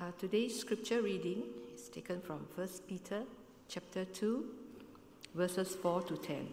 Uh, 0.00 0.12
today's 0.16 0.56
scripture 0.56 1.02
reading 1.02 1.42
is 1.74 1.88
taken 1.88 2.20
from 2.20 2.46
1 2.54 2.68
Peter 2.86 3.24
chapter 3.68 4.04
2, 4.04 4.44
verses 5.34 5.74
4 5.74 6.02
to 6.02 6.16
10. 6.16 6.46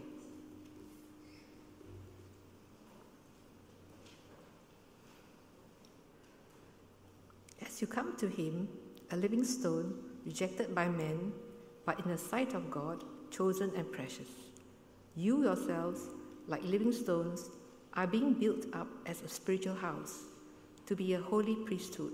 As 7.63 7.79
you 7.81 7.85
come 7.85 8.17
to 8.17 8.27
him, 8.27 8.67
a 9.11 9.15
living 9.15 9.43
stone, 9.43 9.93
rejected 10.25 10.73
by 10.73 10.87
men, 10.87 11.31
but 11.85 11.99
in 11.99 12.09
the 12.09 12.17
sight 12.17 12.55
of 12.55 12.71
God, 12.71 13.03
chosen 13.29 13.71
and 13.77 13.91
precious. 13.91 14.29
You 15.15 15.43
yourselves, 15.43 16.01
like 16.47 16.63
living 16.63 16.91
stones, 16.91 17.51
are 17.93 18.07
being 18.07 18.33
built 18.33 18.65
up 18.73 18.87
as 19.05 19.21
a 19.21 19.27
spiritual 19.29 19.75
house, 19.75 20.23
to 20.87 20.95
be 20.95 21.13
a 21.13 21.21
holy 21.21 21.57
priesthood, 21.57 22.13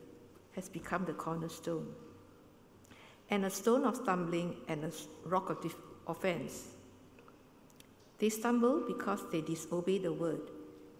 has 0.55 0.69
become 0.69 1.05
the 1.05 1.13
cornerstone, 1.13 1.87
and 3.29 3.45
a 3.45 3.49
stone 3.49 3.85
of 3.85 3.95
stumbling 3.95 4.55
and 4.67 4.83
a 4.83 4.91
rock 5.25 5.49
of 5.49 5.75
offense. 6.07 6.69
They 8.19 8.29
stumble 8.29 8.83
because 8.85 9.21
they 9.31 9.41
disobey 9.41 9.97
the 9.97 10.13
word, 10.13 10.51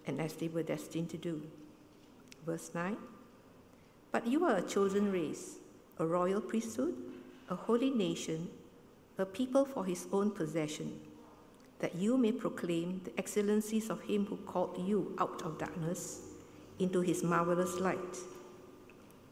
and 0.08 0.20
as 0.20 0.34
they 0.34 0.48
were 0.48 0.64
destined 0.64 1.10
to 1.12 1.18
do. 1.18 1.42
Verse 2.46 2.72
9 2.74 2.98
But 4.12 4.26
you 4.26 4.46
are 4.46 4.58
a 4.58 4.62
chosen 4.62 5.12
race, 5.12 5.58
a 6.00 6.06
royal 6.06 6.42
priesthood, 6.42 6.96
a 7.50 7.56
holy 7.56 7.92
nation, 7.92 8.50
a 9.18 9.26
people 9.26 9.66
for 9.66 9.86
his 9.86 10.08
own 10.12 10.32
possession, 10.32 11.00
that 11.80 11.96
you 11.96 12.18
may 12.18 12.32
proclaim 12.32 13.02
the 13.04 13.12
excellencies 13.20 13.90
of 13.90 14.02
him 14.02 14.26
who 14.26 14.38
called 14.38 14.82
you 14.88 15.14
out 15.20 15.42
of 15.44 15.60
darkness 15.60 16.22
into 16.80 17.02
his 17.02 17.22
marvelous 17.22 17.80
light. 17.80 18.18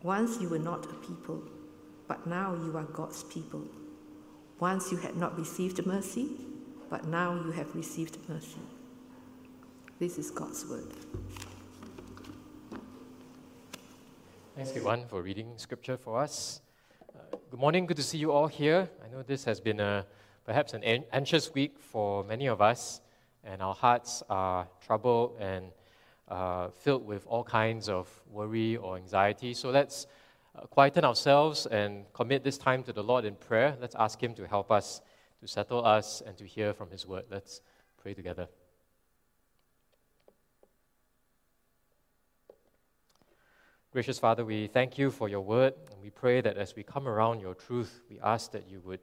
Once 0.03 0.39
you 0.39 0.47
were 0.47 0.59
not 0.59 0.85
a 0.85 0.93
people, 1.05 1.43
but 2.07 2.25
now 2.25 2.55
you 2.55 2.77
are 2.77 2.83
God's 2.83 3.23
people. 3.23 3.67
Once 4.59 4.91
you 4.93 4.97
had 4.97 5.17
not 5.17 5.37
received 5.37 5.85
mercy, 5.85 6.29
but 6.89 7.05
now 7.05 7.35
you 7.43 7.51
have 7.51 7.75
received 7.75 8.17
mercy. 8.29 8.61
This 9.99 10.17
is 10.17 10.31
God's 10.31 10.65
word. 10.65 10.93
Thanks, 14.55 14.71
Kiwan, 14.71 15.07
for 15.09 15.21
reading 15.21 15.51
scripture 15.57 15.97
for 15.97 16.17
us. 16.17 16.61
Uh, 17.13 17.35
good 17.51 17.59
morning, 17.59 17.85
good 17.85 17.97
to 17.97 18.03
see 18.03 18.17
you 18.17 18.31
all 18.31 18.47
here. 18.47 18.89
I 19.03 19.09
know 19.09 19.21
this 19.21 19.43
has 19.43 19.59
been 19.59 19.81
a, 19.81 20.05
perhaps 20.45 20.73
an- 20.73 21.03
anxious 21.11 21.53
week 21.53 21.77
for 21.77 22.23
many 22.23 22.47
of 22.47 22.61
us, 22.61 23.01
and 23.43 23.61
our 23.61 23.73
hearts 23.73 24.23
are 24.29 24.65
troubled 24.79 25.35
and 25.41 25.71
uh, 26.29 26.69
filled 26.69 27.05
with 27.05 27.25
all 27.27 27.43
kinds 27.43 27.89
of 27.89 28.07
worry 28.29 28.77
or 28.77 28.95
anxiety. 28.95 29.53
So 29.53 29.69
let's 29.69 30.07
uh, 30.55 30.61
quieten 30.67 31.03
ourselves 31.03 31.65
and 31.65 32.05
commit 32.13 32.43
this 32.43 32.57
time 32.57 32.83
to 32.83 32.93
the 32.93 33.03
Lord 33.03 33.25
in 33.25 33.35
prayer. 33.35 33.75
Let's 33.81 33.95
ask 33.95 34.21
Him 34.21 34.33
to 34.35 34.47
help 34.47 34.71
us, 34.71 35.01
to 35.41 35.47
settle 35.47 35.85
us, 35.85 36.21
and 36.25 36.37
to 36.37 36.45
hear 36.45 36.73
from 36.73 36.91
His 36.91 37.05
word. 37.07 37.25
Let's 37.31 37.61
pray 38.01 38.13
together. 38.13 38.47
Gracious 43.91 44.19
Father, 44.19 44.45
we 44.45 44.67
thank 44.67 44.99
you 44.99 45.09
for 45.09 45.27
your 45.29 45.41
word, 45.41 45.73
and 45.91 45.99
we 45.99 46.11
pray 46.11 46.41
that 46.41 46.57
as 46.57 46.75
we 46.75 46.83
come 46.83 47.07
around 47.07 47.39
your 47.39 47.55
truth, 47.55 48.01
we 48.07 48.19
ask 48.19 48.51
that 48.51 48.69
you 48.69 48.81
would 48.85 48.99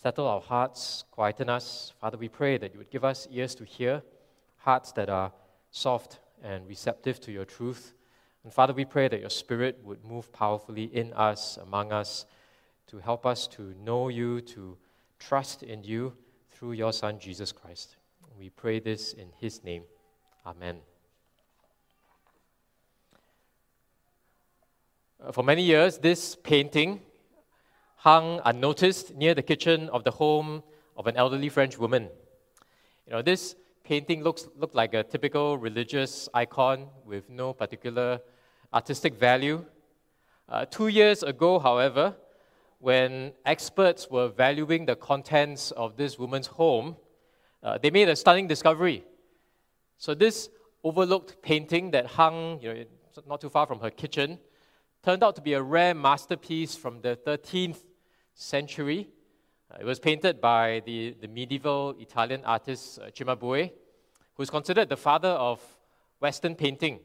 settle 0.00 0.28
our 0.28 0.40
hearts, 0.40 1.04
quieten 1.10 1.48
us. 1.48 1.92
Father, 2.00 2.16
we 2.16 2.28
pray 2.28 2.56
that 2.56 2.72
you 2.72 2.78
would 2.78 2.90
give 2.90 3.04
us 3.04 3.26
ears 3.32 3.56
to 3.56 3.64
hear, 3.64 4.02
hearts 4.58 4.92
that 4.92 5.08
are 5.08 5.32
soft 5.72 6.20
and 6.42 6.66
receptive 6.68 7.20
to 7.20 7.32
your 7.32 7.44
truth. 7.44 7.94
And 8.44 8.52
Father, 8.52 8.72
we 8.72 8.84
pray 8.84 9.08
that 9.08 9.20
your 9.20 9.30
Spirit 9.30 9.80
would 9.82 10.04
move 10.04 10.32
powerfully 10.32 10.84
in 10.84 11.12
us, 11.14 11.56
among 11.56 11.92
us, 11.92 12.26
to 12.86 12.98
help 12.98 13.26
us 13.26 13.46
to 13.48 13.74
know 13.82 14.08
you, 14.08 14.40
to 14.42 14.76
trust 15.18 15.62
in 15.62 15.82
you 15.82 16.12
through 16.50 16.72
your 16.72 16.92
Son, 16.92 17.18
Jesus 17.18 17.52
Christ. 17.52 17.96
We 18.38 18.50
pray 18.50 18.80
this 18.80 19.12
in 19.12 19.28
his 19.38 19.64
name. 19.64 19.82
Amen. 20.46 20.78
Uh, 25.24 25.32
For 25.32 25.42
many 25.42 25.62
years, 25.62 25.98
this 25.98 26.36
painting 26.36 27.00
hung 27.96 28.40
unnoticed 28.44 29.16
near 29.16 29.34
the 29.34 29.42
kitchen 29.42 29.88
of 29.88 30.04
the 30.04 30.12
home 30.12 30.62
of 30.96 31.06
an 31.06 31.16
elderly 31.16 31.48
French 31.48 31.78
woman. 31.78 32.08
You 33.06 33.14
know, 33.14 33.22
this 33.22 33.56
painting 33.86 34.24
looks 34.24 34.48
looked 34.58 34.74
like 34.74 34.94
a 34.94 35.04
typical 35.04 35.56
religious 35.56 36.28
icon 36.34 36.88
with 37.04 37.30
no 37.30 37.52
particular 37.52 38.18
artistic 38.74 39.14
value. 39.14 39.64
Uh, 40.48 40.64
two 40.64 40.88
years 40.88 41.22
ago, 41.22 41.60
however, 41.60 42.12
when 42.80 43.32
experts 43.44 44.10
were 44.10 44.26
valuing 44.26 44.86
the 44.86 44.96
contents 44.96 45.70
of 45.70 45.96
this 45.96 46.18
woman's 46.18 46.48
home, 46.48 46.96
uh, 47.62 47.78
they 47.78 47.90
made 47.90 48.08
a 48.08 48.16
stunning 48.16 48.48
discovery. 48.48 49.04
So 49.98 50.14
this 50.14 50.50
overlooked 50.82 51.40
painting 51.40 51.92
that 51.92 52.06
hung, 52.06 52.58
you 52.60 52.74
know, 52.74 52.84
not 53.28 53.40
too 53.40 53.48
far 53.48 53.66
from 53.68 53.78
her 53.78 53.90
kitchen, 53.90 54.40
turned 55.04 55.22
out 55.22 55.36
to 55.36 55.42
be 55.42 55.52
a 55.52 55.62
rare 55.62 55.94
masterpiece 55.94 56.74
from 56.74 57.02
the 57.02 57.16
13th 57.24 57.84
century. 58.34 59.08
Uh, 59.70 59.78
it 59.80 59.84
was 59.84 59.98
painted 59.98 60.40
by 60.40 60.80
the, 60.86 61.16
the 61.20 61.26
medieval 61.26 61.94
Italian 61.98 62.44
artist 62.44 63.00
uh, 63.00 63.06
Cimabue, 63.06 63.70
who 64.34 64.42
is 64.42 64.50
considered 64.50 64.88
the 64.88 64.96
father 64.96 65.30
of 65.30 65.60
Western 66.20 66.54
painting. 66.54 67.00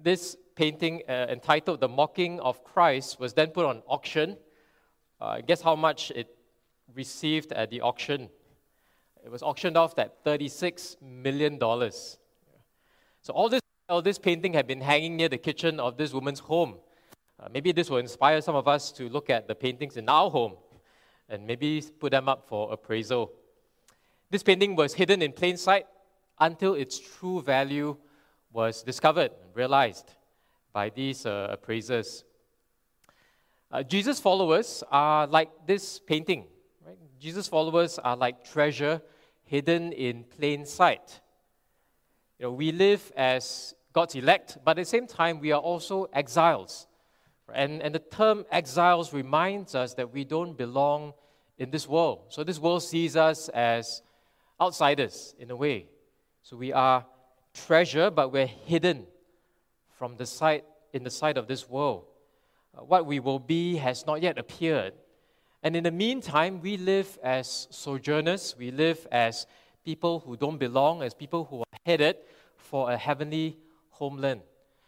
This 0.00 0.36
painting, 0.56 1.02
uh, 1.08 1.26
entitled 1.28 1.80
The 1.80 1.88
Mocking 1.88 2.40
of 2.40 2.64
Christ, 2.64 3.20
was 3.20 3.34
then 3.34 3.48
put 3.48 3.66
on 3.66 3.82
auction. 3.86 4.36
Uh, 5.20 5.40
guess 5.40 5.60
how 5.60 5.76
much 5.76 6.10
it 6.12 6.28
received 6.94 7.52
at 7.52 7.70
the 7.70 7.80
auction? 7.82 8.30
It 9.24 9.30
was 9.30 9.42
auctioned 9.42 9.76
off 9.76 9.98
at 9.98 10.24
$36 10.24 11.00
million. 11.02 11.58
So, 11.60 13.32
all 13.32 13.48
this 13.48 13.60
while, 13.86 14.00
this 14.00 14.18
painting 14.18 14.54
had 14.54 14.66
been 14.66 14.80
hanging 14.80 15.16
near 15.16 15.28
the 15.28 15.38
kitchen 15.38 15.78
of 15.78 15.98
this 15.98 16.14
woman's 16.14 16.40
home. 16.40 16.76
Uh, 17.38 17.48
maybe 17.52 17.72
this 17.72 17.90
will 17.90 17.98
inspire 17.98 18.40
some 18.40 18.54
of 18.54 18.66
us 18.66 18.90
to 18.92 19.08
look 19.10 19.28
at 19.28 19.46
the 19.46 19.54
paintings 19.54 19.98
in 19.98 20.08
our 20.08 20.30
home 20.30 20.54
and 21.28 21.46
maybe 21.46 21.82
put 21.98 22.10
them 22.12 22.28
up 22.28 22.48
for 22.48 22.72
appraisal. 22.72 23.32
This 24.30 24.42
painting 24.42 24.76
was 24.76 24.94
hidden 24.94 25.22
in 25.22 25.32
plain 25.32 25.56
sight 25.56 25.86
until 26.38 26.74
its 26.74 26.98
true 26.98 27.40
value 27.42 27.96
was 28.52 28.82
discovered 28.82 29.30
and 29.42 29.54
realized 29.54 30.12
by 30.72 30.90
these 30.90 31.26
uh, 31.26 31.48
appraisers. 31.50 32.24
Uh, 33.70 33.82
Jesus' 33.82 34.20
followers 34.20 34.84
are 34.90 35.26
like 35.26 35.50
this 35.66 35.98
painting. 36.00 36.46
Right? 36.86 36.96
Jesus' 37.18 37.48
followers 37.48 37.98
are 37.98 38.16
like 38.16 38.44
treasure 38.44 39.00
hidden 39.44 39.92
in 39.92 40.24
plain 40.24 40.66
sight. 40.66 41.20
You 42.38 42.46
know, 42.46 42.52
we 42.52 42.72
live 42.72 43.12
as 43.16 43.74
God's 43.92 44.16
elect, 44.16 44.58
but 44.64 44.72
at 44.72 44.82
the 44.82 44.84
same 44.84 45.06
time, 45.06 45.38
we 45.40 45.52
are 45.52 45.60
also 45.60 46.08
exiles. 46.12 46.88
And, 47.52 47.82
and 47.82 47.94
the 47.94 47.98
term 47.98 48.46
exiles 48.50 49.12
reminds 49.12 49.74
us 49.74 49.94
that 49.94 50.12
we 50.12 50.24
don't 50.24 50.56
belong 50.56 51.12
in 51.58 51.70
this 51.70 51.88
world. 51.88 52.22
So 52.28 52.42
this 52.42 52.58
world 52.58 52.82
sees 52.82 53.16
us 53.16 53.48
as 53.50 54.02
outsiders 54.60 55.34
in 55.38 55.50
a 55.50 55.56
way. 55.56 55.88
So 56.42 56.56
we 56.56 56.72
are 56.72 57.04
treasure, 57.52 58.10
but 58.10 58.32
we're 58.32 58.46
hidden 58.46 59.06
from 59.98 60.16
the 60.16 60.26
sight 60.26 60.64
in 60.92 61.02
the 61.02 61.10
sight 61.10 61.36
of 61.36 61.46
this 61.48 61.68
world. 61.68 62.04
Uh, 62.76 62.84
what 62.84 63.04
we 63.04 63.18
will 63.20 63.38
be 63.38 63.76
has 63.76 64.06
not 64.06 64.22
yet 64.22 64.38
appeared. 64.38 64.94
And 65.62 65.74
in 65.74 65.84
the 65.84 65.90
meantime, 65.90 66.60
we 66.60 66.76
live 66.76 67.18
as 67.22 67.66
sojourners, 67.70 68.54
we 68.58 68.70
live 68.70 69.06
as 69.10 69.46
people 69.84 70.20
who 70.20 70.36
don't 70.36 70.58
belong, 70.58 71.02
as 71.02 71.14
people 71.14 71.44
who 71.44 71.60
are 71.60 71.78
headed 71.84 72.16
for 72.56 72.90
a 72.90 72.96
heavenly 72.96 73.58
homeland. 73.90 74.42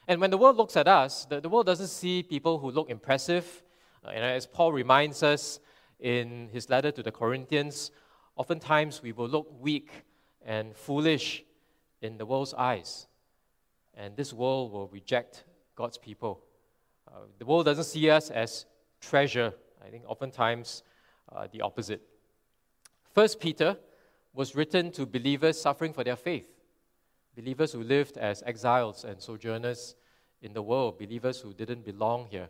And 0.09 0.21
when 0.21 0.31
the 0.31 0.39
world 0.39 0.57
looks 0.57 0.77
at 0.77 0.87
us, 0.87 1.25
the, 1.25 1.41
the 1.41 1.49
world 1.49 1.67
doesn't 1.67 1.89
see 1.89 2.23
people 2.23 2.59
who 2.59 2.71
look 2.71 2.91
impressive. 2.91 3.63
Uh, 4.05 4.11
and 4.11 4.25
as 4.25 4.47
Paul 4.47 4.73
reminds 4.73 5.23
us 5.23 5.59
in 5.99 6.49
his 6.53 6.71
letter 6.71 6.93
to 6.93 7.03
the 7.03 7.11
Corinthians, 7.11 7.91
oftentimes 8.37 9.03
we 9.03 9.13
will 9.13 9.29
look 9.29 9.49
weak 9.59 9.91
and 10.45 10.77
foolish 10.77 11.45
in 12.03 12.19
the 12.19 12.27
world's 12.27 12.55
eyes. 12.55 13.09
And 13.95 14.17
this 14.17 14.33
world 14.33 14.73
will 14.73 14.89
reject 14.89 15.45
God's 15.75 15.99
people. 15.99 16.45
Uh, 17.09 17.21
the 17.39 17.47
world 17.47 17.65
doesn't 17.65 17.85
see 17.85 18.09
us 18.11 18.31
as 18.31 18.67
treasure. 19.01 19.53
I 19.85 19.89
think 19.89 20.05
oftentimes 20.07 20.83
uh, 21.35 21.49
the 21.51 21.63
opposite. 21.63 22.03
First 23.13 23.41
Peter 23.41 23.77
was 24.35 24.55
written 24.55 24.91
to 24.93 25.07
believers 25.07 25.61
suffering 25.61 25.93
for 25.93 26.05
their 26.05 26.17
faith, 26.17 26.56
believers 27.37 27.73
who 27.73 27.83
lived 27.83 28.17
as 28.17 28.43
exiles 28.47 29.05
and 29.05 29.21
sojourners 29.21 29.95
in 30.43 30.55
the 30.55 30.63
world, 30.63 30.99
believers 30.99 31.41
who 31.41 31.53
didn't 31.53 31.85
belong 31.85 32.27
here 32.31 32.49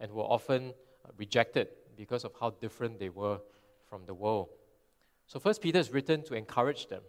and 0.00 0.12
were 0.12 0.24
often 0.24 0.74
rejected 1.16 1.68
because 1.96 2.24
of 2.24 2.32
how 2.40 2.50
different 2.50 2.98
they 2.98 3.08
were 3.08 3.38
from 3.88 4.04
the 4.06 4.14
world. 4.14 4.48
So 5.26 5.38
First 5.38 5.62
Peter 5.62 5.78
is 5.78 5.92
written 5.92 6.24
to 6.24 6.34
encourage 6.34 6.88
them. 6.88 7.02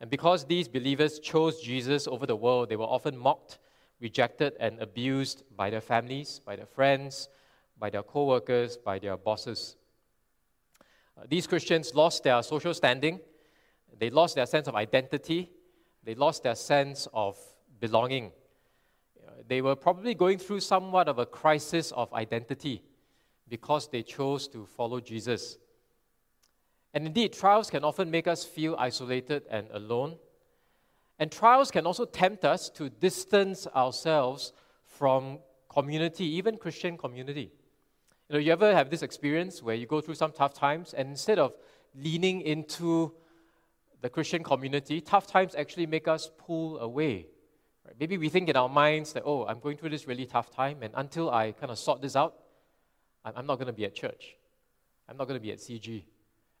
And 0.00 0.10
because 0.10 0.44
these 0.44 0.68
believers 0.68 1.18
chose 1.18 1.60
Jesus 1.60 2.06
over 2.06 2.26
the 2.26 2.36
world, 2.36 2.68
they 2.68 2.76
were 2.76 2.84
often 2.84 3.16
mocked, 3.16 3.58
rejected, 4.00 4.54
and 4.60 4.80
abused 4.80 5.44
by 5.56 5.70
their 5.70 5.80
families, 5.80 6.40
by 6.44 6.56
their 6.56 6.66
friends, 6.66 7.28
by 7.78 7.90
their 7.90 8.02
co 8.02 8.26
workers, 8.26 8.76
by 8.76 8.98
their 8.98 9.16
bosses. 9.16 9.76
Uh, 11.16 11.24
these 11.28 11.46
Christians 11.46 11.94
lost 11.94 12.22
their 12.22 12.42
social 12.42 12.74
standing, 12.74 13.18
they 13.98 14.10
lost 14.10 14.36
their 14.36 14.46
sense 14.46 14.68
of 14.68 14.76
identity, 14.76 15.50
they 16.04 16.14
lost 16.14 16.42
their 16.42 16.54
sense 16.54 17.08
of 17.12 17.38
belonging. 17.80 18.32
They 19.46 19.62
were 19.62 19.76
probably 19.76 20.14
going 20.14 20.38
through 20.38 20.60
somewhat 20.60 21.08
of 21.08 21.18
a 21.18 21.26
crisis 21.26 21.92
of 21.92 22.12
identity 22.12 22.82
because 23.48 23.88
they 23.88 24.02
chose 24.02 24.48
to 24.48 24.66
follow 24.66 25.00
Jesus. 25.00 25.58
And 26.94 27.06
indeed, 27.06 27.32
trials 27.32 27.70
can 27.70 27.84
often 27.84 28.10
make 28.10 28.26
us 28.26 28.44
feel 28.44 28.74
isolated 28.78 29.44
and 29.50 29.68
alone. 29.72 30.16
And 31.18 31.30
trials 31.30 31.70
can 31.70 31.86
also 31.86 32.04
tempt 32.04 32.44
us 32.44 32.70
to 32.70 32.88
distance 32.88 33.66
ourselves 33.74 34.52
from 34.84 35.38
community, 35.68 36.24
even 36.24 36.56
Christian 36.56 36.96
community. 36.96 37.52
You 38.28 38.34
know, 38.34 38.38
you 38.38 38.52
ever 38.52 38.74
have 38.74 38.90
this 38.90 39.02
experience 39.02 39.62
where 39.62 39.74
you 39.74 39.86
go 39.86 40.00
through 40.00 40.16
some 40.16 40.32
tough 40.32 40.54
times 40.54 40.94
and 40.94 41.08
instead 41.08 41.38
of 41.38 41.54
leaning 41.94 42.42
into 42.42 43.14
the 44.00 44.08
Christian 44.08 44.42
community, 44.42 45.00
tough 45.00 45.26
times 45.26 45.54
actually 45.54 45.86
make 45.86 46.06
us 46.08 46.30
pull 46.38 46.78
away. 46.78 47.26
Right? 47.84 47.94
Maybe 47.98 48.16
we 48.18 48.28
think 48.28 48.48
in 48.48 48.56
our 48.56 48.68
minds 48.68 49.12
that, 49.14 49.22
oh, 49.26 49.46
I'm 49.46 49.60
going 49.60 49.76
through 49.76 49.90
this 49.90 50.06
really 50.06 50.26
tough 50.26 50.50
time, 50.54 50.82
and 50.82 50.92
until 50.96 51.30
I 51.30 51.52
kind 51.52 51.70
of 51.72 51.78
sort 51.78 52.00
this 52.00 52.16
out, 52.16 52.34
I'm 53.24 53.46
not 53.46 53.56
going 53.56 53.66
to 53.66 53.72
be 53.72 53.84
at 53.84 53.94
church. 53.94 54.36
I'm 55.08 55.16
not 55.16 55.26
going 55.26 55.38
to 55.38 55.42
be 55.42 55.52
at 55.52 55.58
CG. 55.58 56.04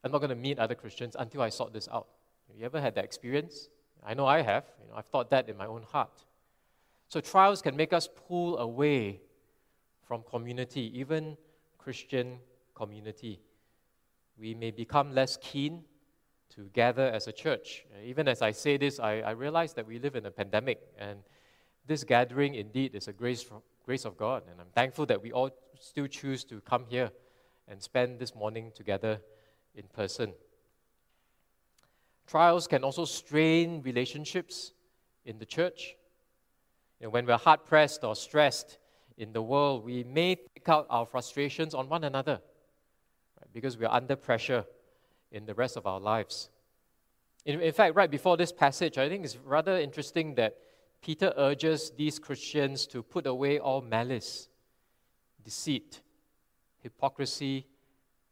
I'm 0.04 0.12
not 0.12 0.18
going 0.18 0.30
to 0.30 0.36
meet 0.36 0.58
other 0.58 0.74
Christians 0.74 1.16
until 1.18 1.42
I 1.42 1.48
sort 1.48 1.72
this 1.72 1.88
out. 1.92 2.08
Have 2.48 2.56
you 2.56 2.64
ever 2.64 2.80
had 2.80 2.94
that 2.96 3.04
experience? 3.04 3.68
I 4.04 4.14
know 4.14 4.26
I 4.26 4.42
have. 4.42 4.64
You 4.80 4.88
know, 4.88 4.96
I've 4.96 5.06
thought 5.06 5.30
that 5.30 5.48
in 5.48 5.56
my 5.56 5.66
own 5.66 5.82
heart. 5.82 6.24
So 7.08 7.20
trials 7.20 7.62
can 7.62 7.76
make 7.76 7.92
us 7.92 8.08
pull 8.28 8.58
away 8.58 9.20
from 10.06 10.22
community, 10.22 10.92
even 10.98 11.36
Christian 11.78 12.38
community. 12.74 13.40
We 14.38 14.54
may 14.54 14.70
become 14.70 15.14
less 15.14 15.36
keen 15.40 15.84
to 16.54 16.70
gather 16.72 17.06
as 17.06 17.28
a 17.28 17.32
church. 17.32 17.84
Uh, 17.92 18.04
even 18.04 18.28
as 18.28 18.42
I 18.42 18.52
say 18.52 18.76
this, 18.76 18.98
I, 18.98 19.20
I 19.20 19.30
realize 19.30 19.74
that 19.74 19.86
we 19.86 19.98
live 19.98 20.16
in 20.16 20.26
a 20.26 20.30
pandemic, 20.30 20.80
and 20.98 21.20
this 21.86 22.04
gathering 22.04 22.54
indeed 22.54 22.94
is 22.94 23.08
a 23.08 23.12
grace, 23.12 23.42
from, 23.42 23.62
grace 23.84 24.04
of 24.04 24.16
God. 24.16 24.42
And 24.50 24.60
I'm 24.60 24.70
thankful 24.74 25.06
that 25.06 25.22
we 25.22 25.32
all 25.32 25.50
still 25.80 26.06
choose 26.06 26.44
to 26.44 26.60
come 26.60 26.84
here 26.88 27.10
and 27.66 27.82
spend 27.82 28.18
this 28.18 28.34
morning 28.34 28.72
together 28.74 29.20
in 29.74 29.84
person. 29.94 30.32
Trials 32.26 32.66
can 32.66 32.84
also 32.84 33.04
strain 33.04 33.82
relationships 33.82 34.72
in 35.24 35.38
the 35.38 35.46
church. 35.46 35.96
You 37.00 37.06
know, 37.06 37.10
when 37.10 37.26
we're 37.26 37.38
hard 37.38 37.64
pressed 37.64 38.04
or 38.04 38.16
stressed, 38.16 38.78
in 39.18 39.32
the 39.32 39.42
world, 39.42 39.84
we 39.84 40.04
may 40.04 40.36
take 40.36 40.68
out 40.68 40.86
our 40.88 41.04
frustrations 41.04 41.74
on 41.74 41.88
one 41.88 42.04
another 42.04 42.40
right, 43.40 43.52
because 43.52 43.76
we 43.76 43.84
are 43.84 43.92
under 43.92 44.16
pressure 44.16 44.64
in 45.30 45.46
the 45.46 45.54
rest 45.54 45.76
of 45.76 45.86
our 45.86 46.00
lives. 46.00 46.50
In, 47.44 47.60
in 47.60 47.72
fact, 47.72 47.94
right 47.94 48.10
before 48.10 48.36
this 48.36 48.52
passage, 48.52 48.98
I 48.98 49.08
think 49.08 49.24
it's 49.24 49.36
rather 49.36 49.78
interesting 49.78 50.34
that 50.36 50.56
Peter 51.00 51.32
urges 51.36 51.90
these 51.96 52.18
Christians 52.18 52.86
to 52.88 53.02
put 53.02 53.26
away 53.26 53.58
all 53.58 53.80
malice, 53.80 54.48
deceit, 55.44 56.00
hypocrisy, 56.82 57.66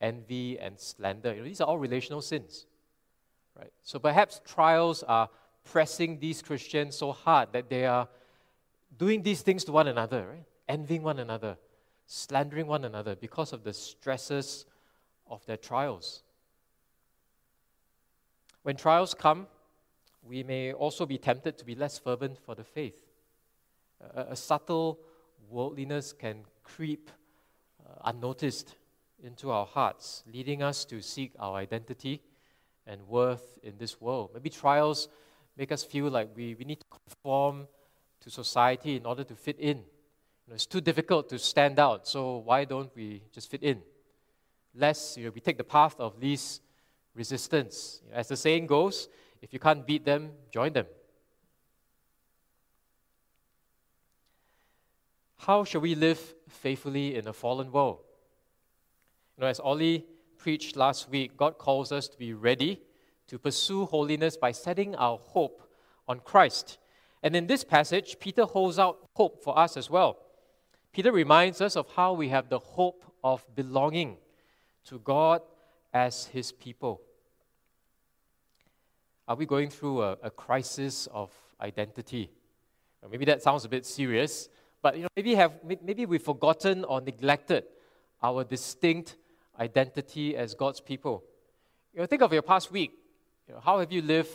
envy, 0.01 0.59
and 0.59 0.79
slander. 0.79 1.33
You 1.33 1.41
know, 1.41 1.45
these 1.45 1.61
are 1.61 1.67
all 1.67 1.79
relational 1.79 2.23
sins. 2.23 2.67
Right? 3.57 3.73
So 3.83 3.99
perhaps 3.99 4.41
trials 4.45 5.03
are 5.05 5.29
pressing 5.65 6.19
these 6.19 6.43
Christians 6.43 6.97
so 6.97 7.13
hard 7.13 7.53
that 7.53 7.71
they 7.71 7.87
are 7.87 8.09
doing 8.97 9.23
these 9.23 9.43
things 9.43 9.65
to 9.65 9.73
one 9.73 9.89
another. 9.89 10.27
Right? 10.29 10.47
envying 10.69 11.03
one 11.03 11.19
another, 11.19 11.57
slandering 12.07 12.67
one 12.67 12.85
another 12.85 13.15
because 13.17 13.53
of 13.53 13.65
the 13.65 13.73
stresses 13.73 14.67
of 15.29 15.45
their 15.47 15.57
trials. 15.57 16.23
When 18.67 18.75
trials 18.75 19.15
come, 19.15 19.47
we 20.25 20.43
may 20.43 20.73
also 20.73 21.07
be 21.07 21.19
tempted 21.19 21.57
to 21.59 21.65
be 21.65 21.77
less 21.77 22.01
fervent 22.01 22.37
for 22.45 22.57
the 22.57 22.65
faith. 22.65 23.01
A, 24.01 24.33
a 24.33 24.37
subtle 24.37 24.99
worldliness 25.49 26.13
can 26.13 26.39
creep 26.65 27.09
uh, 27.87 28.11
unnoticed 28.11 28.75
into 29.23 29.53
our 29.53 29.67
hearts, 29.67 30.25
leading 30.27 30.65
us 30.65 30.85
to 30.87 31.01
seek 31.01 31.31
our 31.39 31.55
identity 31.55 32.23
and 32.89 33.07
worth 33.07 33.57
in 33.63 33.79
this 33.79 34.01
world. 34.01 34.31
Maybe 34.35 34.51
trials 34.51 35.07
make 35.57 35.71
us 35.71 35.85
feel 35.85 36.11
like 36.11 36.31
we, 36.35 36.57
we 36.57 36.65
need 36.65 36.81
to 36.81 36.87
conform 36.91 37.69
to 38.23 38.31
society 38.31 38.97
in 38.97 39.07
order 39.07 39.23
to 39.23 39.37
fit 39.37 39.61
in 39.61 39.85
know, 40.49 40.55
it's 40.55 40.67
too 40.67 40.81
difficult 40.81 41.29
to 41.29 41.39
stand 41.39 41.79
out, 41.79 42.07
so 42.07 42.39
why 42.39 42.65
don't 42.65 42.91
we 42.95 43.23
just 43.33 43.51
fit 43.51 43.63
in? 43.63 43.81
Less, 44.75 45.17
you 45.17 45.25
know, 45.25 45.31
we 45.35 45.41
take 45.41 45.57
the 45.57 45.65
path 45.65 45.95
of 45.99 46.19
least 46.19 46.63
resistance. 47.17 48.03
As 48.13 48.29
the 48.29 48.37
saying 48.37 48.67
goes, 48.67 49.09
if 49.43 49.53
you 49.53 49.59
can't 49.59 49.87
beat 49.87 50.05
them, 50.05 50.31
join 50.53 50.73
them. 50.73 50.87
How 55.39 55.65
shall 55.65 55.81
we 55.81 55.95
live 55.95 56.35
faithfully 56.49 57.17
in 57.17 57.29
a 57.29 57.33
fallen 57.33 57.71
world? 57.71 57.99
You 59.37 59.43
know, 59.43 59.49
as 59.49 59.61
Ollie 59.61 60.05
preached 60.37 60.77
last 60.77 61.09
week, 61.09 61.37
God 61.37 61.59
calls 61.59 61.93
us 61.93 62.09
to 62.09 62.19
be 62.19 62.33
ready 62.33 62.81
to 63.29 63.39
pursue 63.39 63.87
holiness 63.87 64.37
by 64.37 64.53
setting 64.53 64.95
our 64.97 65.19
hope 65.19 65.69
on 66.09 66.21
Christ. 66.21 66.79
And 67.23 67.35
in 67.35 67.47
this 67.47 67.65
passage, 67.65 68.19
Peter 68.21 68.45
holds 68.45 68.79
out 68.79 68.99
hope 69.15 69.43
for 69.43 69.59
us 69.59 69.77
as 69.77 69.91
well. 69.91 70.19
Peter 70.93 71.13
reminds 71.13 71.61
us 71.61 71.77
of 71.77 71.89
how 71.95 72.13
we 72.13 72.29
have 72.29 72.49
the 72.49 72.59
hope 72.59 73.05
of 73.23 73.45
belonging 73.55 74.17
to 74.87 74.99
God 75.01 75.43
as 75.93 76.27
his 76.27 76.53
people. 76.53 77.03
Are 79.29 79.37
we 79.37 79.47
going 79.47 79.71
through 79.71 80.03
a, 80.03 80.13
a 80.23 80.31
crisis 80.31 81.09
of 81.13 81.31
identity? 81.61 82.31
maybe 83.09 83.25
that 83.25 83.41
sounds 83.41 83.65
a 83.65 83.69
bit 83.69 83.87
serious, 83.87 84.49
but 84.83 84.97
you 84.97 85.03
know, 85.03 85.09
maybe, 85.15 85.37
have, 85.37 85.53
maybe 85.65 86.07
we've 86.07 86.23
forgotten 86.23 86.85
or 86.85 87.01
neglected 87.01 87.63
our 88.21 88.43
distinct 88.43 89.17
identity 89.61 90.37
as 90.37 90.55
God's 90.55 90.81
people. 90.81 91.23
You 91.95 92.01
know, 92.01 92.07
think 92.07 92.23
of 92.23 92.33
your 92.33 92.43
past 92.43 92.73
week. 92.73 92.93
You 93.47 93.55
know, 93.55 93.61
how 93.61 93.79
have 93.79 93.93
you 93.93 94.03
lived 94.03 94.33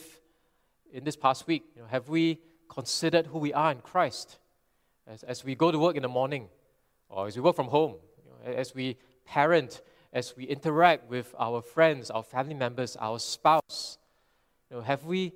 in 0.94 1.04
this 1.04 1.18
past 1.18 1.48
week? 1.48 1.64
You 1.76 1.82
know, 1.82 1.88
have 1.90 2.08
we 2.08 2.40
considered 2.70 3.28
who 3.28 3.40
we 3.40 3.54
are 3.54 3.74
in 3.74 3.82
Christ? 3.82 4.40
as, 5.08 5.24
as 5.24 5.44
we 5.44 5.56
go 5.56 5.72
to 5.72 5.80
work 5.80 5.96
in 5.96 6.04
the 6.04 6.10
morning, 6.10 6.48
or 7.10 7.28
as 7.28 7.36
we 7.36 7.42
work 7.42 7.56
from 7.56 7.68
home, 7.68 7.96
you 8.18 8.32
know, 8.32 8.58
as 8.58 8.74
we 8.74 8.98
parent, 9.26 9.82
as 10.14 10.36
we 10.36 10.46
interact 10.46 11.10
with 11.10 11.34
our 11.38 11.62
friends, 11.62 12.10
our 12.10 12.24
family 12.24 12.54
members, 12.54 12.96
our 12.98 13.20
spouse, 13.20 13.98
you 14.72 14.78
know, 14.78 14.84
have 14.84 15.04
we 15.04 15.34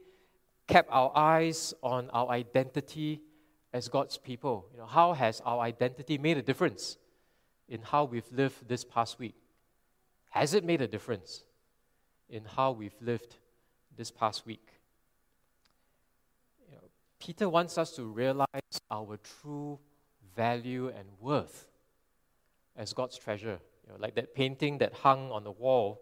kept 0.65 0.89
our 0.91 1.11
eyes 1.13 1.73
on 1.83 2.09
our 2.11 2.29
identity 2.29 3.21
as 3.73 3.89
God's 3.89 4.17
people? 4.17 4.65
You 4.71 4.79
know, 4.79 4.85
how 4.85 5.11
has 5.11 5.41
our 5.45 5.59
identity 5.59 6.17
made 6.17 6.37
a 6.37 6.41
difference 6.41 6.97
in 7.67 7.81
how 7.81 8.05
we've 8.05 8.31
lived 8.31 8.65
this 8.67 8.85
past 8.85 9.19
week? 9.19 9.35
Has 10.29 10.53
it 10.53 10.63
made 10.63 10.81
a 10.81 10.87
difference 10.87 11.43
in 12.29 12.45
how 12.45 12.71
we've 12.71 12.95
lived 13.01 13.35
this 13.97 14.09
past 14.09 14.45
week? 14.45 14.69
Peter 17.19 17.49
wants 17.49 17.77
us 17.77 17.91
to 17.95 18.03
realize 18.03 18.45
our 18.89 19.17
true 19.17 19.79
value 20.35 20.89
and 20.89 21.07
worth 21.19 21.67
as 22.77 22.93
God's 22.93 23.17
treasure. 23.17 23.59
You 23.83 23.93
know, 23.93 23.99
like 23.99 24.15
that 24.15 24.33
painting 24.33 24.77
that 24.77 24.93
hung 24.93 25.31
on 25.31 25.43
the 25.43 25.51
wall 25.51 26.01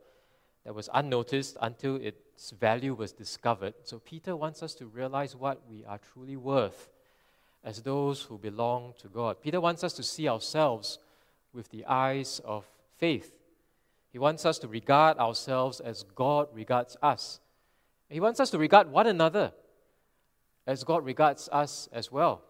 that 0.65 0.75
was 0.75 0.89
unnoticed 0.93 1.57
until 1.61 1.95
its 2.33 2.51
value 2.51 2.93
was 2.93 3.11
discovered. 3.11 3.73
So 3.83 3.99
Peter 3.99 4.35
wants 4.35 4.63
us 4.63 4.73
to 4.75 4.85
realize 4.85 5.35
what 5.35 5.61
we 5.69 5.85
are 5.85 5.99
truly 5.99 6.35
worth 6.35 6.89
as 7.63 7.81
those 7.81 8.23
who 8.23 8.37
belong 8.37 8.93
to 8.99 9.07
God. 9.07 9.41
Peter 9.41 9.61
wants 9.61 9.83
us 9.83 9.93
to 9.93 10.03
see 10.03 10.27
ourselves 10.27 10.99
with 11.53 11.69
the 11.69 11.85
eyes 11.85 12.41
of 12.43 12.65
faith. 12.97 13.31
He 14.11 14.19
wants 14.19 14.45
us 14.45 14.59
to 14.59 14.67
regard 14.67 15.17
ourselves 15.17 15.79
as 15.79 16.03
God 16.15 16.47
regards 16.53 16.97
us. 17.01 17.39
He 18.09 18.19
wants 18.19 18.39
us 18.39 18.49
to 18.51 18.57
regard 18.57 18.91
one 18.91 19.07
another 19.07 19.53
as 20.67 20.83
God 20.83 21.05
regards 21.05 21.49
us 21.51 21.89
as 21.91 22.11
well. 22.11 22.41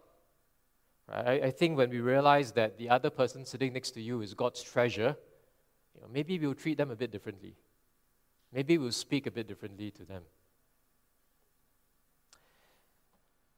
I, 1.10 1.34
I 1.34 1.52
think 1.52 1.78
when 1.78 1.90
we 1.90 2.00
realize 2.00 2.52
that 2.54 2.78
the 2.78 2.90
other 2.90 3.10
person 3.10 3.46
sitting 3.46 3.74
next 3.74 3.92
to 3.92 4.02
you 4.02 4.22
is 4.22 4.34
God's 4.34 4.62
treasure, 4.62 5.16
you 5.96 6.02
know, 6.02 6.08
maybe 6.12 6.40
we'll 6.40 6.54
treat 6.54 6.78
them 6.78 6.92
a 6.92 6.96
bit 6.96 7.12
differently. 7.12 7.56
Maybe 8.54 8.78
we'll 8.78 8.92
speak 8.92 9.26
a 9.26 9.32
bit 9.32 9.48
differently 9.48 9.92
to 9.92 10.04
them. 10.04 10.24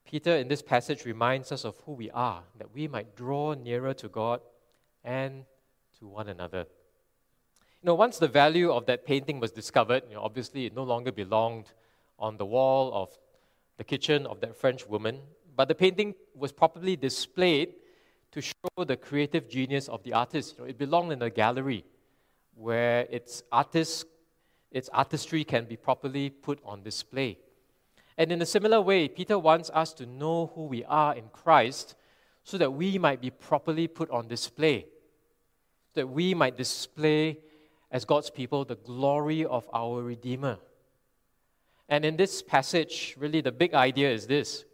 Peter, 0.06 0.36
in 0.36 0.48
this 0.48 0.62
passage, 0.62 1.04
reminds 1.04 1.52
us 1.52 1.66
of 1.66 1.75
who 1.86 1.94
we 1.94 2.10
are, 2.12 2.44
that 2.58 2.74
we 2.74 2.88
might 2.88 3.16
draw 3.16 3.54
nearer 3.54 3.94
to 3.96 4.08
God 4.08 4.40
and 5.04 5.44
to 6.00 6.08
one 6.08 6.30
another. 6.30 6.66
You 7.82 7.88
know, 7.88 7.96
once 7.96 8.20
the 8.20 8.28
value 8.28 8.72
of 8.72 8.86
that 8.86 9.06
painting 9.06 9.40
was 9.40 9.52
discovered, 9.52 10.04
you 10.08 10.16
know, 10.16 10.22
obviously 10.22 10.66
it 10.66 10.75
no 10.75 10.84
longer 10.84 11.12
belonged 11.12 11.74
on 12.18 12.38
the 12.38 12.46
wall 12.46 12.94
of 12.94 13.10
the 13.78 13.84
kitchen 13.84 14.25
of 14.25 14.40
that 14.42 14.56
French 14.56 14.88
woman, 14.88 15.20
but 15.56 15.68
the 15.68 15.75
painting 15.75 16.16
was 16.34 16.52
properly 16.52 16.96
displayed 16.96 17.74
to 18.32 18.42
show 18.42 18.84
the 18.86 18.96
creative 18.96 19.50
genius 19.50 19.88
of 19.88 20.04
the 20.04 20.14
artist. 20.14 20.56
You 20.58 20.64
know, 20.64 20.70
it 20.70 20.78
belonged 20.78 21.12
in 21.12 21.22
a 21.22 21.30
gallery 21.30 21.84
where 22.56 23.08
its 23.10 23.44
artist, 23.52 24.06
its 24.75 24.89
artistry 24.91 25.46
can 25.46 25.63
be 25.63 25.77
properly 25.77 26.29
put 26.29 26.60
on 26.65 26.84
display. 26.84 27.38
And 28.17 28.29
in 28.29 28.41
a 28.41 28.46
similar 28.46 28.82
way, 28.82 29.08
Peter 29.08 29.39
wants 29.39 29.72
us 29.74 29.94
to 29.94 30.05
know 30.05 30.51
who 30.53 30.65
we 30.65 30.84
are 30.84 31.15
in 31.15 31.29
Christ 31.29 31.96
so 32.44 32.58
that 32.58 32.74
we 32.74 32.98
might 32.98 33.22
be 33.22 33.29
properly 33.29 33.88
put 33.88 34.10
on 34.12 34.27
display, 34.27 34.86
that 35.94 36.10
we 36.10 36.34
might 36.34 36.58
display 36.58 37.39
as 37.89 38.03
God's 38.03 38.29
people 38.29 38.65
the 38.65 38.75
glory 38.75 39.46
of 39.46 39.65
our 39.74 40.03
Redeemer. 40.03 40.58
And 41.88 42.03
in 42.03 42.17
this 42.17 42.41
passage, 42.41 43.15
really 43.17 43.39
the 43.39 43.53
big 43.53 43.74
idea 43.74 44.12
is 44.12 44.27
this 44.27 44.65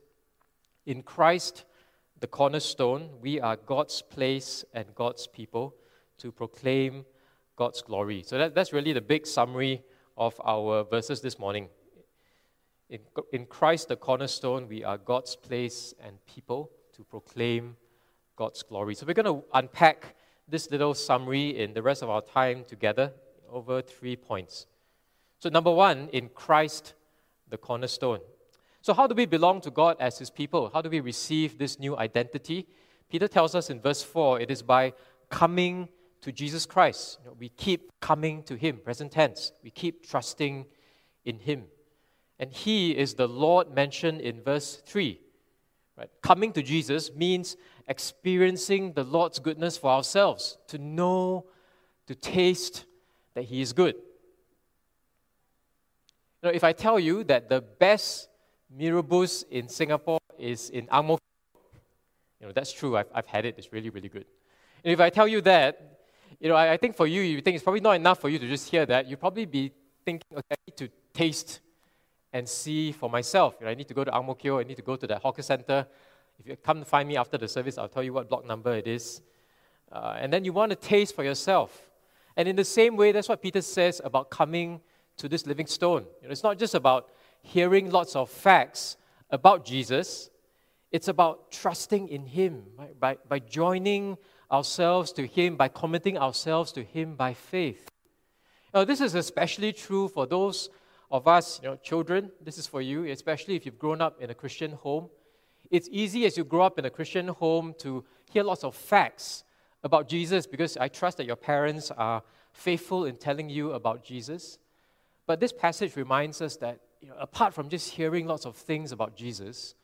in 0.88 1.04
Christ, 1.04 1.66
the 2.20 2.26
cornerstone, 2.26 3.12
we 3.22 3.40
are 3.40 3.56
God's 3.56 4.02
place 4.02 4.66
and 4.74 4.96
God's 4.96 5.28
people 5.28 5.76
to 6.18 6.32
proclaim 6.32 7.06
God's 7.56 7.84
glory. 7.84 8.24
So 8.26 8.40
that, 8.40 8.56
that's 8.56 8.74
really 8.74 8.94
the 8.94 9.02
big 9.02 9.28
summary 9.28 9.84
of 10.18 10.40
our 10.44 10.84
verses 10.84 11.22
this 11.22 11.40
morning. 11.40 11.70
In, 12.90 13.00
in 13.32 13.46
Christ, 13.46 13.88
the 13.88 13.96
cornerstone, 13.96 14.68
we 14.68 14.84
are 14.84 14.98
God's 14.98 15.36
place 15.36 15.94
and 16.04 16.18
people 16.26 16.72
to 16.96 17.04
proclaim 17.04 17.78
God's 18.36 18.64
glory. 18.64 18.96
So 18.96 19.06
we're 19.06 19.14
going 19.14 19.26
to 19.26 19.44
unpack 19.54 20.16
this 20.48 20.70
little 20.70 20.94
summary 20.94 21.58
in 21.58 21.74
the 21.74 21.82
rest 21.82 22.04
of 22.04 22.10
our 22.10 22.22
time 22.22 22.66
together 22.66 23.14
over 23.50 23.82
three 23.82 24.16
points. 24.16 24.66
So, 25.40 25.50
number 25.50 25.72
one, 25.72 26.10
in 26.14 26.30
Christ, 26.30 26.94
the 27.50 27.58
cornerstone. 27.58 28.20
So, 28.82 28.94
how 28.94 29.08
do 29.08 29.16
we 29.16 29.26
belong 29.26 29.62
to 29.62 29.72
God 29.72 29.98
as 30.00 30.20
His 30.20 30.30
people? 30.30 30.70
How 30.74 30.82
do 30.82 30.90
we 30.90 31.00
receive 31.00 31.58
this 31.58 31.80
new 31.80 31.98
identity? 31.98 32.68
Peter 33.10 33.28
tells 33.28 33.56
us 33.56 33.70
in 33.70 33.80
verse 33.82 34.04
4 34.04 34.40
it 34.42 34.52
is 34.52 34.62
by 34.62 34.94
coming 35.30 35.90
to 36.22 36.32
Jesus 36.32 36.66
Christ. 36.66 37.20
You 37.24 37.30
know, 37.30 37.38
we 37.40 37.50
keep 37.50 37.92
coming 38.00 38.44
to 38.44 38.56
Him, 38.56 38.78
present 38.78 39.12
tense. 39.12 39.52
We 39.64 39.72
keep 39.72 40.08
trusting 40.08 40.66
in 41.26 41.40
Him. 41.40 41.66
And 42.40 42.52
He 42.52 42.92
is 42.98 43.16
the 43.16 43.28
Lord 43.28 43.74
mentioned 43.74 44.22
in 44.22 44.42
verse 44.42 44.82
3. 44.86 45.20
Right? 45.98 46.10
Coming 46.22 46.54
to 46.54 46.64
Jesus 46.64 47.14
means 47.14 47.58
experiencing 47.88 48.94
the 48.94 49.04
Lord's 49.04 49.40
goodness 49.40 49.78
for 49.78 49.92
ourselves, 49.92 50.58
to 50.68 50.78
know, 50.78 51.46
to 52.08 52.16
taste 52.16 52.86
that 53.34 53.44
He 53.44 53.62
is 53.62 53.74
good. 53.74 53.96
Know, 56.44 56.50
if 56.50 56.64
I 56.64 56.74
tell 56.74 57.00
you 57.00 57.24
that 57.26 57.50
the 57.50 57.62
best 57.62 58.30
mee 58.70 58.90
rebus 58.90 59.44
in 59.52 59.70
Singapore 59.70 60.20
is 60.40 60.72
in 60.72 60.88
Ang 60.92 61.06
Mo 61.06 61.18
you 62.40 62.48
know, 62.48 62.54
that's 62.54 62.74
true. 62.74 62.98
I've, 62.98 63.06
I've 63.14 63.28
had 63.28 63.46
it. 63.46 63.56
It's 63.60 63.72
really, 63.72 63.92
really 63.92 64.10
good. 64.10 64.26
And 64.84 64.92
if 64.92 65.00
I 65.00 65.12
tell 65.12 65.28
you 65.28 65.42
that, 65.42 66.00
you 66.42 66.50
know, 66.50 66.56
I, 66.56 66.74
I 66.74 66.78
think 66.78 66.96
for 66.96 67.06
you, 67.06 67.22
you 67.22 67.40
think 67.40 67.54
it's 67.54 67.64
probably 67.64 67.82
not 67.82 67.92
enough 67.92 68.20
for 68.20 68.28
you 68.28 68.40
to 68.40 68.48
just 68.48 68.68
hear 68.70 68.84
that. 68.88 69.08
You'd 69.08 69.20
probably 69.20 69.46
be 69.46 69.72
thinking, 70.04 70.26
okay, 70.34 70.48
I 70.52 70.56
need 70.68 70.78
to 70.78 70.90
taste 71.14 71.60
and 72.34 72.50
see 72.50 72.92
for 72.92 73.12
myself. 73.12 73.56
You 73.60 73.66
know, 73.66 73.72
I 73.72 73.76
need 73.76 73.88
to 73.90 73.94
go 73.94 74.04
to 74.04 74.14
Ang 74.14 74.26
Mo 74.26 74.34
Kio, 74.34 74.60
I 74.60 74.64
need 74.64 74.78
to 74.78 74.82
go 74.82 74.96
to 74.96 75.06
that 75.06 75.22
hawker 75.22 75.44
center. 75.44 75.86
If 76.40 76.48
you 76.48 76.56
come 76.56 76.80
to 76.80 76.86
find 76.86 77.08
me 77.08 77.16
after 77.16 77.38
the 77.38 77.48
service, 77.48 77.78
I'll 77.78 77.88
tell 77.88 78.02
you 78.02 78.14
what 78.14 78.28
block 78.28 78.44
number 78.44 78.74
it 78.74 78.88
is. 78.88 79.22
Uh, 79.92 80.18
and 80.18 80.34
then 80.34 80.44
you 80.44 80.52
want 80.52 80.72
to 80.72 80.76
taste 80.76 81.16
for 81.16 81.24
yourself. 81.24 81.92
And 82.36 82.48
in 82.48 82.56
the 82.56 82.66
same 82.66 82.96
way, 82.96 83.12
that's 83.12 83.30
what 83.30 83.40
Peter 83.40 83.62
says 83.62 84.02
about 84.04 84.32
coming 84.32 84.82
to 85.18 85.30
this 85.30 85.46
living 85.46 85.68
stone. 85.68 86.08
You 86.22 86.28
know, 86.28 86.32
it's 86.32 86.42
not 86.42 86.58
just 86.58 86.74
about 86.74 87.10
hearing 87.44 87.92
lots 87.92 88.16
of 88.16 88.32
facts 88.32 88.98
about 89.30 89.64
Jesus, 89.64 90.32
it's 90.92 91.08
about 91.08 91.52
trusting 91.52 92.08
in 92.10 92.26
Him, 92.26 92.64
right? 92.78 93.00
by, 93.00 93.18
by 93.30 93.40
joining 93.40 94.18
ourselves 94.52 95.12
to 95.14 95.26
Him, 95.26 95.56
by 95.56 95.68
committing 95.68 96.18
ourselves 96.18 96.72
to 96.74 96.84
Him 96.84 97.16
by 97.16 97.34
faith. 97.34 97.88
Now, 98.74 98.84
this 98.84 99.02
is 99.02 99.16
especially 99.16 99.74
true 99.74 100.08
for 100.08 100.26
those 100.26 100.70
of 101.12 101.28
us, 101.28 101.60
you 101.62 101.70
know, 101.70 101.76
children, 101.76 102.32
this 102.42 102.58
is 102.58 102.68
for 102.68 102.82
you, 102.82 103.06
especially 103.06 103.56
if 103.56 103.66
you've 103.66 103.80
grown 103.80 104.02
up 104.02 104.22
in 104.22 104.30
a 104.30 104.34
Christian 104.34 104.72
home. 104.72 105.10
It's 105.70 105.90
easy 105.92 106.26
as 106.26 106.38
you 106.38 106.44
grow 106.44 106.62
up 106.62 106.80
in 106.80 106.86
a 106.86 106.90
Christian 106.90 107.28
home 107.28 107.76
to 107.80 108.04
hear 108.32 108.44
lots 108.44 108.64
of 108.64 108.76
facts 108.76 109.44
about 109.84 110.08
Jesus 110.08 110.48
because 110.48 110.78
I 110.78 110.88
trust 110.88 111.18
that 111.18 111.26
your 111.26 111.36
parents 111.36 111.92
are 111.92 112.24
faithful 112.54 113.06
in 113.06 113.18
telling 113.18 113.50
you 113.50 113.72
about 113.72 114.04
Jesus. 114.04 114.58
But 115.28 115.40
this 115.40 115.52
passage 115.52 115.96
reminds 115.96 116.42
us 116.42 116.58
that 116.58 116.80
you 117.02 117.10
know, 117.10 117.16
apart 117.20 117.54
from 117.54 117.70
just 117.70 117.92
hearing 117.92 118.28
lots 118.28 118.46
of 118.46 118.56
things 118.56 118.92
about 118.92 119.16
Jesus, 119.16 119.76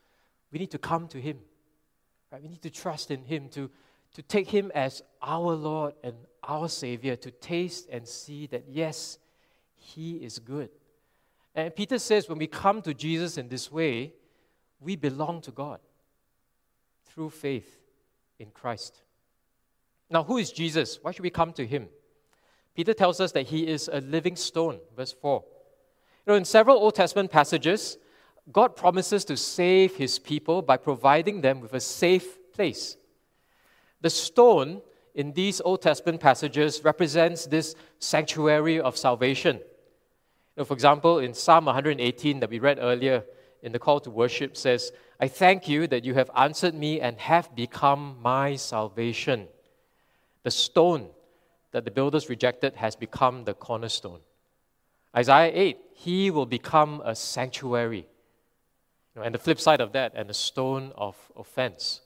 we 0.51 0.59
need 0.59 0.71
to 0.71 0.77
come 0.77 1.07
to 1.09 1.19
Him. 1.19 1.39
Right? 2.31 2.41
We 2.41 2.49
need 2.49 2.61
to 2.61 2.69
trust 2.69 3.11
in 3.11 3.23
Him, 3.23 3.49
to, 3.49 3.69
to 4.17 4.23
take 4.23 4.49
Him 4.49 4.71
as 4.73 5.03
our 5.21 5.53
Lord 5.53 5.93
and 6.03 6.15
our 6.41 6.67
Savior, 6.69 7.15
to 7.17 7.29
taste 7.29 7.87
and 7.91 8.07
see 8.07 8.47
that, 8.47 8.63
yes, 8.67 9.19
He 9.75 10.15
is 10.15 10.39
good. 10.39 10.71
And 11.53 11.75
Peter 11.75 11.99
says 11.99 12.27
when 12.27 12.39
we 12.39 12.47
come 12.47 12.81
to 12.81 12.95
Jesus 12.95 13.37
in 13.37 13.47
this 13.47 13.71
way, 13.71 14.13
we 14.79 14.95
belong 14.95 15.41
to 15.41 15.51
God 15.51 15.79
through 17.05 17.29
faith 17.29 17.77
in 18.39 18.49
Christ. 18.49 19.03
Now, 20.09 20.23
who 20.23 20.39
is 20.39 20.51
Jesus? 20.51 20.97
Why 20.99 21.11
should 21.11 21.21
we 21.21 21.29
come 21.29 21.53
to 21.53 21.67
him? 21.67 21.87
Peter 22.73 22.95
tells 22.95 23.19
us 23.19 23.31
that 23.33 23.45
he 23.45 23.67
is 23.67 23.87
a 23.87 24.01
living 24.01 24.35
stone, 24.35 24.79
verse 24.95 25.13
4. 25.13 25.43
You 26.25 26.33
know, 26.33 26.37
in 26.37 26.45
several 26.45 26.77
Old 26.77 26.95
Testament 26.95 27.29
passages, 27.29 27.99
God 28.51 28.75
promises 28.75 29.25
to 29.25 29.37
save 29.37 29.95
his 29.95 30.17
people 30.17 30.63
by 30.63 30.77
providing 30.77 31.41
them 31.41 31.59
with 31.59 31.73
a 31.73 31.79
safe 31.79 32.51
place. 32.51 32.97
The 34.07 34.11
stone 34.11 34.81
in 35.13 35.33
these 35.33 35.59
Old 35.59 35.81
Testament 35.81 36.21
passages 36.21 36.81
represents 36.83 37.45
this 37.45 37.75
sanctuary 37.99 38.79
of 38.79 38.95
salvation 38.95 39.59
for 40.65 40.73
example, 40.73 41.19
in 41.19 41.33
Psalm 41.33 41.65
118 41.65 42.39
that 42.39 42.49
we 42.49 42.59
read 42.59 42.79
earlier 42.81 43.23
in 43.61 43.71
the 43.71 43.79
call 43.79 43.99
to 43.99 44.09
worship 44.09 44.57
says, 44.57 44.91
I 45.19 45.27
thank 45.27 45.67
you 45.67 45.87
that 45.87 46.03
you 46.03 46.15
have 46.15 46.31
answered 46.35 46.73
me 46.73 46.99
and 46.99 47.17
have 47.19 47.55
become 47.55 48.17
my 48.21 48.55
salvation. 48.55 49.47
The 50.43 50.51
stone 50.51 51.09
that 51.71 51.85
the 51.85 51.91
builders 51.91 52.29
rejected 52.29 52.75
has 52.75 52.95
become 52.95 53.43
the 53.43 53.53
cornerstone. 53.53 54.21
Isaiah 55.15 55.51
8, 55.53 55.77
he 55.93 56.31
will 56.31 56.45
become 56.45 57.01
a 57.05 57.15
sanctuary. 57.15 58.07
You 59.15 59.21
know, 59.21 59.21
and 59.23 59.35
the 59.35 59.39
flip 59.39 59.59
side 59.59 59.81
of 59.81 59.91
that, 59.93 60.13
and 60.15 60.29
a 60.29 60.33
stone 60.33 60.91
of 60.95 61.15
offense. 61.35 62.01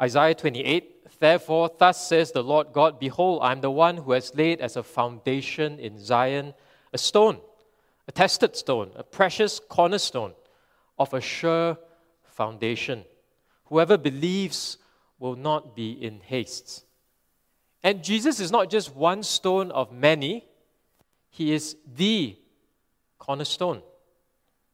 Isaiah 0.00 0.34
28, 0.34 1.18
therefore, 1.18 1.70
thus 1.76 2.06
says 2.06 2.30
the 2.30 2.42
Lord 2.42 2.72
God, 2.72 3.00
Behold, 3.00 3.40
I 3.42 3.52
am 3.52 3.60
the 3.60 3.70
one 3.70 3.96
who 3.96 4.12
has 4.12 4.34
laid 4.34 4.60
as 4.60 4.76
a 4.76 4.82
foundation 4.82 5.78
in 5.78 5.98
Zion 5.98 6.54
a 6.92 6.98
stone, 6.98 7.38
a 8.06 8.12
tested 8.12 8.56
stone, 8.56 8.92
a 8.94 9.02
precious 9.02 9.60
cornerstone 9.60 10.34
of 10.98 11.12
a 11.14 11.20
sure 11.20 11.78
foundation. 12.24 13.04
Whoever 13.66 13.98
believes 13.98 14.78
will 15.18 15.36
not 15.36 15.74
be 15.74 15.92
in 15.92 16.20
haste. 16.20 16.84
And 17.82 18.02
Jesus 18.02 18.40
is 18.40 18.50
not 18.50 18.70
just 18.70 18.94
one 18.94 19.22
stone 19.22 19.70
of 19.72 19.92
many, 19.92 20.44
He 21.30 21.52
is 21.52 21.76
the 21.86 22.36
cornerstone. 23.18 23.82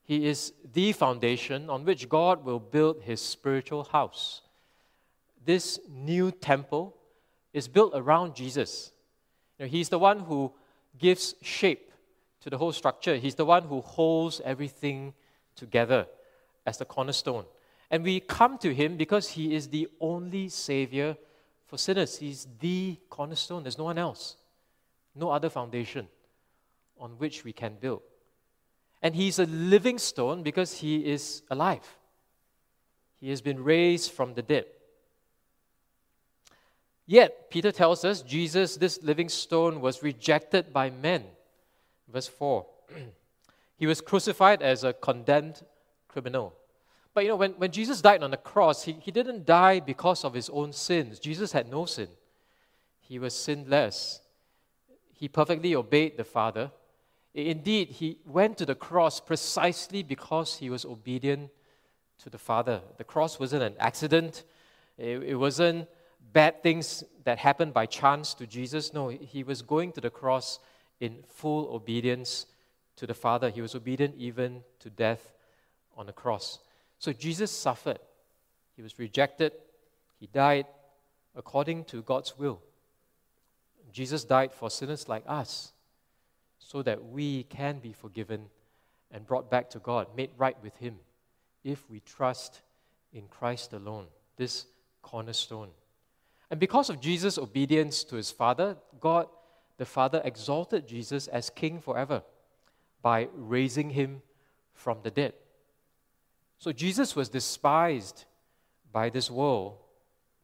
He 0.02 0.26
is 0.26 0.52
the 0.72 0.92
foundation 0.92 1.70
on 1.70 1.84
which 1.84 2.08
God 2.08 2.44
will 2.44 2.60
build 2.60 3.02
His 3.02 3.20
spiritual 3.20 3.84
house. 3.84 4.42
This 5.44 5.78
new 5.88 6.30
temple 6.30 6.96
is 7.52 7.68
built 7.68 7.92
around 7.94 8.34
Jesus. 8.34 8.92
You 9.58 9.64
know, 9.64 9.70
he's 9.70 9.88
the 9.88 9.98
one 9.98 10.20
who 10.20 10.52
gives 10.98 11.34
shape 11.42 11.92
to 12.40 12.50
the 12.50 12.58
whole 12.58 12.72
structure. 12.72 13.16
He's 13.16 13.34
the 13.34 13.44
one 13.44 13.64
who 13.64 13.80
holds 13.80 14.40
everything 14.44 15.14
together 15.56 16.06
as 16.66 16.78
the 16.78 16.84
cornerstone. 16.84 17.44
And 17.90 18.02
we 18.02 18.20
come 18.20 18.58
to 18.58 18.74
him 18.74 18.96
because 18.96 19.30
he 19.30 19.54
is 19.54 19.68
the 19.68 19.88
only 20.00 20.48
Savior 20.48 21.16
for 21.66 21.78
sinners. 21.78 22.18
He's 22.18 22.46
the 22.60 22.98
cornerstone. 23.08 23.62
There's 23.62 23.78
no 23.78 23.84
one 23.84 23.98
else, 23.98 24.36
no 25.14 25.30
other 25.30 25.48
foundation 25.48 26.08
on 26.98 27.12
which 27.12 27.44
we 27.44 27.52
can 27.52 27.76
build. 27.80 28.02
And 29.02 29.14
he's 29.14 29.38
a 29.38 29.44
living 29.44 29.98
stone 29.98 30.42
because 30.42 30.78
he 30.78 31.04
is 31.04 31.42
alive. 31.50 31.86
He 33.20 33.30
has 33.30 33.40
been 33.40 33.62
raised 33.62 34.12
from 34.12 34.34
the 34.34 34.42
dead. 34.42 34.66
Yet, 37.06 37.50
Peter 37.50 37.70
tells 37.70 38.04
us 38.04 38.22
Jesus, 38.22 38.76
this 38.76 39.02
living 39.02 39.28
stone, 39.28 39.80
was 39.80 40.02
rejected 40.02 40.72
by 40.72 40.90
men. 40.90 41.24
Verse 42.10 42.28
4. 42.28 42.66
he 43.76 43.86
was 43.86 44.00
crucified 44.00 44.62
as 44.62 44.84
a 44.84 44.92
condemned 44.92 45.62
criminal. 46.08 46.54
But 47.12 47.24
you 47.24 47.30
know, 47.30 47.36
when, 47.36 47.52
when 47.52 47.70
Jesus 47.70 48.00
died 48.00 48.22
on 48.22 48.30
the 48.30 48.36
cross, 48.36 48.84
he, 48.84 48.92
he 48.92 49.10
didn't 49.10 49.46
die 49.46 49.80
because 49.80 50.24
of 50.24 50.34
his 50.34 50.48
own 50.50 50.72
sins. 50.72 51.20
Jesus 51.20 51.52
had 51.52 51.70
no 51.70 51.84
sin, 51.84 52.08
he 53.00 53.18
was 53.18 53.34
sinless. 53.34 54.20
He 55.16 55.28
perfectly 55.28 55.76
obeyed 55.76 56.16
the 56.16 56.24
Father. 56.24 56.72
Indeed, 57.34 57.88
he 57.88 58.18
went 58.26 58.58
to 58.58 58.66
the 58.66 58.74
cross 58.74 59.20
precisely 59.20 60.02
because 60.02 60.56
he 60.56 60.68
was 60.70 60.84
obedient 60.84 61.50
to 62.22 62.30
the 62.30 62.38
Father. 62.38 62.80
The 62.96 63.04
cross 63.04 63.38
wasn't 63.38 63.62
an 63.62 63.74
accident, 63.78 64.44
it, 64.98 65.22
it 65.22 65.34
wasn't 65.36 65.88
bad 66.34 66.62
things 66.62 67.02
that 67.24 67.38
happened 67.38 67.72
by 67.72 67.86
chance 67.86 68.34
to 68.34 68.46
Jesus. 68.46 68.92
No, 68.92 69.08
he 69.08 69.42
was 69.42 69.62
going 69.62 69.92
to 69.92 70.00
the 70.02 70.10
cross 70.10 70.58
in 71.00 71.24
full 71.26 71.74
obedience 71.74 72.44
to 72.96 73.06
the 73.06 73.14
Father. 73.14 73.48
He 73.48 73.62
was 73.62 73.74
obedient 73.74 74.14
even 74.18 74.62
to 74.80 74.90
death 74.90 75.32
on 75.96 76.06
the 76.06 76.12
cross. 76.12 76.58
So 76.98 77.12
Jesus 77.12 77.50
suffered. 77.50 78.00
He 78.76 78.82
was 78.82 78.98
rejected. 78.98 79.52
He 80.20 80.26
died 80.26 80.66
according 81.34 81.84
to 81.86 82.02
God's 82.02 82.38
will. 82.38 82.60
Jesus 83.92 84.24
died 84.24 84.52
for 84.52 84.70
sinners 84.70 85.08
like 85.08 85.22
us 85.26 85.72
so 86.58 86.82
that 86.82 87.04
we 87.04 87.44
can 87.44 87.78
be 87.78 87.92
forgiven 87.92 88.46
and 89.12 89.26
brought 89.26 89.48
back 89.50 89.70
to 89.70 89.78
God, 89.78 90.08
made 90.16 90.30
right 90.36 90.56
with 90.62 90.76
Him, 90.78 90.96
if 91.62 91.88
we 91.88 92.00
trust 92.00 92.62
in 93.12 93.28
Christ 93.28 93.72
alone, 93.72 94.06
this 94.36 94.66
cornerstone. 95.02 95.68
And 96.50 96.60
because 96.60 96.90
of 96.90 97.00
Jesus' 97.00 97.38
obedience 97.38 98.04
to 98.04 98.16
his 98.16 98.30
Father, 98.30 98.76
God 99.00 99.26
the 99.76 99.84
Father 99.84 100.22
exalted 100.24 100.86
Jesus 100.86 101.26
as 101.26 101.50
King 101.50 101.80
forever 101.80 102.22
by 103.02 103.28
raising 103.34 103.90
him 103.90 104.22
from 104.72 104.98
the 105.02 105.10
dead. 105.10 105.34
So 106.58 106.72
Jesus 106.72 107.16
was 107.16 107.28
despised 107.28 108.24
by 108.92 109.10
this 109.10 109.30
world, 109.30 109.76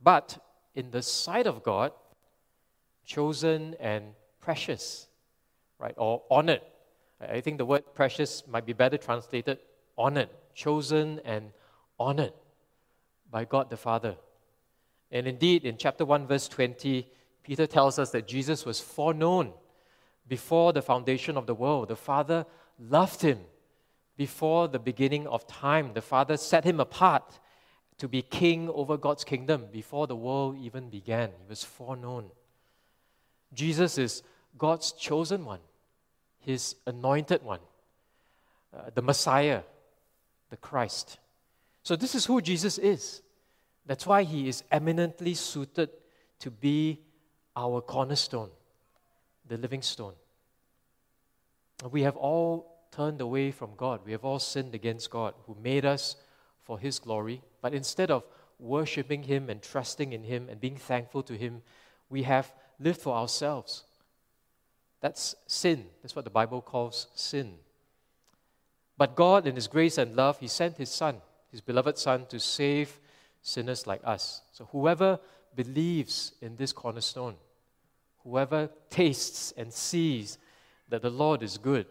but 0.02 0.38
in 0.74 0.90
the 0.90 1.02
sight 1.02 1.46
of 1.46 1.62
God, 1.62 1.92
chosen 3.04 3.74
and 3.80 4.04
precious, 4.40 5.08
right? 5.78 5.94
Or 5.96 6.22
honored. 6.30 6.62
I 7.20 7.40
think 7.40 7.58
the 7.58 7.64
word 7.64 7.84
precious 7.94 8.42
might 8.48 8.66
be 8.66 8.72
better 8.72 8.96
translated 8.96 9.58
honored, 9.96 10.30
chosen 10.54 11.20
and 11.24 11.50
honored 11.98 12.32
by 13.30 13.44
God 13.44 13.70
the 13.70 13.76
Father. 13.76 14.16
And 15.10 15.26
indeed, 15.26 15.64
in 15.64 15.76
chapter 15.76 16.04
1, 16.04 16.26
verse 16.26 16.48
20, 16.48 17.06
Peter 17.42 17.66
tells 17.66 17.98
us 17.98 18.10
that 18.10 18.28
Jesus 18.28 18.64
was 18.64 18.80
foreknown 18.80 19.52
before 20.28 20.72
the 20.72 20.82
foundation 20.82 21.36
of 21.36 21.46
the 21.46 21.54
world. 21.54 21.88
The 21.88 21.96
Father 21.96 22.46
loved 22.78 23.22
him 23.22 23.40
before 24.16 24.68
the 24.68 24.78
beginning 24.78 25.26
of 25.26 25.46
time. 25.46 25.92
The 25.94 26.02
Father 26.02 26.36
set 26.36 26.64
him 26.64 26.78
apart 26.78 27.40
to 27.98 28.08
be 28.08 28.22
king 28.22 28.68
over 28.70 28.96
God's 28.96 29.24
kingdom 29.24 29.66
before 29.72 30.06
the 30.06 30.16
world 30.16 30.56
even 30.58 30.88
began. 30.88 31.30
He 31.30 31.48
was 31.48 31.64
foreknown. 31.64 32.30
Jesus 33.52 33.98
is 33.98 34.22
God's 34.56 34.92
chosen 34.92 35.44
one, 35.44 35.60
his 36.38 36.76
anointed 36.86 37.42
one, 37.42 37.60
uh, 38.74 38.90
the 38.94 39.02
Messiah, 39.02 39.62
the 40.50 40.56
Christ. 40.56 41.18
So, 41.82 41.96
this 41.96 42.14
is 42.14 42.26
who 42.26 42.40
Jesus 42.40 42.78
is. 42.78 43.22
That's 43.90 44.06
why 44.06 44.22
he 44.22 44.46
is 44.46 44.62
eminently 44.70 45.34
suited 45.34 45.90
to 46.38 46.48
be 46.48 47.00
our 47.56 47.80
cornerstone, 47.80 48.50
the 49.48 49.56
living 49.56 49.82
stone. 49.82 50.12
We 51.90 52.02
have 52.02 52.16
all 52.16 52.86
turned 52.92 53.20
away 53.20 53.50
from 53.50 53.70
God. 53.76 54.02
We 54.06 54.12
have 54.12 54.24
all 54.24 54.38
sinned 54.38 54.76
against 54.76 55.10
God, 55.10 55.34
who 55.44 55.56
made 55.60 55.84
us 55.84 56.14
for 56.62 56.78
his 56.78 57.00
glory. 57.00 57.42
But 57.60 57.74
instead 57.74 58.12
of 58.12 58.22
worshiping 58.60 59.24
him 59.24 59.50
and 59.50 59.60
trusting 59.60 60.12
in 60.12 60.22
him 60.22 60.48
and 60.48 60.60
being 60.60 60.76
thankful 60.76 61.24
to 61.24 61.36
him, 61.36 61.60
we 62.08 62.22
have 62.22 62.52
lived 62.78 63.00
for 63.00 63.16
ourselves. 63.16 63.82
That's 65.00 65.34
sin. 65.48 65.86
That's 66.00 66.14
what 66.14 66.24
the 66.24 66.30
Bible 66.30 66.62
calls 66.62 67.08
sin. 67.16 67.54
But 68.96 69.16
God, 69.16 69.48
in 69.48 69.56
His 69.56 69.66
grace 69.66 69.98
and 69.98 70.14
love, 70.14 70.38
He 70.38 70.46
sent 70.46 70.76
His 70.76 70.90
Son, 70.90 71.16
His 71.50 71.60
beloved 71.60 71.98
Son, 71.98 72.26
to 72.26 72.38
save 72.38 73.00
sinners 73.42 73.86
like 73.86 74.00
us. 74.04 74.42
So 74.52 74.68
whoever 74.72 75.18
believes 75.54 76.32
in 76.40 76.56
this 76.56 76.72
cornerstone, 76.72 77.36
whoever 78.24 78.70
tastes 78.88 79.52
and 79.56 79.72
sees 79.72 80.38
that 80.88 81.02
the 81.02 81.10
Lord 81.10 81.42
is 81.42 81.58
good, 81.58 81.86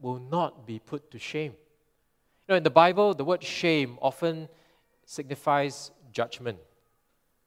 will 0.00 0.18
not 0.18 0.66
be 0.66 0.78
put 0.78 1.10
to 1.10 1.18
shame. 1.18 1.52
You 2.46 2.54
know, 2.54 2.56
in 2.56 2.62
the 2.62 2.70
Bible, 2.70 3.14
the 3.14 3.24
word 3.24 3.42
shame 3.42 3.98
often 4.00 4.48
signifies 5.04 5.90
judgment. 6.12 6.58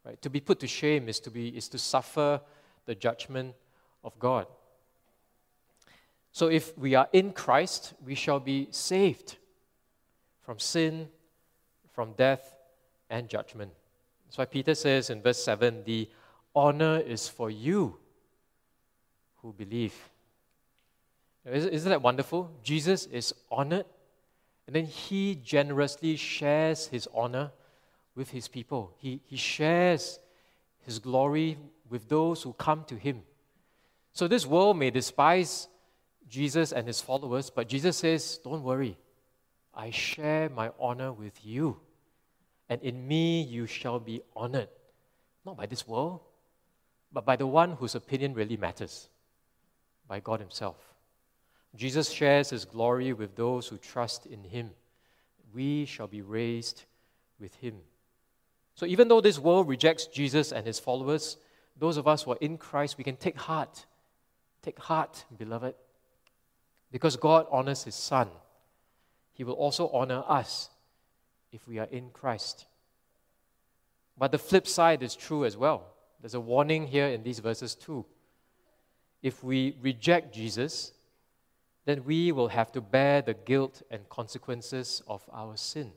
Right? 0.06 0.22
To 0.22 0.30
be 0.30 0.40
put 0.40 0.60
to 0.60 0.68
shame 0.68 1.10
is 1.10 1.20
to 1.22 1.32
be 1.32 1.50
is 1.50 1.70
to 1.70 1.78
suffer 1.78 2.42
the 2.86 2.96
judgment 2.96 3.56
of 4.04 4.18
God. 4.20 4.48
So 6.32 6.48
if 6.48 6.78
we 6.78 6.96
are 6.96 7.10
in 7.12 7.34
Christ, 7.34 7.94
we 8.04 8.16
shall 8.16 8.40
be 8.40 8.68
saved 8.72 9.38
from 10.42 10.60
sin, 10.60 11.10
from 11.94 12.14
death, 12.14 12.56
and 13.12 13.30
judgment. 13.30 13.72
That's 14.26 14.38
why 14.38 14.46
Peter 14.46 14.74
says 14.74 15.12
in 15.12 15.22
verse 15.22 15.44
7 15.44 15.84
the 15.86 16.10
honor 16.56 17.00
is 17.00 17.28
for 17.28 17.52
you 17.52 17.98
who 19.42 19.54
believe. 19.54 19.94
Isn't 21.46 21.90
that 21.90 22.02
wonderful? 22.02 22.52
Jesus 22.64 23.06
is 23.08 23.34
honored, 23.52 23.86
and 24.66 24.76
then 24.76 24.86
he 24.86 25.36
generously 25.36 26.16
shares 26.16 26.88
his 26.88 27.08
honor 27.14 27.52
with 28.16 28.30
his 28.30 28.48
people. 28.48 28.94
He, 28.98 29.22
he 29.26 29.36
shares 29.36 30.20
his 30.86 31.00
glory 31.00 31.58
with 31.90 32.08
those 32.08 32.44
who 32.44 32.54
come 32.54 32.86
to 32.86 32.96
him. 32.96 33.24
So 34.14 34.28
this 34.28 34.46
world 34.46 34.78
may 34.78 34.92
despise 34.92 35.68
Jesus 36.30 36.72
and 36.72 36.88
his 36.88 37.02
followers, 37.02 37.50
but 37.50 37.68
Jesus 37.68 37.98
says, 37.98 38.40
Don't 38.44 38.64
worry, 38.64 38.98
I 39.74 39.90
share 39.90 40.50
my 40.50 40.72
honor 40.80 41.12
with 41.12 41.44
you 41.44 41.80
and 42.72 42.82
in 42.84 43.06
me 43.06 43.42
you 43.42 43.68
shall 43.68 44.00
be 44.00 44.22
honored, 44.34 44.70
not 45.46 45.58
by 45.58 45.66
this 45.66 45.86
world, 45.86 46.22
but 47.12 47.26
by 47.26 47.36
the 47.36 47.46
one 47.46 47.74
whose 47.74 47.96
opinion 47.96 48.34
really 48.34 48.56
matters, 48.56 49.10
by 50.08 50.22
God 50.22 50.40
Himself. 50.40 50.78
Jesus 51.76 52.10
shares 52.10 52.50
His 52.50 52.64
glory 52.64 53.12
with 53.12 53.36
those 53.36 53.68
who 53.68 53.78
trust 53.78 54.26
in 54.26 54.46
Him. 54.46 54.70
We 55.54 55.84
shall 55.84 56.08
be 56.08 56.22
raised 56.22 56.86
with 57.42 57.54
Him. 57.56 57.76
So 58.76 58.86
even 58.86 59.10
though 59.10 59.20
this 59.20 59.38
world 59.38 59.68
rejects 59.68 60.08
Jesus 60.08 60.54
and 60.54 60.66
His 60.66 60.80
followers, 60.80 61.36
those 61.78 61.98
of 61.98 62.08
us 62.08 62.24
who 62.24 62.32
are 62.32 62.40
in 62.40 62.58
Christ, 62.58 62.98
we 62.98 63.04
can 63.04 63.18
take 63.18 63.36
heart. 63.36 63.86
Take 64.62 64.80
heart, 64.80 65.26
beloved, 65.38 65.76
because 66.90 67.18
God 67.18 67.48
honors 67.52 67.84
His 67.84 67.96
Son. 67.96 68.30
He 69.34 69.44
will 69.44 69.56
also 69.56 69.90
honor 69.90 70.24
us 70.26 70.70
if 71.52 71.68
we 71.68 71.80
are 71.80 71.88
in 71.92 72.10
Christ. 72.12 72.66
But 74.18 74.32
the 74.32 74.38
flip 74.38 74.68
side 74.68 75.04
is 75.04 75.16
true 75.16 75.46
as 75.46 75.58
well. 75.58 75.88
There's 76.22 76.36
a 76.36 76.40
warning 76.40 76.88
here 76.88 77.08
in 77.08 77.24
these 77.24 77.40
verses 77.40 77.76
too. 77.76 78.06
If 79.24 79.44
we 79.44 79.76
reject 79.82 80.34
Jesus, 80.34 80.94
then 81.86 82.04
we 82.06 82.32
will 82.32 82.50
have 82.50 82.72
to 82.74 82.82
bear 82.82 83.22
the 83.22 83.34
guilt 83.34 83.82
and 83.90 84.08
consequences 84.10 85.02
of 85.08 85.28
our 85.34 85.58
sin. 85.58 85.92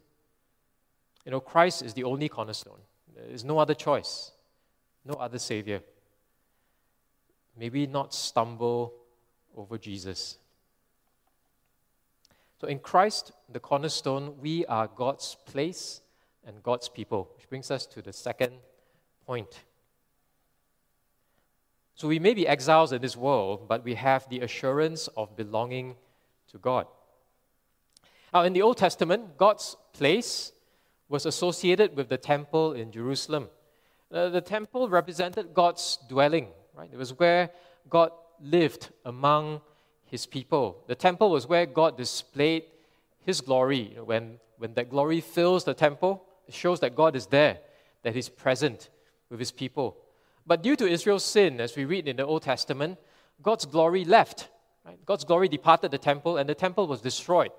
You 1.24 1.32
know, 1.32 1.40
Christ 1.40 1.82
is 1.82 1.94
the 1.94 2.04
only 2.04 2.28
cornerstone. 2.28 2.80
There 3.14 3.26
is 3.26 3.44
no 3.44 3.58
other 3.58 3.74
choice, 3.74 4.32
no 5.04 5.14
other 5.14 5.38
Savior. 5.38 5.82
Maybe 7.56 7.86
not 7.86 8.12
stumble 8.12 8.94
over 9.56 9.78
Jesus. 9.78 10.38
So 12.60 12.66
in 12.68 12.78
Christ, 12.78 13.32
the 13.52 13.60
cornerstone, 13.60 14.34
we 14.40 14.64
are 14.66 14.88
God's 14.88 15.36
place 15.46 16.00
and 16.46 16.62
God's 16.62 16.88
people, 16.88 17.30
which 17.36 17.48
brings 17.48 17.70
us 17.70 17.86
to 17.86 18.02
the 18.02 18.12
second 18.12 18.52
point. 19.26 19.64
So 21.94 22.08
we 22.08 22.18
may 22.18 22.34
be 22.34 22.46
exiles 22.46 22.92
in 22.92 23.00
this 23.00 23.16
world, 23.16 23.68
but 23.68 23.84
we 23.84 23.94
have 23.94 24.28
the 24.28 24.40
assurance 24.40 25.08
of 25.16 25.36
belonging 25.36 25.96
to 26.48 26.58
God. 26.58 26.86
Now, 28.32 28.42
in 28.42 28.52
the 28.52 28.62
Old 28.62 28.78
Testament, 28.78 29.36
God's 29.36 29.76
place 29.92 30.52
was 31.08 31.24
associated 31.24 31.96
with 31.96 32.08
the 32.08 32.16
temple 32.16 32.72
in 32.72 32.90
Jerusalem. 32.90 33.48
Uh, 34.12 34.28
the 34.28 34.40
temple 34.40 34.88
represented 34.88 35.54
God's 35.54 35.98
dwelling, 36.08 36.48
right? 36.74 36.90
It 36.92 36.98
was 36.98 37.16
where 37.18 37.50
God 37.88 38.10
lived 38.40 38.90
among 39.04 39.60
his 40.14 40.26
people. 40.26 40.84
The 40.86 40.94
temple 40.94 41.28
was 41.30 41.48
where 41.48 41.66
God 41.66 41.96
displayed 41.96 42.62
his 43.24 43.40
glory. 43.40 43.96
When, 44.04 44.38
when 44.58 44.74
that 44.74 44.90
glory 44.90 45.20
fills 45.20 45.64
the 45.64 45.74
temple, 45.74 46.24
it 46.46 46.54
shows 46.54 46.78
that 46.80 46.94
God 46.94 47.16
is 47.16 47.26
there, 47.26 47.58
that 48.02 48.14
He's 48.14 48.28
present 48.28 48.90
with 49.30 49.40
His 49.40 49.50
people. 49.50 49.96
But 50.46 50.62
due 50.62 50.76
to 50.76 50.86
Israel's 50.86 51.24
sin, 51.24 51.60
as 51.60 51.74
we 51.74 51.84
read 51.84 52.06
in 52.06 52.16
the 52.16 52.26
Old 52.26 52.42
Testament, 52.42 52.98
God's 53.42 53.64
glory 53.64 54.04
left. 54.04 54.48
Right? 54.84 54.98
God's 55.06 55.24
glory 55.24 55.48
departed 55.48 55.90
the 55.90 55.98
temple, 55.98 56.36
and 56.36 56.48
the 56.48 56.54
temple 56.54 56.86
was 56.86 57.00
destroyed 57.00 57.50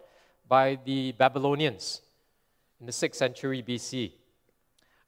by 0.47 0.77
the 0.85 1.11
Babylonians 1.13 2.01
in 2.79 2.85
the 2.85 2.91
6th 2.91 3.15
century 3.15 3.63
BC. 3.67 4.13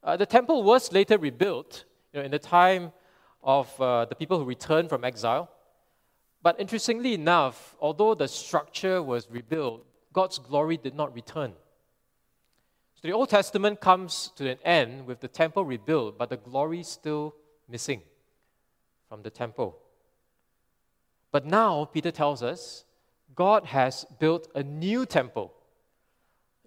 Uh, 0.02 0.16
the 0.16 0.26
temple 0.26 0.62
was 0.64 0.92
later 0.92 1.16
rebuilt 1.16 1.84
you 2.12 2.20
know, 2.20 2.24
in 2.24 2.30
the 2.30 2.38
time 2.38 2.92
of 3.42 3.80
uh, 3.80 4.04
the 4.06 4.14
people 4.14 4.38
who 4.38 4.44
returned 4.44 4.88
from 4.88 5.04
exile. 5.04 5.48
But 6.48 6.58
interestingly 6.58 7.12
enough, 7.12 7.76
although 7.78 8.14
the 8.14 8.26
structure 8.26 9.02
was 9.02 9.28
rebuilt, 9.30 9.84
God's 10.14 10.38
glory 10.38 10.78
did 10.78 10.94
not 10.94 11.14
return. 11.14 11.52
So 12.94 13.00
the 13.02 13.12
Old 13.12 13.28
Testament 13.28 13.82
comes 13.82 14.32
to 14.36 14.48
an 14.48 14.56
end 14.64 15.06
with 15.06 15.20
the 15.20 15.28
temple 15.28 15.66
rebuilt, 15.66 16.16
but 16.16 16.30
the 16.30 16.38
glory 16.38 16.84
still 16.84 17.34
missing 17.68 18.00
from 19.10 19.20
the 19.20 19.28
temple. 19.28 19.76
But 21.32 21.44
now, 21.44 21.84
Peter 21.84 22.10
tells 22.10 22.42
us, 22.42 22.86
God 23.34 23.66
has 23.66 24.06
built 24.18 24.48
a 24.54 24.62
new 24.62 25.04
temple, 25.04 25.52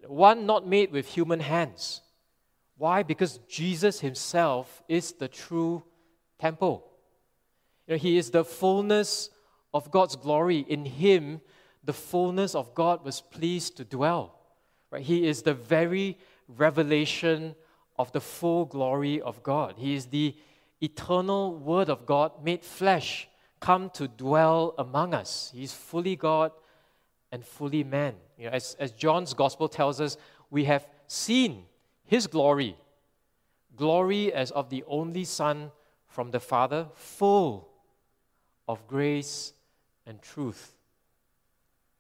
one 0.06 0.46
not 0.46 0.68
made 0.68 0.92
with 0.92 1.08
human 1.08 1.40
hands. 1.40 2.02
Why? 2.78 3.02
Because 3.02 3.40
Jesus 3.50 4.02
himself 4.02 4.84
is 4.88 5.14
the 5.14 5.28
true 5.28 5.82
temple. 6.38 6.86
You 7.88 7.96
know, 7.96 7.98
he 7.98 8.20
is 8.20 8.30
the 8.30 8.46
fullness 8.46 9.31
of 9.74 9.92
God's 9.92 10.16
glory. 10.16 10.66
In 10.68 10.86
him, 10.86 11.42
the 11.84 11.94
fullness 11.94 12.56
of 12.56 12.74
God 12.76 13.04
was 13.04 13.22
pleased 13.22 13.78
to 13.78 13.84
dwell. 13.84 14.40
Right? 14.92 15.04
He 15.04 15.28
is 15.28 15.42
the 15.42 15.54
very 15.54 16.18
revelation 16.48 17.56
of 17.98 18.12
the 18.12 18.22
full 18.22 18.66
glory 18.66 19.22
of 19.22 19.42
God. 19.44 19.76
He 19.78 19.96
is 19.96 20.08
the 20.08 20.36
eternal 20.82 21.56
Word 21.56 21.90
of 21.90 22.06
God 22.06 22.44
made 22.44 22.64
flesh, 22.64 23.28
come 23.60 23.90
to 23.92 24.08
dwell 24.08 24.74
among 24.78 25.14
us. 25.14 25.52
He's 25.54 25.74
fully 25.74 26.16
God 26.16 26.52
and 27.32 27.46
fully 27.46 27.84
man. 27.84 28.16
You 28.38 28.46
know, 28.46 28.52
as, 28.52 28.76
as 28.80 28.92
John's 28.92 29.34
Gospel 29.34 29.70
tells 29.70 30.02
us, 30.02 30.18
we 30.50 30.66
have 30.66 30.88
seen 31.08 31.66
His 32.04 32.28
glory, 32.28 32.76
glory 33.76 34.34
as 34.34 34.52
of 34.52 34.70
the 34.70 34.84
only 34.88 35.24
Son 35.24 35.72
from 36.08 36.32
the 36.32 36.40
Father, 36.40 36.88
full 36.94 37.70
of 38.68 38.86
grace 38.88 39.54
and 40.06 40.22
truth. 40.22 40.74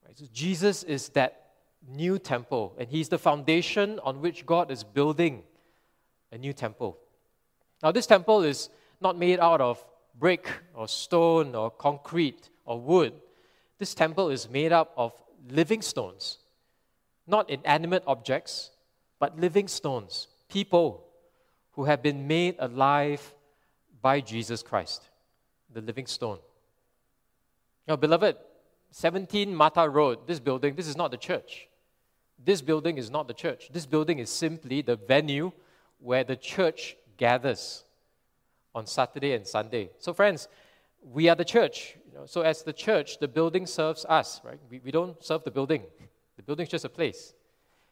Right? 0.06 0.18
So 0.18 0.26
Jesus 0.34 0.84
is 0.84 1.10
that 1.10 1.52
new 1.88 2.20
temple, 2.20 2.76
and 2.78 2.88
He's 2.88 3.10
the 3.10 3.18
foundation 3.18 4.00
on 4.04 4.22
which 4.22 4.46
God 4.46 4.72
is 4.72 4.84
building 4.84 5.44
a 6.32 6.38
new 6.38 6.54
temple. 6.54 6.98
Now, 7.84 7.92
this 7.92 8.06
temple 8.06 8.44
is 8.44 8.70
not 9.00 9.18
made 9.18 9.40
out 9.40 9.62
of 9.62 9.84
brick 10.20 10.48
or 10.74 10.88
stone 10.88 11.56
or 11.56 11.72
concrete 11.72 12.50
or 12.66 12.80
wood. 12.80 13.14
This 13.80 13.96
temple 13.96 14.30
is 14.30 14.50
made 14.50 14.72
up 14.72 14.94
of 14.96 15.14
living 15.50 15.82
stones, 15.82 16.38
not 17.26 17.50
inanimate 17.50 18.04
objects, 18.06 18.72
but 19.20 19.40
living 19.40 19.68
stones, 19.68 20.28
people 20.50 21.08
who 21.72 21.86
have 21.86 22.04
been 22.04 22.28
made 22.28 22.56
alive 22.60 23.34
by 24.02 24.20
Jesus 24.20 24.62
Christ, 24.62 25.10
the 25.74 25.82
living 25.82 26.06
stone. 26.06 26.40
Now, 27.88 27.96
beloved, 27.96 28.38
17 28.92 29.56
Mata 29.56 29.88
Road, 29.90 30.28
this 30.28 30.40
building, 30.40 30.76
this 30.76 30.88
is 30.88 30.96
not 30.96 31.12
the 31.12 31.18
church. 31.18 31.68
This 32.44 32.62
building 32.62 32.98
is 32.98 33.10
not 33.10 33.28
the 33.28 33.34
church. 33.34 33.70
This 33.72 33.86
building 33.86 34.20
is 34.20 34.30
simply 34.30 34.82
the 34.82 34.96
venue 34.96 35.52
where 36.00 36.24
the 36.24 36.36
church 36.36 36.98
gathers 37.18 37.84
on 38.74 38.86
Saturday 38.86 39.34
and 39.34 39.46
Sunday. 39.46 39.92
So, 40.00 40.14
friends, 40.14 40.48
we 41.04 41.30
are 41.30 41.36
the 41.36 41.46
church. 41.46 41.96
You 42.08 42.20
know, 42.20 42.26
so, 42.26 42.42
as 42.42 42.64
the 42.64 42.74
church, 42.74 43.20
the 43.20 43.28
building 43.28 43.66
serves 43.66 44.06
us, 44.06 44.42
right? 44.44 44.60
We, 44.70 44.80
we 44.80 44.92
don't 44.92 45.24
serve 45.24 45.44
the 45.44 45.52
building. 45.52 45.84
The 46.38 46.44
building 46.44 46.66
is 46.66 46.70
just 46.70 46.86
a 46.86 46.90
place. 46.90 47.34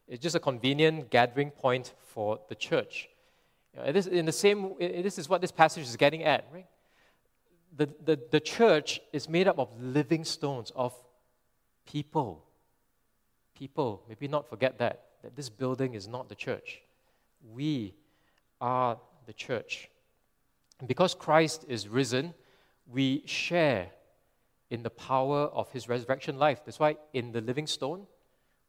It's 0.08 0.21
just 0.21 0.36
a 0.36 0.39
convenient 0.39 1.12
gathering 1.12 1.52
point 1.52 1.93
for 2.08 2.39
the 2.49 2.56
church. 2.56 3.10
You 3.73 3.84
know, 3.84 3.91
this, 3.91 4.08
in 4.08 4.25
the 4.25 4.32
same, 4.32 4.73
this 4.80 5.19
is 5.19 5.30
what 5.30 5.41
this 5.41 5.52
passage 5.52 5.84
is 5.84 5.95
getting 5.95 6.23
at, 6.23 6.47
right? 6.52 6.65
The, 7.75 7.89
the, 8.03 8.19
the 8.32 8.39
church 8.39 8.99
is 9.13 9.29
made 9.29 9.47
up 9.47 9.60
of 9.60 9.69
living 9.79 10.25
stones, 10.25 10.71
of 10.75 10.93
people. 11.86 12.45
People, 13.55 14.03
maybe 14.08 14.27
not 14.27 14.49
forget 14.49 14.77
that, 14.79 15.03
that 15.23 15.36
this 15.36 15.49
building 15.49 15.93
is 15.93 16.08
not 16.08 16.29
the 16.29 16.36
church. 16.36 16.82
We 17.53 17.93
are 18.60 18.97
the 19.25 19.34
church. 19.34 19.89
And 20.79 20.88
because 20.88 21.13
Christ 21.13 21.65
is 21.67 21.88
risen, 21.88 22.34
we 22.88 23.23
share 23.25 23.89
in 24.69 24.84
the 24.84 24.89
power 24.89 25.43
of 25.45 25.71
his 25.71 25.89
resurrection 25.89 26.38
life. 26.38 26.62
That's 26.65 26.79
why 26.79 26.97
in 27.13 27.32
the 27.32 27.41
living 27.41 27.67
stone, 27.67 28.08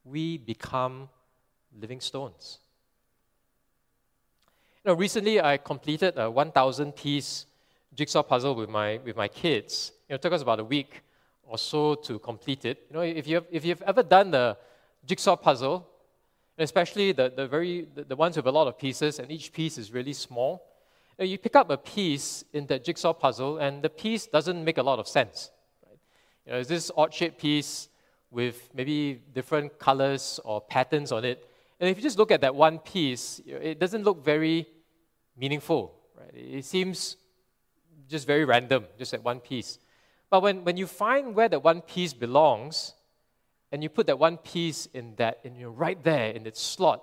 we 0.04 0.38
become 0.38 1.08
living 1.78 2.00
stones. 2.00 2.58
You 4.84 4.90
know, 4.90 4.94
recently 4.94 5.40
I 5.40 5.58
completed 5.58 6.14
a 6.16 6.30
1,000 6.30 6.96
piece 6.96 7.46
jigsaw 7.94 8.22
puzzle 8.22 8.55
with 8.55 8.68
my, 8.68 8.98
with 9.05 9.16
my 9.16 9.29
kids. 9.29 9.92
You 10.09 10.12
know, 10.12 10.16
it 10.16 10.22
took 10.22 10.33
us 10.33 10.42
about 10.42 10.61
a 10.61 10.64
week 10.64 11.03
or 11.42 11.59
so 11.59 11.94
to 11.94 12.18
complete 12.18 12.64
it. 12.64 12.87
You 12.88 12.96
know, 12.96 13.03
if, 13.03 13.26
you 13.26 13.37
have, 13.37 13.46
if 13.50 13.64
you've 13.64 13.83
ever 13.83 14.03
done 14.03 14.31
the 14.31 14.57
jigsaw 15.05 15.37
puzzle, 15.37 15.87
especially 16.59 17.12
the, 17.12 17.33
the, 17.35 17.46
very, 17.46 17.88
the, 17.94 18.05
the 18.05 18.16
ones 18.16 18.37
with 18.37 18.46
a 18.46 18.53
lot 18.53 18.68
of 18.68 18.79
pieces, 18.79 19.18
and 19.18 19.31
each 19.31 19.53
piece 19.53 19.79
is 19.79 19.92
really 19.92 20.12
small, 20.12 20.62
you 21.18 21.37
pick 21.37 21.57
up 21.57 21.68
a 21.70 21.76
piece 21.76 22.44
in 22.53 22.66
that 22.66 22.85
jigsaw 22.85 23.12
puzzle, 23.12 23.59
and 23.59 23.83
the 23.83 23.90
piece 23.90 24.26
doesn't 24.26 24.64
make 24.64 24.79
a 24.79 24.83
lot 24.83 24.98
of 24.98 25.07
sense. 25.07 25.50
Right? 25.87 25.98
You 26.46 26.53
know, 26.53 26.59
it's 26.59 26.68
this 26.68 26.90
odd-shaped 26.96 27.38
piece 27.38 27.88
with 28.31 28.70
maybe 28.72 29.20
different 29.35 29.79
colors 29.79 30.40
or 30.44 30.61
patterns 30.61 31.12
on 31.12 31.24
it. 31.24 31.46
And 31.79 31.90
if 31.90 31.96
you 31.96 32.03
just 32.03 32.16
look 32.16 32.31
at 32.31 32.40
that 32.42 32.55
one 32.55 32.79
piece, 32.79 33.40
it 33.46 33.79
doesn't 33.79 34.05
look 34.05 34.24
very 34.24 34.66
meaningful. 35.37 35.94
Right? 36.18 36.31
It 36.35 36.64
seems 36.64 37.16
just 38.11 38.27
very 38.27 38.44
random, 38.44 38.87
just 38.99 39.12
that 39.12 39.25
one 39.25 39.40
piece. 39.40 39.79
But 40.29 40.42
when, 40.42 40.64
when 40.64 40.77
you 40.77 40.87
find 40.87 41.35
where 41.35 41.49
that 41.49 41.62
one 41.62 41.81
piece 41.81 42.12
belongs, 42.12 42.94
and 43.73 43.83
you 43.83 43.88
put 43.88 44.07
that 44.09 44.18
one 44.18 44.37
piece 44.37 44.87
in 44.92 45.14
that, 45.16 45.40
and 45.44 45.57
you're 45.57 45.70
right 45.70 46.03
there 46.03 46.31
in 46.31 46.46
its 46.46 46.61
slot, 46.61 47.03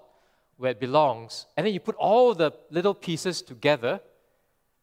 where 0.58 0.72
it 0.72 0.80
belongs, 0.80 1.46
and 1.56 1.66
then 1.66 1.74
you 1.74 1.80
put 1.80 1.96
all 1.96 2.34
the 2.34 2.52
little 2.70 2.94
pieces 2.94 3.42
together, 3.42 4.00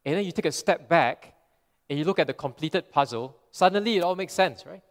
and 0.05 0.17
then 0.17 0.25
you 0.25 0.33
take 0.33 0.47
a 0.47 0.53
step 0.53 0.89
back 0.89 1.35
and 1.89 1.99
you 1.99 2.05
look 2.05 2.19
at 2.19 2.27
the 2.27 2.35
completed 2.35 2.91
puzzle, 2.91 3.37
suddenly 3.51 3.99
it 3.99 4.01
all 4.03 4.17
makes 4.17 4.33
sense, 4.33 4.65
right? 4.67 4.83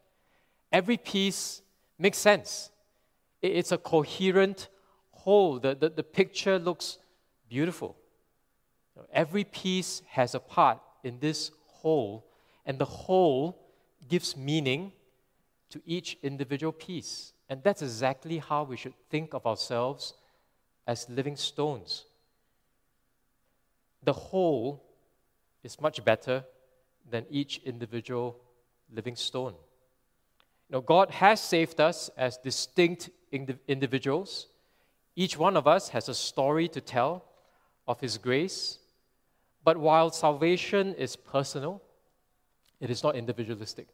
Every 0.71 0.97
piece 0.97 1.61
makes 1.97 2.17
sense. 2.17 2.71
It's 3.41 3.71
a 3.71 3.77
coherent 3.77 4.69
whole. 5.11 5.59
The, 5.59 5.75
the, 5.75 5.89
the 5.89 6.03
picture 6.03 6.59
looks 6.59 6.97
beautiful. 7.49 7.97
Every 9.11 9.43
piece 9.43 10.01
has 10.09 10.35
a 10.35 10.39
part 10.39 10.79
in 11.03 11.19
this 11.19 11.51
whole, 11.67 12.25
and 12.65 12.79
the 12.79 12.85
whole 12.85 13.59
gives 14.07 14.35
meaning 14.37 14.91
to 15.69 15.81
each 15.85 16.17
individual 16.23 16.71
piece. 16.71 17.33
And 17.49 17.61
that's 17.63 17.81
exactly 17.81 18.37
how 18.37 18.63
we 18.63 18.77
should 18.77 18.93
think 19.09 19.33
of 19.33 19.45
ourselves 19.45 20.13
as 20.87 21.09
living 21.09 21.35
stones. 21.35 22.05
The 24.03 24.13
whole 24.13 24.83
is 25.63 25.79
much 25.79 26.03
better 26.03 26.43
than 27.09 27.25
each 27.29 27.61
individual 27.65 28.39
living 28.93 29.15
stone. 29.15 29.53
You 30.69 30.73
know, 30.73 30.81
God 30.81 31.11
has 31.11 31.41
saved 31.41 31.79
us 31.79 32.09
as 32.17 32.37
distinct 32.37 33.09
individuals. 33.67 34.47
Each 35.15 35.37
one 35.37 35.57
of 35.57 35.67
us 35.67 35.89
has 35.89 36.09
a 36.09 36.13
story 36.13 36.67
to 36.69 36.81
tell 36.81 37.25
of 37.87 37.99
His 37.99 38.17
grace. 38.17 38.79
But 39.63 39.77
while 39.77 40.11
salvation 40.11 40.93
is 40.95 41.15
personal, 41.15 41.81
it 42.79 42.89
is 42.89 43.03
not 43.03 43.15
individualistic. 43.15 43.87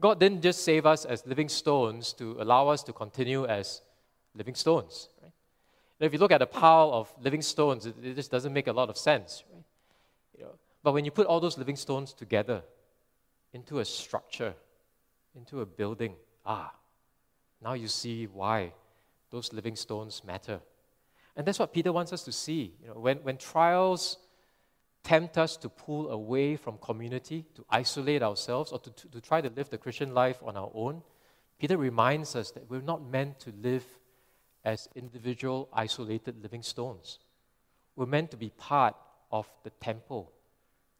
God 0.00 0.20
didn't 0.20 0.42
just 0.42 0.62
save 0.62 0.86
us 0.86 1.04
as 1.04 1.26
living 1.26 1.48
stones 1.48 2.12
to 2.14 2.36
allow 2.38 2.68
us 2.68 2.82
to 2.84 2.92
continue 2.92 3.46
as 3.46 3.82
living 4.34 4.54
stones. 4.54 5.08
Right? 5.22 5.32
if 6.00 6.12
you 6.12 6.18
look 6.18 6.30
at 6.30 6.42
a 6.42 6.46
pile 6.46 6.92
of 6.92 7.12
living 7.20 7.42
stones, 7.42 7.86
it, 7.86 7.94
it, 8.02 8.14
just 8.14 8.30
doesn't 8.30 8.52
make 8.52 8.68
a 8.68 8.72
lot 8.72 8.88
of 8.88 8.96
sense. 8.96 9.42
Right? 9.52 9.64
You 10.38 10.44
know, 10.44 10.54
but 10.84 10.92
when 10.92 11.04
you 11.04 11.10
put 11.10 11.26
all 11.26 11.40
those 11.40 11.58
living 11.58 11.76
stones 11.76 12.12
together 12.12 12.62
into 13.52 13.80
a 13.80 13.84
structure, 13.84 14.54
into 15.34 15.60
a 15.60 15.66
building, 15.66 16.14
ah, 16.46 16.72
now 17.60 17.72
you 17.72 17.88
see 17.88 18.26
why 18.26 18.72
those 19.30 19.52
living 19.52 19.74
stones 19.74 20.22
matter. 20.24 20.60
And 21.38 21.46
that's 21.46 21.60
what 21.60 21.72
Peter 21.72 21.92
wants 21.92 22.12
us 22.12 22.24
to 22.24 22.32
see. 22.32 22.74
You 22.82 22.88
know, 22.88 22.94
when, 22.94 23.18
when 23.18 23.36
trials 23.36 24.18
tempt 25.04 25.38
us 25.38 25.56
to 25.58 25.68
pull 25.68 26.10
away 26.10 26.56
from 26.56 26.78
community, 26.78 27.46
to 27.54 27.64
isolate 27.70 28.24
ourselves, 28.24 28.72
or 28.72 28.80
to, 28.80 28.90
to, 28.90 29.08
to 29.08 29.20
try 29.20 29.40
to 29.40 29.48
live 29.48 29.70
the 29.70 29.78
Christian 29.78 30.12
life 30.12 30.40
on 30.42 30.56
our 30.56 30.70
own, 30.74 31.00
Peter 31.60 31.76
reminds 31.76 32.34
us 32.34 32.50
that 32.50 32.68
we're 32.68 32.80
not 32.80 33.08
meant 33.08 33.38
to 33.38 33.52
live 33.62 33.84
as 34.64 34.88
individual, 34.96 35.68
isolated 35.72 36.42
living 36.42 36.62
stones. 36.62 37.20
We're 37.94 38.06
meant 38.06 38.32
to 38.32 38.36
be 38.36 38.50
part 38.50 38.96
of 39.30 39.48
the 39.62 39.70
temple, 39.70 40.32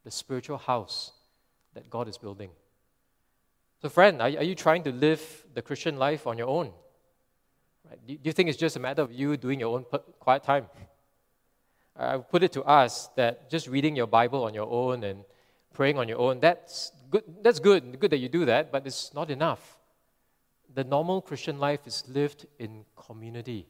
the 0.05 0.13
spiritual 0.13 0.59
house 0.59 1.15
that 1.75 1.91
God 1.91 2.07
is 2.07 2.17
building. 2.17 2.51
So, 3.83 3.89
friend, 3.89 4.23
are, 4.23 4.29
are 4.29 4.45
you 4.45 4.55
trying 4.55 4.85
to 4.85 4.93
live 4.93 5.45
the 5.53 5.63
Christian 5.63 5.97
life 5.97 6.29
on 6.29 6.39
your 6.39 6.49
own? 6.49 6.71
Right? 7.89 7.99
Do, 8.07 8.17
you 8.23 8.33
think 8.33 8.49
it's 8.49 8.59
just 8.59 8.77
a 8.77 8.81
matter 8.81 9.03
of 9.03 9.13
you 9.13 9.37
doing 9.37 9.61
your 9.61 9.75
own 9.75 9.85
quiet 10.19 10.43
time? 10.43 10.67
I 11.97 12.19
put 12.19 12.43
it 12.43 12.53
to 12.53 12.63
us 12.63 13.09
that 13.17 13.51
just 13.51 13.67
reading 13.67 13.97
your 13.97 14.07
Bible 14.07 14.45
on 14.45 14.55
your 14.55 14.71
own 14.71 15.03
and 15.05 15.25
praying 15.75 15.99
on 15.99 16.09
your 16.09 16.19
own, 16.19 16.41
that's 16.41 16.93
good, 17.11 17.25
that's 17.43 17.59
good, 17.59 17.99
good 17.99 18.11
that 18.11 18.19
you 18.19 18.29
do 18.29 18.45
that, 18.45 18.71
but 18.71 18.87
it's 18.87 19.13
not 19.15 19.31
enough. 19.31 19.79
The 20.75 20.85
normal 20.85 21.23
Christian 21.23 21.59
life 21.59 21.87
is 21.87 22.05
lived 22.09 22.47
in 22.59 22.85
community. 22.95 23.67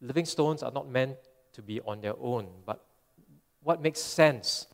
Living 0.00 0.24
stones 0.24 0.62
are 0.62 0.70
not 0.70 0.88
meant 0.88 1.16
to 1.52 1.62
be 1.62 1.80
on 1.82 2.00
their 2.00 2.14
own, 2.18 2.48
but 2.64 2.84
what 3.62 3.82
makes 3.82 4.00
sense 4.00 4.66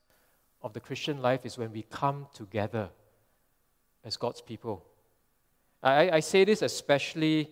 of 0.62 0.72
the 0.72 0.80
Christian 0.80 1.22
life 1.22 1.44
is 1.44 1.56
when 1.56 1.72
we 1.72 1.82
come 1.82 2.26
together 2.34 2.90
as 4.04 4.16
God's 4.16 4.40
people. 4.40 4.84
I, 5.82 6.10
I 6.10 6.20
say 6.20 6.44
this 6.44 6.62
especially 6.62 7.50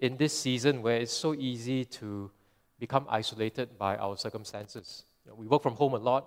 in 0.00 0.16
this 0.16 0.38
season 0.38 0.82
where 0.82 0.96
it's 0.96 1.12
so 1.12 1.34
easy 1.34 1.84
to 1.84 2.30
become 2.78 3.06
isolated 3.08 3.78
by 3.78 3.96
our 3.96 4.16
circumstances. 4.16 5.04
You 5.24 5.30
know, 5.30 5.36
we 5.36 5.46
work 5.46 5.62
from 5.62 5.74
home 5.74 5.94
a 5.94 5.98
lot. 5.98 6.26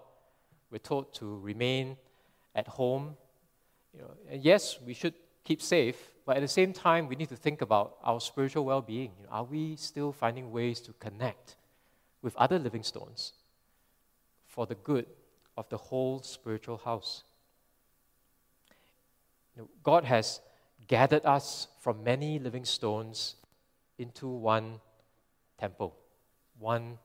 We're 0.72 0.80
told 0.80 1.14
to 1.16 1.38
remain 1.40 1.98
at 2.56 2.68
home. 2.68 3.16
You 3.94 4.02
know, 4.02 4.12
and 4.30 4.44
yes, 4.44 4.80
we 4.86 4.94
should 4.94 5.14
keep 5.44 5.62
safe, 5.62 6.12
but 6.26 6.38
at 6.38 6.42
the 6.42 6.48
same 6.48 6.74
time, 6.74 7.08
we 7.08 7.16
need 7.16 7.30
to 7.30 7.36
think 7.36 7.62
about 7.62 7.98
our 8.04 8.20
spiritual 8.20 8.66
well 8.66 8.82
being. 8.82 9.12
You 9.20 9.26
know, 9.26 9.32
are 9.32 9.44
we 9.44 9.76
still 9.76 10.12
finding 10.12 10.52
ways 10.52 10.80
to 10.82 10.94
connect 10.94 11.56
with 12.22 12.36
other 12.36 12.60
living 12.60 12.84
stones 12.84 13.34
for 14.46 14.66
the 14.66 14.76
good 14.76 15.06
of 15.58 15.70
the 15.70 15.78
whole 15.78 16.22
spiritual 16.22 16.78
house? 16.78 17.24
God 19.84 20.06
has 20.06 20.40
gathered 20.88 21.26
us 21.26 21.68
from 21.82 22.04
many 22.04 22.40
living 22.40 22.66
stones 22.66 23.36
into 24.00 24.28
one 24.28 24.80
temple, 25.60 25.96
one 26.58 26.98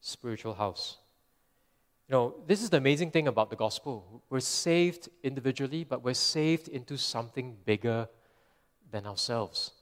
spiritual 0.00 0.54
house. 0.54 0.98
You 2.08 2.12
know, 2.12 2.34
this 2.46 2.62
is 2.62 2.70
the 2.70 2.76
amazing 2.76 3.10
thing 3.10 3.28
about 3.28 3.50
the 3.50 3.56
gospel. 3.56 4.22
We're 4.28 4.40
saved 4.40 5.08
individually, 5.22 5.84
but 5.84 6.04
we're 6.04 6.14
saved 6.14 6.68
into 6.68 6.96
something 6.98 7.56
bigger 7.64 8.08
than 8.90 9.06
ourselves. 9.06 9.72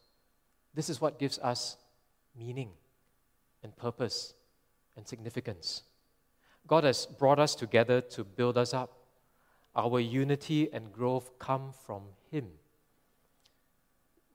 This 0.75 0.88
is 0.88 1.01
what 1.01 1.18
gives 1.18 1.38
us 1.40 1.77
meaning 2.38 2.71
and 3.62 3.77
purpose 3.77 4.35
and 4.97 5.07
significance. 5.07 5.83
God 6.66 6.85
has 6.85 7.07
brought 7.07 7.38
us 7.38 7.55
together 7.55 8.01
to 8.01 8.25
build 8.25 8.57
us 8.57 8.73
up. 8.73 8.99
Our 9.75 10.01
unity 10.01 10.73
and 10.73 10.92
growth 10.92 11.38
come 11.38 11.73
from 11.85 12.03
Him. 12.31 12.47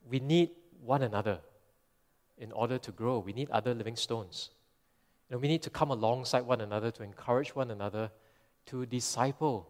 We 0.10 0.20
need 0.20 0.50
one 0.82 1.04
another 1.04 1.40
in 2.38 2.52
order 2.52 2.78
to 2.78 2.92
grow. 2.92 3.20
We 3.20 3.34
need 3.34 3.50
other 3.50 3.74
living 3.74 3.96
stones. 3.96 4.52
Know, 5.30 5.38
we 5.38 5.48
need 5.48 5.62
to 5.64 5.70
come 5.70 5.92
alongside 5.92 6.42
one 6.42 6.62
another 6.62 6.92
to 6.92 7.04
encourage 7.04 7.56
one 7.56 7.72
another 7.72 8.12
to 8.68 8.86
disciple 8.86 9.70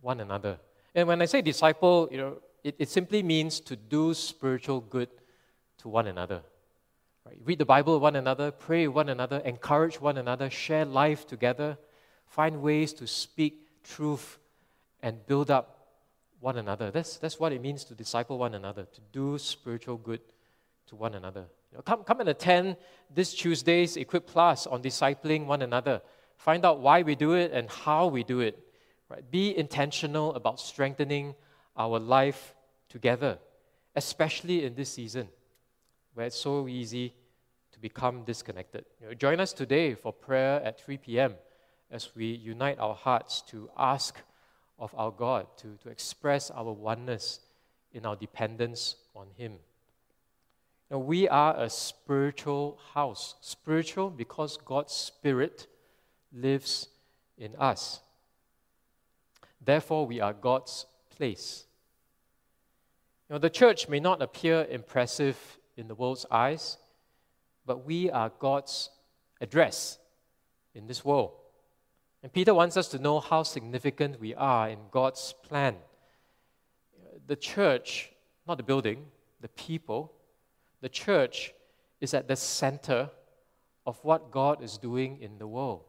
one 0.00 0.20
another. 0.20 0.58
And 0.94 1.06
when 1.06 1.22
I 1.22 1.26
say 1.26 1.42
disciple, 1.42 2.08
you 2.10 2.18
know, 2.18 2.36
it, 2.64 2.74
it 2.78 2.88
simply 2.88 3.22
means 3.22 3.60
to 3.60 3.76
do 3.76 4.14
spiritual 4.14 4.80
good 4.80 5.08
to 5.78 5.88
one 5.88 6.06
another. 6.08 6.42
Right? 7.24 7.38
Read 7.44 7.58
the 7.58 7.64
Bible 7.64 8.00
one 8.00 8.16
another, 8.16 8.50
pray 8.50 8.88
one 8.88 9.08
another, 9.08 9.38
encourage 9.44 10.00
one 10.00 10.18
another, 10.18 10.50
share 10.50 10.84
life 10.84 11.26
together, 11.26 11.78
find 12.26 12.60
ways 12.60 12.92
to 12.94 13.06
speak 13.06 13.82
truth 13.84 14.38
and 15.02 15.24
build 15.26 15.50
up 15.50 15.86
one 16.40 16.56
another. 16.58 16.90
That's, 16.90 17.16
that's 17.18 17.38
what 17.38 17.52
it 17.52 17.62
means 17.62 17.84
to 17.84 17.94
disciple 17.94 18.38
one 18.38 18.54
another, 18.54 18.86
to 18.92 19.00
do 19.12 19.38
spiritual 19.38 19.96
good 19.96 20.20
to 20.88 20.96
one 20.96 21.14
another. 21.14 21.46
You 21.70 21.78
know, 21.78 21.82
come, 21.82 22.04
come 22.04 22.20
and 22.20 22.28
attend 22.28 22.76
this 23.12 23.34
Tuesday's 23.34 23.96
Equip 23.96 24.26
Plus 24.26 24.66
on 24.66 24.82
discipling 24.82 25.46
one 25.46 25.62
another. 25.62 26.02
Find 26.36 26.64
out 26.64 26.80
why 26.80 27.02
we 27.02 27.14
do 27.14 27.34
it 27.34 27.52
and 27.52 27.68
how 27.68 28.06
we 28.06 28.24
do 28.24 28.40
it. 28.40 28.58
Right? 29.08 29.28
Be 29.30 29.56
intentional 29.56 30.34
about 30.34 30.60
strengthening 30.60 31.34
our 31.76 31.98
life 31.98 32.54
together, 32.88 33.38
especially 33.94 34.64
in 34.64 34.74
this 34.74 34.92
season 34.92 35.28
where 36.14 36.26
it's 36.26 36.36
so 36.36 36.66
easy 36.68 37.14
to 37.72 37.78
become 37.78 38.24
disconnected. 38.24 38.84
You 39.00 39.08
know, 39.08 39.14
join 39.14 39.40
us 39.40 39.52
today 39.52 39.94
for 39.94 40.12
prayer 40.12 40.60
at 40.64 40.80
3 40.80 40.98
p.m. 40.98 41.34
as 41.90 42.10
we 42.16 42.26
unite 42.26 42.78
our 42.78 42.94
hearts 42.94 43.42
to 43.48 43.70
ask 43.76 44.18
of 44.78 44.94
our 44.96 45.10
God, 45.10 45.46
to, 45.58 45.76
to 45.82 45.88
express 45.88 46.50
our 46.50 46.72
oneness 46.72 47.40
in 47.92 48.06
our 48.06 48.16
dependence 48.16 48.96
on 49.14 49.28
Him. 49.36 49.54
Now, 50.90 50.98
we 50.98 51.28
are 51.28 51.54
a 51.56 51.70
spiritual 51.70 52.78
house. 52.94 53.36
Spiritual 53.40 54.10
because 54.10 54.56
God's 54.56 54.92
Spirit 54.92 55.68
lives 56.32 56.88
in 57.38 57.54
us. 57.56 58.00
Therefore, 59.64 60.06
we 60.06 60.20
are 60.20 60.32
God's 60.32 60.86
place. 61.10 61.64
Know, 63.30 63.38
the 63.38 63.48
church 63.48 63.88
may 63.88 64.00
not 64.00 64.20
appear 64.20 64.66
impressive 64.68 65.38
in 65.76 65.86
the 65.86 65.94
world's 65.94 66.26
eyes, 66.32 66.78
but 67.64 67.86
we 67.86 68.10
are 68.10 68.32
God's 68.40 68.90
address 69.40 69.98
in 70.74 70.88
this 70.88 71.04
world. 71.04 71.30
And 72.24 72.32
Peter 72.32 72.52
wants 72.52 72.76
us 72.76 72.88
to 72.88 72.98
know 72.98 73.20
how 73.20 73.44
significant 73.44 74.18
we 74.18 74.34
are 74.34 74.68
in 74.68 74.78
God's 74.90 75.32
plan. 75.44 75.76
The 77.28 77.36
church, 77.36 78.10
not 78.48 78.56
the 78.56 78.64
building, 78.64 79.06
the 79.40 79.48
people, 79.48 80.12
the 80.80 80.88
church 80.88 81.52
is 82.00 82.14
at 82.14 82.28
the 82.28 82.36
center 82.36 83.10
of 83.86 83.98
what 84.02 84.30
God 84.30 84.62
is 84.62 84.78
doing 84.78 85.18
in 85.20 85.38
the 85.38 85.46
world. 85.46 85.82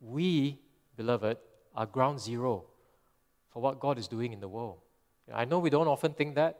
We, 0.00 0.58
beloved, 0.96 1.38
are 1.74 1.86
ground 1.86 2.20
zero 2.20 2.64
for 3.52 3.62
what 3.62 3.80
God 3.80 3.98
is 3.98 4.08
doing 4.08 4.32
in 4.32 4.40
the 4.40 4.48
world. 4.48 4.78
I 5.32 5.44
know 5.44 5.58
we 5.58 5.70
don't 5.70 5.88
often 5.88 6.12
think 6.12 6.34
that. 6.34 6.58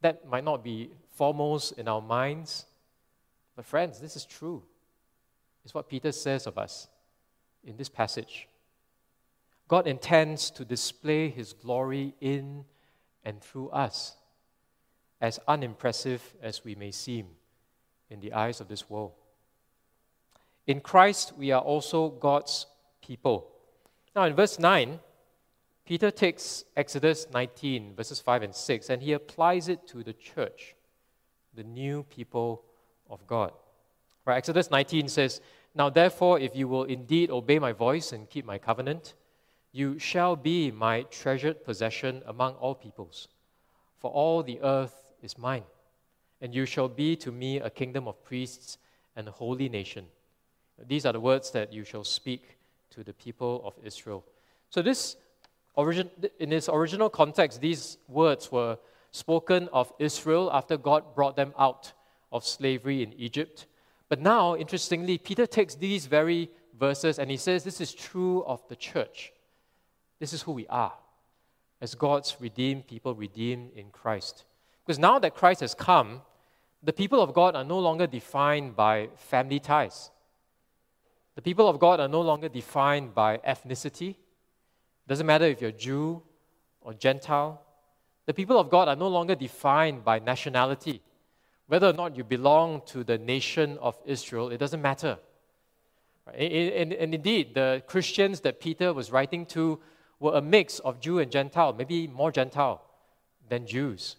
That 0.00 0.28
might 0.28 0.44
not 0.44 0.64
be 0.64 0.90
foremost 1.14 1.72
in 1.72 1.88
our 1.88 2.00
minds. 2.00 2.66
But, 3.54 3.64
friends, 3.64 4.00
this 4.00 4.16
is 4.16 4.24
true. 4.24 4.62
It's 5.64 5.74
what 5.74 5.88
Peter 5.88 6.12
says 6.12 6.46
of 6.46 6.58
us 6.58 6.88
in 7.64 7.76
this 7.76 7.88
passage. 7.88 8.48
God 9.68 9.86
intends 9.86 10.50
to 10.52 10.64
display 10.64 11.28
his 11.28 11.52
glory 11.52 12.14
in 12.20 12.64
and 13.24 13.40
through 13.42 13.68
us 13.70 14.16
as 15.20 15.38
unimpressive 15.48 16.22
as 16.42 16.64
we 16.64 16.74
may 16.74 16.90
seem 16.90 17.26
in 18.10 18.20
the 18.20 18.32
eyes 18.32 18.60
of 18.60 18.68
this 18.68 18.88
world. 18.88 19.12
In 20.66 20.80
Christ, 20.80 21.32
we 21.36 21.50
are 21.50 21.60
also 21.60 22.10
God's 22.10 22.66
people. 23.00 23.50
Now, 24.14 24.24
in 24.24 24.34
verse 24.34 24.58
9, 24.58 25.00
Peter 25.86 26.10
takes 26.10 26.64
Exodus 26.76 27.26
19, 27.32 27.94
verses 27.96 28.20
5 28.20 28.42
and 28.42 28.54
6, 28.54 28.90
and 28.90 29.02
he 29.02 29.12
applies 29.12 29.68
it 29.68 29.86
to 29.88 30.02
the 30.02 30.12
church, 30.12 30.76
the 31.54 31.64
new 31.64 32.02
people 32.04 32.62
of 33.08 33.26
God. 33.26 33.52
Right, 34.26 34.36
Exodus 34.36 34.70
19 34.70 35.08
says, 35.08 35.40
Now 35.74 35.88
therefore, 35.88 36.38
if 36.38 36.54
you 36.54 36.68
will 36.68 36.84
indeed 36.84 37.30
obey 37.30 37.58
my 37.58 37.72
voice 37.72 38.12
and 38.12 38.28
keep 38.28 38.44
my 38.44 38.58
covenant, 38.58 39.14
you 39.72 39.98
shall 39.98 40.36
be 40.36 40.70
my 40.70 41.02
treasured 41.04 41.64
possession 41.64 42.22
among 42.26 42.54
all 42.56 42.74
peoples. 42.74 43.28
For 43.98 44.10
all 44.10 44.42
the 44.42 44.60
earth 44.60 45.07
is 45.22 45.38
mine, 45.38 45.64
and 46.40 46.54
you 46.54 46.66
shall 46.66 46.88
be 46.88 47.16
to 47.16 47.32
me 47.32 47.58
a 47.58 47.70
kingdom 47.70 48.06
of 48.08 48.22
priests 48.24 48.78
and 49.16 49.28
a 49.28 49.30
holy 49.30 49.68
nation. 49.68 50.06
These 50.86 51.06
are 51.06 51.12
the 51.12 51.20
words 51.20 51.50
that 51.52 51.72
you 51.72 51.84
shall 51.84 52.04
speak 52.04 52.58
to 52.90 53.02
the 53.02 53.12
people 53.12 53.62
of 53.64 53.74
Israel. 53.84 54.24
So, 54.70 54.82
this 54.82 55.16
origin, 55.74 56.10
in 56.38 56.52
its 56.52 56.68
original 56.68 57.10
context, 57.10 57.60
these 57.60 57.98
words 58.06 58.52
were 58.52 58.78
spoken 59.10 59.68
of 59.72 59.92
Israel 59.98 60.50
after 60.52 60.76
God 60.76 61.14
brought 61.14 61.36
them 61.36 61.52
out 61.58 61.92
of 62.30 62.44
slavery 62.44 63.02
in 63.02 63.12
Egypt. 63.14 63.66
But 64.08 64.20
now, 64.20 64.56
interestingly, 64.56 65.18
Peter 65.18 65.46
takes 65.46 65.74
these 65.74 66.06
very 66.06 66.50
verses 66.78 67.18
and 67.18 67.30
he 67.30 67.36
says 67.36 67.64
this 67.64 67.80
is 67.80 67.92
true 67.92 68.44
of 68.44 68.66
the 68.68 68.76
church. 68.76 69.32
This 70.18 70.32
is 70.32 70.42
who 70.42 70.52
we 70.52 70.66
are 70.68 70.94
as 71.80 71.94
God's 71.94 72.36
redeemed 72.40 72.86
people, 72.86 73.14
redeemed 73.14 73.72
in 73.74 73.90
Christ. 73.90 74.44
Because 74.88 74.98
now 74.98 75.18
that 75.18 75.34
Christ 75.34 75.60
has 75.60 75.74
come, 75.74 76.22
the 76.82 76.94
people 76.94 77.20
of 77.20 77.34
God 77.34 77.54
are 77.54 77.62
no 77.62 77.78
longer 77.78 78.06
defined 78.06 78.74
by 78.74 79.10
family 79.16 79.60
ties. 79.60 80.10
The 81.34 81.42
people 81.42 81.68
of 81.68 81.78
God 81.78 82.00
are 82.00 82.08
no 82.08 82.22
longer 82.22 82.48
defined 82.48 83.14
by 83.14 83.36
ethnicity. 83.46 84.12
It 84.12 85.06
doesn't 85.06 85.26
matter 85.26 85.44
if 85.44 85.60
you're 85.60 85.72
Jew 85.72 86.22
or 86.80 86.94
Gentile. 86.94 87.60
The 88.24 88.32
people 88.32 88.58
of 88.58 88.70
God 88.70 88.88
are 88.88 88.96
no 88.96 89.08
longer 89.08 89.34
defined 89.34 90.06
by 90.06 90.20
nationality. 90.20 91.02
Whether 91.66 91.88
or 91.88 91.92
not 91.92 92.16
you 92.16 92.24
belong 92.24 92.80
to 92.86 93.04
the 93.04 93.18
nation 93.18 93.76
of 93.82 93.98
Israel, 94.06 94.48
it 94.48 94.56
doesn't 94.56 94.80
matter. 94.80 95.18
And, 96.34 96.94
indeed, 96.94 97.52
the 97.52 97.82
Christians 97.86 98.40
that 98.40 98.58
Peter 98.58 98.94
was 98.94 99.12
writing 99.12 99.44
to 99.48 99.80
were 100.18 100.38
a 100.38 100.40
mix 100.40 100.78
of 100.78 100.98
Jew 100.98 101.18
and 101.18 101.30
Gentile, 101.30 101.74
maybe 101.74 102.06
more 102.06 102.32
Gentile 102.32 102.80
than 103.50 103.66
Jews. 103.66 104.16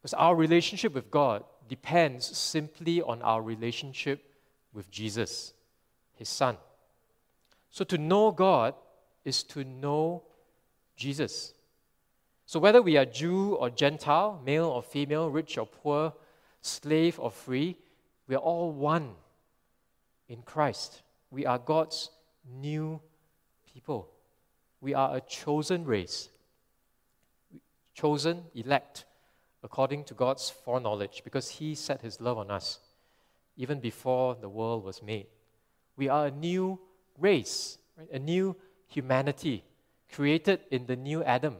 Because 0.00 0.14
our 0.14 0.34
relationship 0.34 0.94
with 0.94 1.10
God 1.10 1.44
depends 1.68 2.24
simply 2.24 3.02
on 3.02 3.20
our 3.22 3.42
relationship 3.42 4.24
with 4.72 4.90
Jesus, 4.90 5.52
His 6.14 6.28
Son. 6.28 6.56
So 7.70 7.84
to 7.84 7.98
know 7.98 8.30
God 8.30 8.74
is 9.24 9.42
to 9.44 9.64
know 9.64 10.22
Jesus. 10.96 11.52
So 12.46 12.58
whether 12.58 12.80
we 12.80 12.96
are 12.96 13.04
Jew 13.04 13.54
or 13.54 13.70
Gentile, 13.70 14.40
male 14.44 14.66
or 14.66 14.82
female, 14.82 15.30
rich 15.30 15.58
or 15.58 15.66
poor, 15.66 16.14
slave 16.62 17.20
or 17.20 17.30
free, 17.30 17.76
we 18.26 18.34
are 18.34 18.38
all 18.38 18.72
one 18.72 19.10
in 20.28 20.42
Christ. 20.42 21.02
We 21.30 21.44
are 21.44 21.58
God's 21.58 22.10
new 22.50 23.00
people. 23.72 24.08
We 24.80 24.94
are 24.94 25.16
a 25.16 25.20
chosen 25.20 25.84
race, 25.84 26.28
chosen, 27.94 28.44
elect, 28.54 29.04
according 29.68 30.02
to 30.02 30.14
God's 30.14 30.48
foreknowledge, 30.48 31.20
because 31.24 31.50
He 31.50 31.74
set 31.74 32.00
His 32.00 32.22
love 32.22 32.38
on 32.38 32.50
us 32.50 32.78
even 33.54 33.80
before 33.80 34.34
the 34.40 34.48
world 34.48 34.82
was 34.82 35.02
made. 35.02 35.26
We 35.94 36.08
are 36.08 36.26
a 36.26 36.30
new 36.30 36.80
race, 37.18 37.76
right? 37.98 38.08
a 38.10 38.18
new 38.18 38.56
humanity 38.86 39.64
created 40.10 40.60
in 40.70 40.86
the 40.86 40.96
new 40.96 41.22
Adam, 41.22 41.56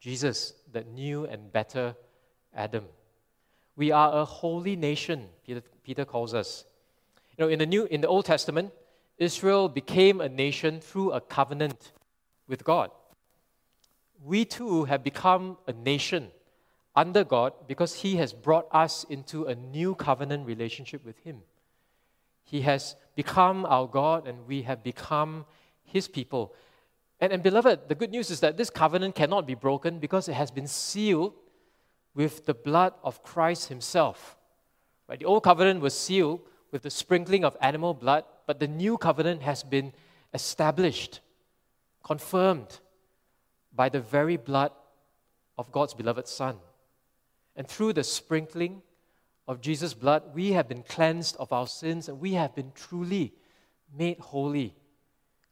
Jesus, 0.00 0.52
the 0.70 0.84
new 0.84 1.24
and 1.24 1.50
better 1.50 1.96
Adam. 2.54 2.84
We 3.74 3.90
are 3.90 4.12
a 4.12 4.24
holy 4.26 4.76
nation, 4.76 5.28
Peter, 5.46 5.62
Peter 5.82 6.04
calls 6.04 6.34
us. 6.34 6.66
You 7.38 7.46
know, 7.46 7.50
in 7.50 7.58
the 7.58 7.66
New 7.66 7.86
in 7.86 8.02
the 8.02 8.08
Old 8.08 8.26
Testament, 8.26 8.70
Israel 9.16 9.70
became 9.70 10.20
a 10.20 10.28
nation 10.28 10.80
through 10.80 11.12
a 11.12 11.22
covenant 11.22 11.92
with 12.46 12.64
God. 12.64 12.90
We 14.22 14.44
too 14.44 14.84
have 14.84 15.02
become 15.02 15.56
a 15.66 15.72
nation 15.72 16.32
under 16.94 17.24
God 17.24 17.52
because 17.66 17.94
He 17.94 18.16
has 18.16 18.32
brought 18.32 18.66
us 18.72 19.04
into 19.08 19.44
a 19.44 19.54
new 19.54 19.94
covenant 19.94 20.46
relationship 20.46 21.04
with 21.04 21.18
Him. 21.18 21.42
He 22.44 22.62
has 22.62 22.96
become 23.14 23.64
our 23.64 23.86
God 23.86 24.26
and 24.26 24.46
we 24.46 24.62
have 24.62 24.82
become 24.82 25.46
His 25.84 26.08
people. 26.08 26.54
And, 27.20 27.32
and 27.32 27.42
beloved, 27.42 27.88
the 27.88 27.94
good 27.94 28.10
news 28.10 28.30
is 28.30 28.40
that 28.40 28.56
this 28.56 28.70
covenant 28.70 29.14
cannot 29.14 29.46
be 29.46 29.54
broken 29.54 29.98
because 29.98 30.28
it 30.28 30.34
has 30.34 30.50
been 30.50 30.66
sealed 30.66 31.34
with 32.14 32.46
the 32.46 32.54
blood 32.54 32.94
of 33.04 33.22
Christ 33.22 33.68
Himself. 33.68 34.36
Right? 35.08 35.18
The 35.18 35.26
old 35.26 35.44
covenant 35.44 35.80
was 35.80 35.94
sealed 35.94 36.40
with 36.72 36.82
the 36.82 36.90
sprinkling 36.90 37.44
of 37.44 37.56
animal 37.60 37.94
blood, 37.94 38.24
but 38.46 38.60
the 38.60 38.68
new 38.68 38.96
covenant 38.96 39.42
has 39.42 39.62
been 39.62 39.92
established, 40.34 41.20
confirmed 42.02 42.80
by 43.74 43.88
the 43.88 44.00
very 44.00 44.36
blood 44.36 44.72
of 45.58 45.70
God's 45.72 45.94
beloved 45.94 46.26
Son. 46.26 46.56
And 47.56 47.66
through 47.66 47.94
the 47.94 48.04
sprinkling 48.04 48.82
of 49.46 49.60
Jesus' 49.60 49.94
blood, 49.94 50.34
we 50.34 50.52
have 50.52 50.68
been 50.68 50.82
cleansed 50.82 51.36
of 51.38 51.52
our 51.52 51.66
sins 51.66 52.08
and 52.08 52.20
we 52.20 52.34
have 52.34 52.54
been 52.54 52.72
truly 52.74 53.34
made 53.96 54.18
holy, 54.18 54.74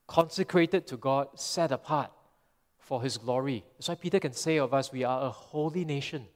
consecrated 0.07 0.87
to 0.87 0.97
God, 0.97 1.29
set 1.35 1.73
apart 1.73 2.11
for 2.79 3.03
His 3.03 3.19
glory. 3.19 3.65
That's 3.77 3.89
why 3.89 3.97
Peter 3.97 4.21
can 4.21 4.33
say 4.33 4.59
of 4.59 4.73
us, 4.73 4.93
we 4.93 5.05
are 5.05 5.27
a 5.27 5.31
holy 5.31 5.85
nation. 5.85 6.27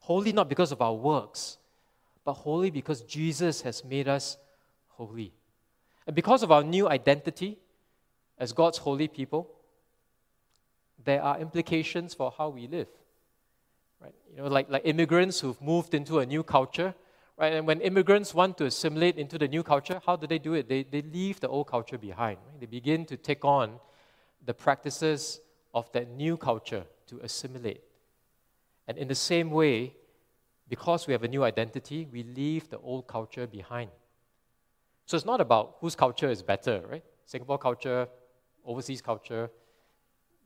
Holy 0.00 0.32
not 0.32 0.48
because 0.48 0.72
of 0.72 0.82
our 0.82 0.94
works, 0.94 1.58
but 2.24 2.34
holy 2.34 2.70
because 2.70 3.02
Jesus 3.02 3.62
has 3.62 3.84
made 3.84 4.08
us 4.08 4.36
holy. 4.88 5.32
And 6.06 6.16
because 6.16 6.42
of 6.42 6.50
our 6.50 6.62
new 6.64 6.88
identity 6.88 7.58
as 8.38 8.52
God's 8.52 8.78
holy 8.78 9.08
people, 9.08 9.50
there 11.04 11.22
are 11.22 11.38
implications 11.38 12.14
for 12.14 12.32
how 12.36 12.48
we 12.48 12.66
live. 12.66 12.88
Right? 14.00 14.14
You 14.30 14.42
know, 14.42 14.48
like, 14.48 14.70
like 14.70 14.82
immigrants 14.84 15.40
who've 15.40 15.60
moved 15.60 15.94
into 15.94 16.20
a 16.20 16.26
new 16.26 16.42
culture, 16.42 16.94
right? 17.36 17.52
And 17.52 17.66
when 17.66 17.80
immigrants 17.80 18.34
want 18.34 18.56
to 18.58 18.66
assimilate 18.66 19.16
into 19.16 19.38
the 19.38 19.48
new 19.48 19.62
culture, 19.62 20.00
how 20.04 20.16
do 20.16 20.26
they 20.26 20.38
do 20.38 20.54
it? 20.54 20.68
They, 20.68 20.84
they 20.84 21.02
leave 21.02 21.40
the 21.40 21.48
old 21.48 21.66
culture 21.66 21.98
behind. 21.98 22.38
Right? 22.46 22.60
They 22.60 22.66
begin 22.66 23.04
to 23.06 23.16
take 23.16 23.44
on 23.44 23.80
the 24.44 24.54
practices 24.54 25.40
of 25.74 25.90
that 25.92 26.08
new 26.08 26.36
culture 26.36 26.84
to 27.08 27.18
assimilate. 27.22 27.82
And 28.86 28.96
in 28.96 29.08
the 29.08 29.14
same 29.14 29.50
way, 29.50 29.94
because 30.68 31.06
we 31.06 31.12
have 31.12 31.22
a 31.22 31.28
new 31.28 31.44
identity, 31.44 32.06
we 32.10 32.22
leave 32.22 32.68
the 32.70 32.78
old 32.78 33.06
culture 33.06 33.46
behind. 33.46 33.90
So 35.06 35.16
it's 35.16 35.26
not 35.26 35.40
about 35.40 35.76
whose 35.80 35.96
culture 35.96 36.30
is 36.30 36.42
better, 36.42 36.82
right? 36.88 37.04
Singapore 37.24 37.58
culture, 37.58 38.08
overseas 38.64 39.00
culture, 39.00 39.50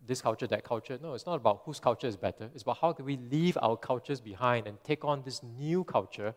this 0.06 0.20
culture, 0.20 0.46
that 0.46 0.64
culture. 0.64 0.98
No, 1.00 1.14
it's 1.14 1.26
not 1.26 1.36
about 1.36 1.62
whose 1.64 1.78
culture 1.78 2.06
is 2.06 2.16
better. 2.16 2.50
It's 2.54 2.62
about 2.62 2.78
how 2.80 2.92
can 2.92 3.04
we 3.04 3.16
leave 3.16 3.56
our 3.62 3.76
cultures 3.76 4.20
behind 4.20 4.66
and 4.66 4.82
take 4.82 5.04
on 5.04 5.22
this 5.22 5.42
new 5.42 5.84
culture, 5.84 6.34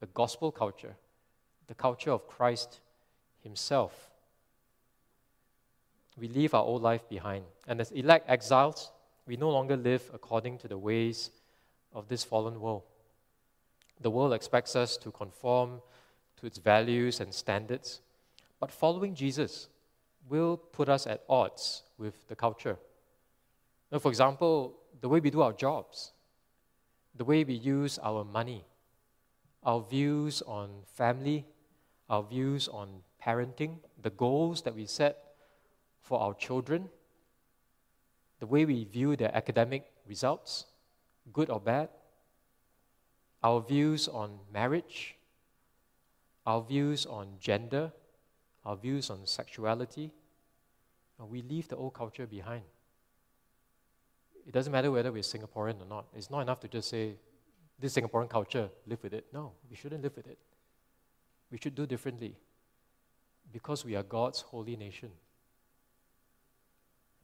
the 0.00 0.06
gospel 0.06 0.50
culture, 0.50 0.96
the 1.66 1.74
culture 1.74 2.10
of 2.10 2.26
Christ 2.26 2.80
Himself. 3.42 4.10
We 6.16 6.28
leave 6.28 6.54
our 6.54 6.62
old 6.62 6.82
life 6.82 7.08
behind. 7.08 7.44
And 7.66 7.80
as 7.80 7.90
elect 7.90 8.30
exiles, 8.30 8.92
we 9.26 9.36
no 9.36 9.50
longer 9.50 9.76
live 9.76 10.10
according 10.14 10.58
to 10.58 10.68
the 10.68 10.78
ways 10.78 11.30
of 11.92 12.08
this 12.08 12.24
fallen 12.24 12.60
world. 12.60 12.82
The 14.00 14.10
world 14.10 14.32
expects 14.32 14.76
us 14.76 14.96
to 14.98 15.10
conform 15.10 15.80
to 16.40 16.46
its 16.46 16.58
values 16.58 17.20
and 17.20 17.32
standards, 17.32 18.00
but 18.60 18.70
following 18.70 19.14
Jesus 19.14 19.68
will 20.28 20.56
put 20.56 20.88
us 20.88 21.06
at 21.06 21.22
odds 21.28 21.83
with 21.98 22.26
the 22.28 22.36
culture. 22.36 22.76
For 23.98 24.08
example, 24.08 24.74
the 25.00 25.08
way 25.08 25.20
we 25.20 25.30
do 25.30 25.42
our 25.42 25.52
jobs, 25.52 26.12
the 27.14 27.24
way 27.24 27.44
we 27.44 27.54
use 27.54 27.98
our 27.98 28.24
money, 28.24 28.64
our 29.62 29.80
views 29.80 30.42
on 30.46 30.70
family, 30.86 31.46
our 32.10 32.22
views 32.22 32.68
on 32.68 32.88
parenting, 33.24 33.78
the 34.02 34.10
goals 34.10 34.62
that 34.62 34.74
we 34.74 34.86
set 34.86 35.18
for 36.00 36.20
our 36.20 36.34
children, 36.34 36.88
the 38.40 38.46
way 38.46 38.64
we 38.64 38.84
view 38.84 39.16
their 39.16 39.34
academic 39.34 39.90
results, 40.06 40.66
good 41.32 41.48
or 41.48 41.60
bad, 41.60 41.88
our 43.42 43.60
views 43.60 44.08
on 44.08 44.38
marriage, 44.52 45.16
our 46.46 46.62
views 46.62 47.06
on 47.06 47.28
gender, 47.40 47.92
our 48.64 48.76
views 48.76 49.08
on 49.08 49.26
sexuality, 49.26 50.10
we 51.18 51.42
leave 51.42 51.68
the 51.68 51.76
old 51.76 51.94
culture 51.94 52.26
behind. 52.26 52.62
It 54.46 54.52
doesn't 54.52 54.72
matter 54.72 54.90
whether 54.90 55.10
we're 55.10 55.22
Singaporean 55.22 55.80
or 55.80 55.86
not. 55.88 56.06
It's 56.14 56.30
not 56.30 56.40
enough 56.40 56.60
to 56.60 56.68
just 56.68 56.88
say, 56.88 57.16
this 57.78 57.94
Singaporean 57.94 58.28
culture, 58.28 58.68
live 58.86 59.02
with 59.02 59.12
it. 59.14 59.26
No, 59.32 59.52
we 59.70 59.76
shouldn't 59.76 60.02
live 60.02 60.16
with 60.16 60.26
it. 60.26 60.38
We 61.50 61.58
should 61.58 61.74
do 61.74 61.86
differently 61.86 62.36
because 63.52 63.84
we 63.84 63.94
are 63.96 64.02
God's 64.02 64.40
holy 64.40 64.76
nation. 64.76 65.10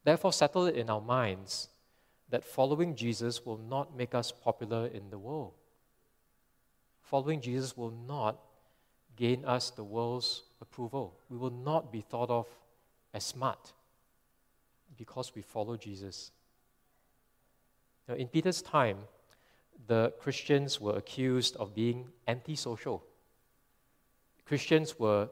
Therefore, 0.05 0.33
settle 0.33 0.67
it 0.67 0.77
in 0.77 0.89
our 0.89 1.01
minds 1.01 1.69
that 2.31 2.45
following 2.45 2.95
Jesus 2.95 3.45
will 3.45 3.59
not 3.59 3.97
make 3.97 4.15
us 4.15 4.33
popular 4.33 4.87
in 4.87 5.11
the 5.11 5.19
world. 5.19 5.53
Following 7.03 7.41
Jesus 7.41 7.77
will 7.77 7.93
not 8.07 8.39
gain 9.17 9.45
us 9.45 9.71
the 9.71 9.85
world's 9.85 10.45
approval. 10.61 11.19
We 11.29 11.37
will 11.37 11.51
not 11.51 11.93
be 11.93 12.01
thought 12.01 12.31
of 12.31 12.47
as 13.13 13.25
smart 13.25 13.73
because 15.01 15.35
we 15.35 15.41
follow 15.41 15.79
Jesus. 15.79 16.31
Now, 18.07 18.17
in 18.17 18.29
Peter's 18.29 18.61
time, 18.61 18.99
the 19.87 20.13
Christians 20.21 20.79
were 20.79 20.95
accused 20.95 21.57
of 21.57 21.75
being 21.75 22.09
antisocial. 22.29 23.03
Christians 24.45 24.99
were 24.99 25.31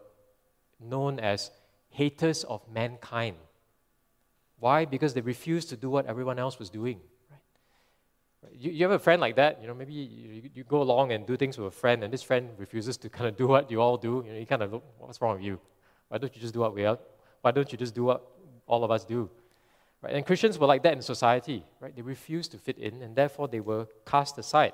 known 0.80 1.20
as 1.20 1.50
haters 1.90 2.44
of 2.44 2.62
mankind. 2.72 3.36
Why? 4.58 4.86
Because 4.86 5.12
they 5.12 5.20
refused 5.20 5.68
to 5.68 5.76
do 5.76 5.90
what 5.90 6.06
everyone 6.06 6.38
else 6.38 6.58
was 6.58 6.70
doing. 6.70 6.98
Right? 7.30 8.52
You, 8.54 8.70
you 8.70 8.84
have 8.86 8.92
a 8.92 8.98
friend 8.98 9.20
like 9.20 9.36
that, 9.36 9.60
you 9.60 9.66
know, 9.66 9.74
maybe 9.74 9.92
you, 9.92 10.50
you 10.54 10.64
go 10.64 10.80
along 10.80 11.12
and 11.12 11.26
do 11.26 11.36
things 11.36 11.58
with 11.58 11.66
a 11.66 11.76
friend, 11.82 12.02
and 12.04 12.10
this 12.10 12.22
friend 12.22 12.48
refuses 12.56 12.96
to 12.96 13.10
kind 13.10 13.28
of 13.28 13.36
do 13.36 13.46
what 13.46 13.70
you 13.70 13.82
all 13.82 13.98
do. 13.98 14.24
You 14.24 14.32
know, 14.32 14.38
you 14.38 14.46
kind 14.46 14.62
of 14.62 14.72
look, 14.72 14.84
what's 14.98 15.20
wrong 15.20 15.36
with 15.36 15.44
you? 15.44 15.60
Why 16.08 16.16
don't 16.16 16.34
you 16.34 16.40
just 16.40 16.54
do 16.54 16.60
what 16.60 16.74
we 16.74 16.86
are? 16.86 16.98
Why 17.42 17.50
don't 17.50 17.70
you 17.70 17.76
just 17.76 17.94
do 17.94 18.04
what 18.04 18.26
all 18.66 18.82
of 18.82 18.90
us 18.90 19.04
do? 19.04 19.28
Right? 20.02 20.14
And 20.14 20.24
Christians 20.24 20.58
were 20.58 20.66
like 20.66 20.82
that 20.84 20.92
in 20.92 21.02
society, 21.02 21.64
right? 21.80 21.94
They 21.94 22.02
refused 22.02 22.52
to 22.52 22.58
fit 22.58 22.78
in, 22.78 23.02
and 23.02 23.16
therefore 23.16 23.48
they 23.48 23.60
were 23.60 23.86
cast 24.06 24.38
aside, 24.38 24.72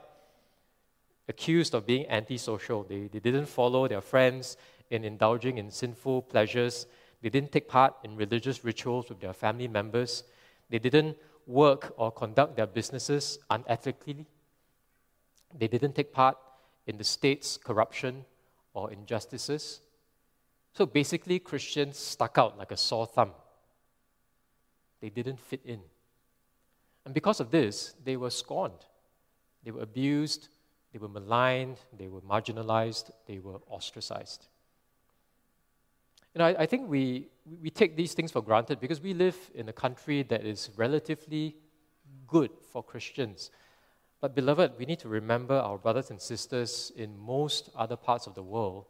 accused 1.28 1.74
of 1.74 1.86
being 1.86 2.06
antisocial. 2.08 2.84
They, 2.84 3.08
they 3.08 3.20
didn't 3.20 3.46
follow 3.46 3.88
their 3.88 4.02
friends 4.02 4.56
in 4.90 5.04
indulging 5.04 5.58
in 5.58 5.70
sinful 5.70 6.22
pleasures. 6.22 6.86
They 7.22 7.30
didn't 7.30 7.52
take 7.52 7.68
part 7.68 7.94
in 8.04 8.16
religious 8.16 8.64
rituals 8.64 9.08
with 9.08 9.20
their 9.20 9.32
family 9.32 9.66
members. 9.66 10.24
They 10.68 10.78
didn't 10.78 11.16
work 11.46 11.94
or 11.96 12.12
conduct 12.12 12.56
their 12.56 12.66
businesses 12.66 13.38
unethically. 13.50 14.26
They 15.58 15.68
didn't 15.68 15.94
take 15.94 16.12
part 16.12 16.36
in 16.86 16.98
the 16.98 17.04
state's 17.04 17.56
corruption 17.56 18.24
or 18.74 18.90
injustices. 18.90 19.80
So 20.74 20.84
basically, 20.84 21.38
Christians 21.38 21.96
stuck 21.96 22.36
out 22.36 22.58
like 22.58 22.72
a 22.72 22.76
sore 22.76 23.06
thumb. 23.06 23.30
They 25.04 25.10
didn't 25.10 25.38
fit 25.38 25.60
in. 25.66 25.80
And 27.04 27.12
because 27.12 27.38
of 27.38 27.50
this, 27.50 27.92
they 28.02 28.16
were 28.16 28.30
scorned, 28.30 28.86
they 29.62 29.70
were 29.70 29.82
abused, 29.82 30.48
they 30.94 30.98
were 30.98 31.10
maligned, 31.10 31.76
they 31.98 32.08
were 32.08 32.22
marginalized, 32.22 33.10
they 33.26 33.38
were 33.38 33.58
ostracized. 33.68 34.46
You 36.34 36.38
know, 36.38 36.46
I, 36.46 36.62
I 36.62 36.64
think 36.64 36.88
we, 36.88 37.28
we 37.62 37.68
take 37.68 37.98
these 37.98 38.14
things 38.14 38.32
for 38.32 38.40
granted 38.40 38.80
because 38.80 39.02
we 39.02 39.12
live 39.12 39.36
in 39.54 39.68
a 39.68 39.74
country 39.74 40.22
that 40.22 40.46
is 40.46 40.70
relatively 40.74 41.54
good 42.26 42.52
for 42.72 42.82
Christians. 42.82 43.50
But, 44.22 44.34
beloved, 44.34 44.72
we 44.78 44.86
need 44.86 45.00
to 45.00 45.08
remember 45.10 45.56
our 45.56 45.76
brothers 45.76 46.08
and 46.10 46.18
sisters 46.18 46.92
in 46.96 47.18
most 47.18 47.68
other 47.76 47.96
parts 47.96 48.26
of 48.26 48.34
the 48.34 48.42
world 48.42 48.86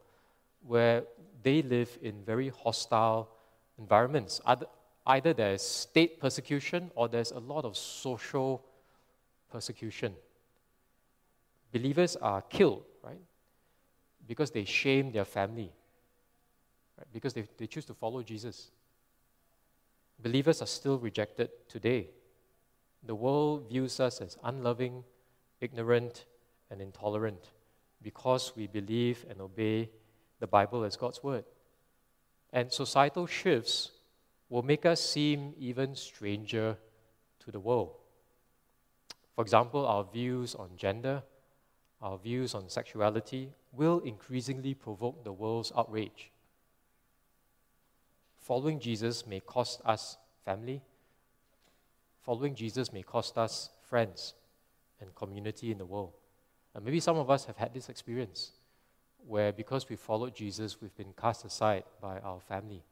where 0.65 1.03
they 1.43 1.61
live 1.63 1.99
in 2.03 2.23
very 2.25 2.51
hostile 2.51 3.31
environments. 3.79 4.41
Either, 4.47 4.67
either 5.07 5.33
there's 5.33 5.63
state 5.63 6.21
persecution 6.21 6.91
or 6.95 7.09
there's 7.09 7.31
a 7.31 7.39
lot 7.39 7.65
of 7.65 7.77
social 7.77 8.65
persecution. 9.51 10.15
Believers 11.73 12.17
are 12.17 12.43
killed, 12.43 12.85
right? 13.03 13.21
Because 14.27 14.51
they 14.51 14.65
shame 14.65 15.13
their 15.13 15.25
family, 15.25 15.73
right? 16.97 17.07
Because 17.13 17.35
they, 17.35 17.45
they 17.59 17.67
choose 17.67 17.85
to 17.87 17.95
follow 17.95 18.23
Jesus. 18.23 18.71
Believers 20.23 20.63
are 20.63 20.67
still 20.67 20.99
rejected 20.99 21.51
today. 21.69 22.09
The 23.03 23.15
world 23.15 23.69
views 23.69 24.01
us 24.01 24.21
as 24.21 24.39
unloving, 24.43 25.05
ignorant, 25.61 26.25
and 26.71 26.81
intolerant 26.81 27.51
because 28.03 28.53
we 28.55 28.67
believe 28.67 29.25
and 29.29 29.41
obey 29.41 29.91
the 30.39 30.47
Bible 30.47 30.85
as 30.85 30.97
God's 30.97 31.23
Word. 31.23 31.45
And 32.53 32.71
societal 32.71 33.27
shifts 33.27 33.91
will 34.55 34.63
make 34.63 34.87
us 34.87 35.01
seem 35.01 35.53
even 35.59 35.97
stranger 35.97 36.77
to 37.41 37.51
the 37.51 37.59
world. 37.59 37.91
For 39.35 39.43
example, 39.43 39.85
our 39.85 40.05
views 40.05 40.55
on 40.55 40.69
gender, 40.77 41.25
our 42.01 42.17
views 42.17 42.55
on 42.55 42.69
sexuality 42.69 43.51
will 43.73 43.99
increasingly 44.05 44.73
provoke 44.73 45.25
the 45.25 45.33
world's 45.33 45.73
outrage. 45.77 46.31
Following 48.39 48.79
Jesus 48.79 49.27
may 49.27 49.41
cost 49.41 49.81
us 49.85 50.19
family, 50.45 50.81
following 52.23 52.55
Jesus 52.55 52.93
may 52.93 53.03
cost 53.03 53.37
us 53.37 53.71
friends 53.83 54.35
and 55.01 55.13
community 55.17 55.73
in 55.73 55.79
the 55.79 55.85
world. 55.85 56.13
And 56.77 56.85
maybe 56.85 57.01
some 57.01 57.17
of 57.17 57.29
us 57.29 57.45
have 57.47 57.57
had 57.57 57.75
this 57.75 57.89
experience 57.89 58.53
where 59.27 59.51
because 59.53 59.89
we 59.89 59.97
followed 59.97 60.33
Jesus, 60.33 60.81
we've 60.81 60.97
been 60.97 61.13
cast 61.21 61.45
aside 61.45 61.83
by 62.01 62.21
our 62.21 62.39
family. 62.39 62.85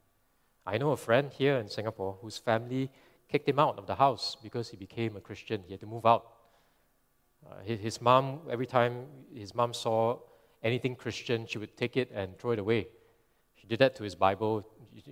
I 0.65 0.77
know 0.77 0.91
a 0.91 0.97
friend 0.97 1.31
here 1.31 1.57
in 1.57 1.67
Singapore 1.67 2.17
whose 2.21 2.37
family 2.37 2.89
kicked 3.29 3.49
him 3.49 3.59
out 3.59 3.77
of 3.77 3.87
the 3.87 3.95
house 3.95 4.37
because 4.41 4.69
he 4.69 4.77
became 4.77 5.15
a 5.15 5.21
Christian. 5.21 5.63
He 5.65 5.73
had 5.73 5.81
to 5.81 5.85
move 5.85 6.05
out. 6.05 6.27
Uh, 7.45 7.61
his, 7.63 7.79
his 7.79 8.01
mom, 8.01 8.39
every 8.49 8.65
time 8.65 9.05
his 9.33 9.53
mom 9.53 9.73
saw 9.73 10.19
anything 10.63 10.95
Christian, 10.95 11.45
she 11.45 11.57
would 11.57 11.75
take 11.75 11.97
it 11.97 12.11
and 12.13 12.37
throw 12.37 12.51
it 12.51 12.59
away. 12.59 12.87
She 13.55 13.67
did 13.67 13.79
that 13.79 13.95
to 13.97 14.03
his 14.03 14.15
Bible. 14.15 14.65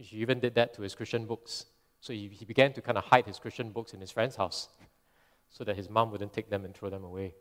She 0.04 0.18
even 0.18 0.40
did 0.40 0.56
that 0.56 0.74
to 0.76 0.82
his 0.82 0.96
Christian 0.96 1.26
books. 1.26 1.66
So 2.00 2.14
he, 2.14 2.30
he 2.30 2.46
began 2.46 2.74
to 2.74 2.82
kind 2.82 2.98
of 2.98 3.04
hide 3.04 3.26
his 3.26 3.38
Christian 3.38 3.72
books 3.72 3.94
in 3.94 4.00
his 4.00 4.12
friend's 4.12 4.36
house 4.36 4.70
so 5.50 5.64
that 5.66 5.76
his 5.76 5.90
mom 5.90 6.12
wouldn't 6.12 6.32
take 6.32 6.50
them 6.50 6.64
and 6.64 6.74
throw 6.74 6.90
them 6.90 7.04
away. 7.04 7.36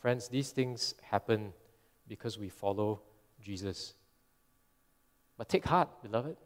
Friends, 0.00 0.28
these 0.28 0.50
things 0.50 0.94
happen 1.02 1.52
because 2.06 2.38
we 2.38 2.48
follow 2.48 3.02
Jesus. 3.40 3.94
But 5.38 5.48
take 5.48 5.64
heart, 5.64 5.88
beloved. 6.02 6.36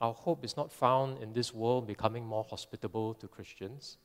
Our 0.00 0.14
hope 0.14 0.44
is 0.44 0.56
not 0.56 0.72
found 0.72 1.22
in 1.22 1.32
this 1.32 1.52
world 1.52 1.86
becoming 1.86 2.24
more 2.24 2.44
hospitable 2.48 3.14
to 3.14 3.28
Christians. 3.28 3.98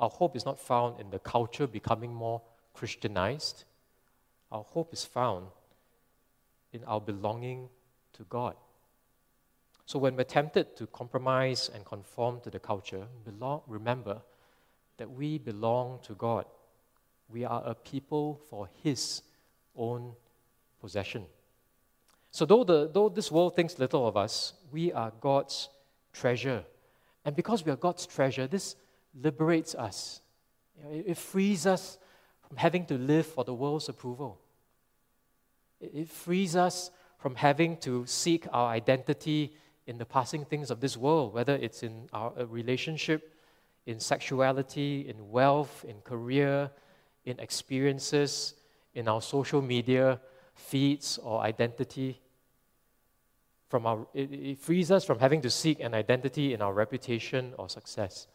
Our 0.00 0.10
hope 0.10 0.34
is 0.34 0.44
not 0.44 0.58
found 0.58 1.00
in 1.00 1.10
the 1.10 1.20
culture 1.20 1.66
becoming 1.66 2.12
more 2.12 2.42
Christianized. 2.74 3.64
Our 4.50 4.64
hope 4.64 4.92
is 4.92 5.04
found 5.04 5.46
in 6.72 6.82
our 6.84 7.00
belonging 7.00 7.68
to 8.14 8.24
God. 8.24 8.56
So 9.86 9.98
when 9.98 10.16
we're 10.16 10.24
tempted 10.24 10.76
to 10.76 10.86
compromise 10.88 11.70
and 11.72 11.84
conform 11.84 12.40
to 12.40 12.50
the 12.50 12.58
culture, 12.58 13.06
belong, 13.24 13.62
remember 13.66 14.22
that 14.96 15.10
we 15.10 15.38
belong 15.38 16.00
to 16.04 16.14
God. 16.14 16.46
We 17.28 17.44
are 17.44 17.62
a 17.64 17.74
people 17.74 18.40
for 18.48 18.68
His 18.82 19.22
own 19.76 20.14
possession. 20.80 21.26
So, 22.32 22.46
though, 22.46 22.64
the, 22.64 22.90
though 22.92 23.10
this 23.10 23.30
world 23.30 23.54
thinks 23.54 23.78
little 23.78 24.08
of 24.08 24.16
us, 24.16 24.54
we 24.72 24.90
are 24.90 25.12
God's 25.20 25.68
treasure. 26.14 26.64
And 27.26 27.36
because 27.36 27.64
we 27.64 27.70
are 27.70 27.76
God's 27.76 28.06
treasure, 28.06 28.46
this 28.46 28.74
liberates 29.14 29.74
us. 29.74 30.22
You 30.76 30.84
know, 30.84 30.96
it, 30.96 31.04
it, 31.08 31.18
frees 31.18 31.66
us 31.66 31.98
from 32.48 32.56
having 32.56 32.86
to 32.86 32.94
live 32.94 33.26
for 33.26 33.44
the 33.44 33.52
world's 33.52 33.90
approval. 33.90 34.40
It, 35.78 35.92
it 35.94 36.08
frees 36.08 36.56
us 36.56 36.90
from 37.18 37.34
having 37.34 37.76
to 37.78 38.06
seek 38.06 38.46
our 38.50 38.70
identity 38.70 39.54
in 39.86 39.98
the 39.98 40.06
passing 40.06 40.46
things 40.46 40.70
of 40.70 40.80
this 40.80 40.96
world, 40.96 41.34
whether 41.34 41.56
it's 41.56 41.82
in 41.82 42.08
our 42.14 42.32
relationship, 42.46 43.34
in 43.84 44.00
sexuality, 44.00 45.06
in 45.06 45.30
wealth, 45.30 45.84
in 45.86 46.00
career, 46.00 46.70
in 47.26 47.38
experiences, 47.40 48.54
in 48.94 49.06
our 49.06 49.20
social 49.20 49.60
media 49.60 50.18
feeds 50.54 51.18
or 51.18 51.40
identity. 51.40 52.21
From 53.72 53.86
our, 53.86 54.06
it, 54.12 54.30
it 54.30 54.58
frees 54.58 54.90
us 54.90 55.02
from 55.02 55.18
having 55.18 55.40
to 55.40 55.48
seek 55.48 55.80
an 55.80 55.94
identity 55.94 56.52
in 56.52 56.60
our 56.60 56.74
reputation 56.74 57.54
or 57.56 57.70
success. 57.70 58.26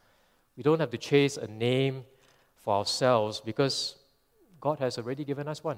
We 0.55 0.63
don't 0.63 0.79
have 0.79 0.89
to 0.89 0.97
chase 0.97 1.37
a 1.37 1.45
name 1.45 2.05
for 2.55 2.73
ourselves 2.73 3.39
because 3.39 3.97
God 4.59 4.79
has 4.79 4.97
already 4.97 5.23
given 5.23 5.47
us 5.47 5.63
one. 5.63 5.77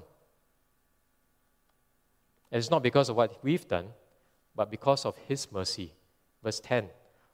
And 2.50 2.58
it's 2.58 2.70
not 2.70 2.82
because 2.82 3.10
of 3.10 3.16
what 3.16 3.44
we've 3.44 3.68
done, 3.68 3.88
but 4.56 4.70
because 4.70 5.04
of 5.04 5.14
His 5.28 5.52
mercy. 5.52 5.92
Verse 6.42 6.60
10 6.60 6.88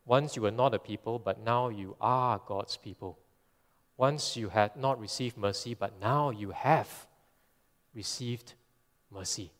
Once 0.04 0.34
you 0.34 0.42
were 0.42 0.50
not 0.50 0.74
a 0.74 0.80
people, 0.80 1.20
but 1.20 1.38
now 1.44 1.68
you 1.68 1.94
are 2.00 2.40
God's 2.44 2.76
people. 2.76 3.20
Once 3.96 4.36
you 4.36 4.48
had 4.48 4.74
not 4.74 4.98
received 4.98 5.36
mercy, 5.36 5.74
but 5.74 6.00
now 6.00 6.30
you 6.30 6.50
have 6.50 7.06
received 7.94 8.54
mercy. 9.12 9.52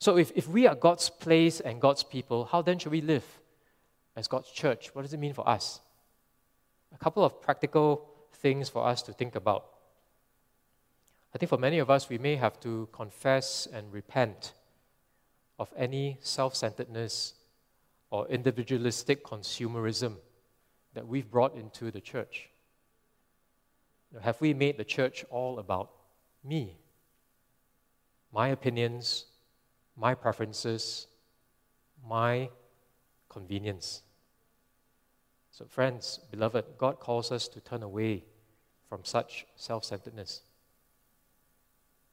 So, 0.00 0.16
if, 0.16 0.32
if 0.34 0.48
we 0.48 0.66
are 0.66 0.74
God's 0.74 1.08
place 1.08 1.60
and 1.60 1.80
God's 1.80 2.02
people, 2.02 2.46
how 2.46 2.62
then 2.62 2.78
should 2.78 2.92
we 2.92 3.00
live 3.00 3.24
as 4.16 4.26
God's 4.26 4.50
church? 4.50 4.94
What 4.94 5.02
does 5.02 5.14
it 5.14 5.20
mean 5.20 5.34
for 5.34 5.48
us? 5.48 5.80
a 6.94 6.98
couple 6.98 7.24
of 7.24 7.40
practical 7.40 8.08
things 8.34 8.68
for 8.68 8.86
us 8.86 9.02
to 9.02 9.12
think 9.12 9.34
about. 9.34 9.66
I 11.34 11.38
think 11.38 11.48
for 11.48 11.58
many 11.58 11.78
of 11.78 11.90
us, 11.90 12.08
we 12.08 12.18
may 12.18 12.36
have 12.36 12.58
to 12.60 12.88
confess 12.92 13.68
and 13.72 13.92
repent 13.92 14.52
of 15.58 15.72
any 15.76 16.18
self 16.20 16.56
centeredness 16.56 17.34
or 18.10 18.26
individualistic 18.28 19.24
consumerism 19.24 20.16
that 20.94 21.06
we've 21.06 21.30
brought 21.30 21.54
into 21.54 21.90
the 21.90 22.00
church. 22.00 22.48
Have 24.22 24.40
we 24.40 24.52
made 24.54 24.76
the 24.76 24.84
church 24.84 25.24
all 25.30 25.60
about 25.60 25.90
me? 26.42 26.76
My 28.32 28.48
opinions, 28.48 29.26
my 30.00 30.14
preferences, 30.14 31.06
my 32.08 32.48
convenience. 33.28 34.02
So, 35.50 35.66
friends, 35.66 36.20
beloved, 36.30 36.64
God 36.78 36.98
calls 36.98 37.30
us 37.30 37.46
to 37.48 37.60
turn 37.60 37.82
away 37.82 38.24
from 38.88 39.04
such 39.04 39.46
self 39.56 39.84
centeredness 39.84 40.40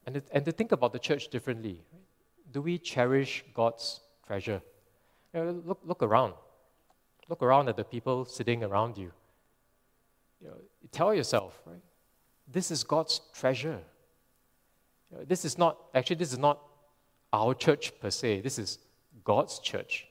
and 0.06 0.16
to, 0.16 0.24
and 0.32 0.44
to 0.46 0.52
think 0.52 0.72
about 0.74 0.92
the 0.92 1.00
church 1.00 1.30
differently. 1.30 1.82
Do 2.52 2.62
we 2.62 2.78
cherish 2.78 3.44
God's 3.54 4.02
treasure? 4.26 4.62
You 5.34 5.44
know, 5.44 5.62
look, 5.66 5.80
look 5.86 6.04
around. 6.04 6.34
Look 7.30 7.42
around 7.42 7.70
at 7.70 7.78
the 7.78 7.84
people 7.84 8.26
sitting 8.26 8.64
around 8.64 8.98
you. 8.98 9.12
you 10.42 10.50
know, 10.50 10.58
tell 10.92 11.14
yourself, 11.14 11.62
right? 11.66 11.82
This 12.48 12.72
is 12.72 12.84
God's 12.84 13.22
treasure. 13.34 13.80
You 15.12 15.18
know, 15.18 15.26
this 15.26 15.44
is 15.46 15.58
not, 15.58 15.78
actually, 15.94 16.18
this 16.18 16.32
is 16.32 16.40
not 16.40 16.60
our 17.34 17.54
church 17.54 17.94
per 18.00 18.10
se. 18.10 18.42
This 18.42 18.58
is 18.58 18.80
God's 19.24 19.60
church. 19.60 20.08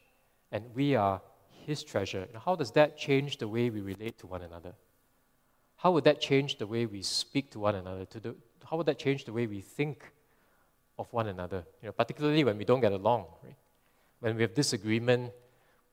And 0.53 0.65
we 0.75 0.95
are 0.95 1.21
his 1.67 1.83
treasure. 1.83 2.27
And 2.33 2.43
how 2.43 2.55
does 2.55 2.71
that 2.73 2.97
change 2.97 3.39
the 3.39 3.49
way 3.49 3.71
we 3.71 3.81
relate 3.81 4.19
to 4.19 4.27
one 4.27 4.43
another? 4.43 4.75
How 5.77 5.93
would 5.93 6.05
that 6.05 6.21
change 6.21 6.59
the 6.59 6.67
way 6.67 6.87
we 6.87 7.03
speak 7.03 7.51
to 7.51 7.59
one 7.59 7.75
another? 7.75 8.05
To 8.07 8.21
the, 8.21 8.37
how 8.65 8.77
would 8.77 8.87
that 8.87 8.99
change 8.99 9.25
the 9.25 9.33
way 9.33 9.47
we 9.47 9.61
think 9.61 10.13
of 10.99 11.13
one 11.13 11.27
another? 11.27 11.65
You 11.83 11.89
know, 11.89 11.93
particularly 11.93 12.45
when 12.45 12.57
we 12.57 12.65
don't 12.65 12.81
get 12.81 12.93
along, 12.93 13.27
right? 13.43 13.57
When 14.21 14.37
we 14.37 14.43
have 14.43 14.55
disagreement, 14.55 15.33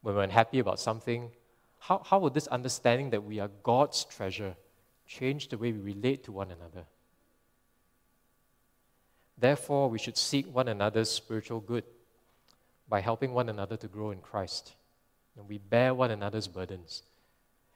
when 0.01 0.15
we're 0.15 0.23
unhappy 0.23 0.59
about 0.59 0.79
something, 0.79 1.31
how, 1.79 2.01
how 2.05 2.19
would 2.19 2.33
this 2.33 2.47
understanding 2.47 3.09
that 3.09 3.23
we 3.23 3.39
are 3.39 3.49
God's 3.61 4.05
treasure 4.05 4.55
change 5.05 5.49
the 5.49 5.57
way 5.57 5.71
we 5.73 5.79
relate 5.79 6.23
to 6.25 6.31
one 6.31 6.51
another? 6.51 6.85
Therefore, 9.37 9.89
we 9.89 9.99
should 9.99 10.17
seek 10.17 10.53
one 10.53 10.67
another's 10.67 11.09
spiritual 11.09 11.59
good 11.59 11.83
by 12.87 13.01
helping 13.01 13.33
one 13.33 13.49
another 13.49 13.77
to 13.77 13.87
grow 13.87 14.11
in 14.11 14.19
Christ. 14.19 14.73
And 15.37 15.47
we 15.47 15.57
bear 15.57 15.93
one 15.93 16.11
another's 16.11 16.47
burdens. 16.47 17.03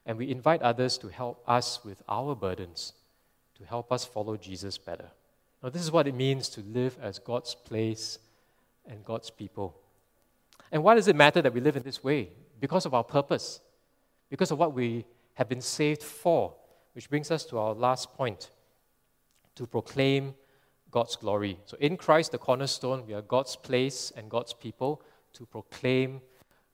And 0.06 0.16
we 0.16 0.30
invite 0.30 0.62
others 0.62 0.96
to 0.98 1.08
help 1.08 1.42
us 1.46 1.84
with 1.84 2.02
our 2.08 2.34
burdens, 2.34 2.92
to 3.58 3.64
help 3.64 3.92
us 3.92 4.04
follow 4.04 4.36
Jesus 4.36 4.78
better. 4.78 5.10
Now, 5.62 5.70
this 5.70 5.82
is 5.82 5.90
what 5.90 6.06
it 6.06 6.14
means 6.14 6.48
to 6.50 6.60
live 6.60 6.96
as 7.02 7.18
God's 7.18 7.54
place 7.54 8.18
and 8.88 9.04
God's 9.04 9.30
people. 9.30 9.76
And 10.70 10.82
why 10.82 10.94
does 10.94 11.08
it 11.08 11.16
matter 11.16 11.42
that 11.42 11.52
we 11.52 11.60
live 11.60 11.76
in 11.76 11.82
this 11.82 12.02
way? 12.02 12.30
Because 12.60 12.86
of 12.86 12.94
our 12.94 13.04
purpose, 13.04 13.60
because 14.30 14.50
of 14.50 14.58
what 14.58 14.72
we 14.72 15.04
have 15.34 15.48
been 15.48 15.60
saved 15.60 16.02
for, 16.02 16.54
which 16.92 17.10
brings 17.10 17.30
us 17.30 17.44
to 17.46 17.58
our 17.58 17.74
last 17.74 18.14
point 18.14 18.50
to 19.56 19.66
proclaim 19.66 20.34
God's 20.90 21.16
glory. 21.16 21.58
So, 21.66 21.76
in 21.80 21.96
Christ, 21.96 22.32
the 22.32 22.38
cornerstone, 22.38 23.04
we 23.06 23.14
are 23.14 23.22
God's 23.22 23.56
place 23.56 24.12
and 24.16 24.30
God's 24.30 24.52
people 24.52 25.02
to 25.34 25.46
proclaim 25.46 26.20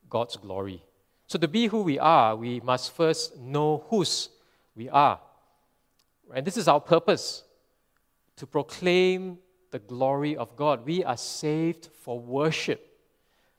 God's 0.08 0.36
glory. 0.36 0.82
So, 1.26 1.38
to 1.38 1.48
be 1.48 1.66
who 1.66 1.82
we 1.82 1.98
are, 1.98 2.36
we 2.36 2.60
must 2.60 2.94
first 2.94 3.36
know 3.38 3.84
whose 3.88 4.28
we 4.76 4.88
are. 4.88 5.20
And 6.32 6.46
this 6.46 6.56
is 6.56 6.68
our 6.68 6.80
purpose 6.80 7.44
to 8.36 8.46
proclaim 8.46 9.38
the 9.70 9.78
glory 9.78 10.36
of 10.36 10.56
God. 10.56 10.86
We 10.86 11.02
are 11.04 11.16
saved 11.16 11.88
for 12.02 12.18
worship, 12.18 12.98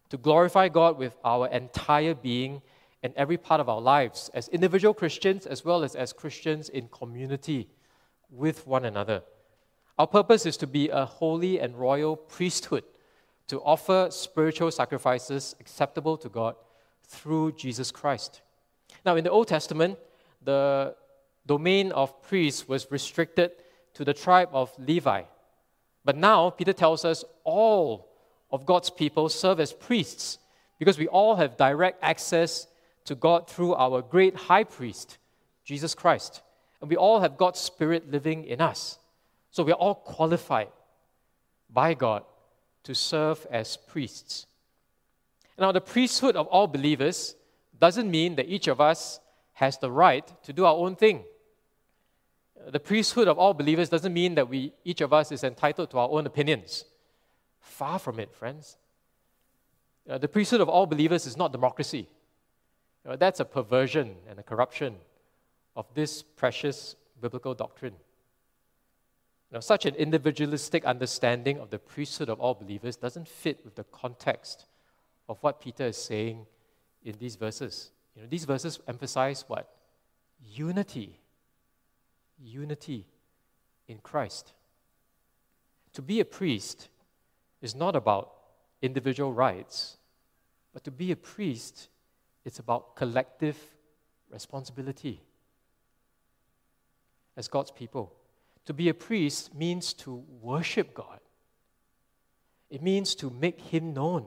to 0.10 0.18
glorify 0.18 0.70
God 0.70 0.98
with 0.98 1.16
our 1.24 1.48
entire 1.50 2.14
being 2.14 2.62
and 3.04 3.14
every 3.16 3.38
part 3.38 3.62
of 3.62 3.70
our 3.70 3.82
lives, 3.82 4.32
as 4.34 4.48
individual 4.48 4.94
Christians 4.94 5.46
as 5.46 5.64
well 5.64 5.84
as 5.84 5.96
as 5.96 6.14
Christians 6.14 6.70
in 6.70 6.88
community 6.88 7.68
with 8.32 8.66
one 8.66 8.86
another. 8.86 9.22
Our 9.98 10.08
purpose 10.08 10.46
is 10.46 10.58
to 10.58 10.68
be 10.68 10.90
a 10.90 11.06
holy 11.06 11.60
and 11.60 11.76
royal 11.76 12.18
priesthood, 12.18 12.84
to 13.48 13.62
offer 13.62 14.10
spiritual 14.12 14.72
sacrifices 14.72 15.56
acceptable 15.60 16.18
to 16.18 16.28
God 16.28 16.56
through 17.08 17.54
Jesus 17.54 17.92
Christ. 17.92 18.42
Now, 19.06 19.16
in 19.16 19.24
the 19.24 19.32
Old 19.32 19.48
Testament, 19.48 19.98
the 20.44 20.96
domain 21.46 21.92
of 21.94 22.22
priests 22.24 22.68
was 22.68 22.92
restricted 22.92 23.52
to 23.94 24.04
the 24.04 24.14
tribe 24.14 24.50
of 24.52 24.72
Levi. 24.78 25.24
But 26.04 26.18
now, 26.18 26.50
Peter 26.50 26.74
tells 26.74 27.06
us 27.06 27.24
all 27.44 28.10
of 28.52 28.66
God's 28.66 28.90
people 28.90 29.30
serve 29.30 29.60
as 29.60 29.72
priests 29.72 30.40
because 30.78 30.98
we 30.98 31.08
all 31.08 31.36
have 31.36 31.56
direct 31.56 32.04
access 32.04 32.68
to 33.06 33.16
God 33.16 33.50
through 33.50 33.76
our 33.76 34.02
great 34.02 34.36
high 34.36 34.66
priest, 34.66 35.18
Jesus 35.64 35.96
Christ. 35.96 36.42
And 36.82 36.90
we 36.90 36.98
all 36.98 37.22
have 37.22 37.38
God's 37.38 37.60
Spirit 37.60 38.12
living 38.12 38.44
in 38.44 38.60
us. 38.60 39.00
So 39.56 39.64
we 39.64 39.72
are 39.72 39.76
all 39.76 39.96
qualified 39.96 40.68
by 41.70 41.94
God 41.94 42.26
to 42.84 42.94
serve 42.94 43.48
as 43.50 43.78
priests. 43.78 44.48
Now, 45.58 45.72
the 45.72 45.80
priesthood 45.80 46.36
of 46.36 46.48
all 46.48 46.68
believers 46.68 47.38
doesn't 47.80 48.12
mean 48.12 48.36
that 48.36 48.50
each 48.50 48.68
of 48.68 48.82
us 48.82 49.22
has 49.54 49.78
the 49.78 49.90
right 49.90 50.28
to 50.44 50.52
do 50.52 50.66
our 50.66 50.76
own 50.76 50.98
thing. 50.98 51.24
The 52.68 52.82
priesthood 52.82 53.30
of 53.30 53.40
all 53.40 53.54
believers 53.54 53.88
doesn't 53.88 54.14
mean 54.14 54.36
that 54.36 54.50
we, 54.50 54.74
each 54.84 55.00
of 55.00 55.14
us 55.14 55.32
is 55.32 55.42
entitled 55.42 55.90
to 55.92 56.00
our 56.00 56.10
own 56.10 56.26
opinions. 56.26 56.84
Far 57.62 57.98
from 57.98 58.20
it, 58.20 58.36
friends. 58.36 58.76
Uh, 60.10 60.18
the 60.18 60.28
priesthood 60.28 60.60
of 60.60 60.68
all 60.68 60.86
believers 60.86 61.26
is 61.26 61.38
not 61.38 61.54
democracy. 61.54 62.10
Uh, 63.08 63.16
that's 63.16 63.40
a 63.40 63.46
perversion 63.46 64.18
and 64.30 64.38
a 64.38 64.44
corruption 64.44 64.96
of 65.78 65.86
this 65.94 66.24
precious 66.24 66.98
biblical 67.22 67.54
doctrine. 67.54 67.96
Now, 69.52 69.60
such 69.60 69.86
an 69.86 69.96
individualistic 69.96 70.86
understanding 70.86 71.60
of 71.60 71.70
the 71.70 71.80
priesthood 71.80 72.30
of 72.30 72.40
all 72.40 72.56
believers 72.56 72.96
doesn't 72.96 73.28
fit 73.28 73.64
with 73.64 73.76
the 73.76 73.84
context 73.86 74.66
of 75.30 75.38
what 75.42 75.62
Peter 75.62 75.86
is 75.86 75.98
saying 75.98 76.46
in 77.04 77.16
these 77.20 77.36
verses. 77.36 77.92
You 78.16 78.24
know, 78.24 78.28
these 78.28 78.46
verses 78.46 78.80
emphasize 78.88 79.46
what? 79.48 79.70
Unity. 80.44 81.20
Unity 82.44 83.06
in 83.88 84.00
Christ. 84.00 84.54
To 85.94 86.02
be 86.02 86.20
a 86.20 86.26
priest 86.26 86.90
is 87.62 87.76
not 87.76 87.96
about 87.96 88.34
individual 88.82 89.32
rights, 89.32 89.98
but 90.74 90.84
to 90.84 90.92
be 90.92 91.12
a 91.12 91.16
priest, 91.16 91.88
it's 92.44 92.60
about 92.60 92.96
collective 92.96 93.58
responsibility 94.30 95.22
as 97.38 97.48
God's 97.48 97.72
people. 97.72 98.12
To 98.66 98.74
be 98.74 98.90
a 98.90 98.94
priest 98.94 99.54
means 99.54 99.94
to 99.94 100.24
worship 100.42 100.94
God, 100.94 101.20
it 102.70 102.82
means 102.82 103.14
to 103.16 103.30
make 103.30 103.62
Him 103.62 103.94
known, 103.94 104.26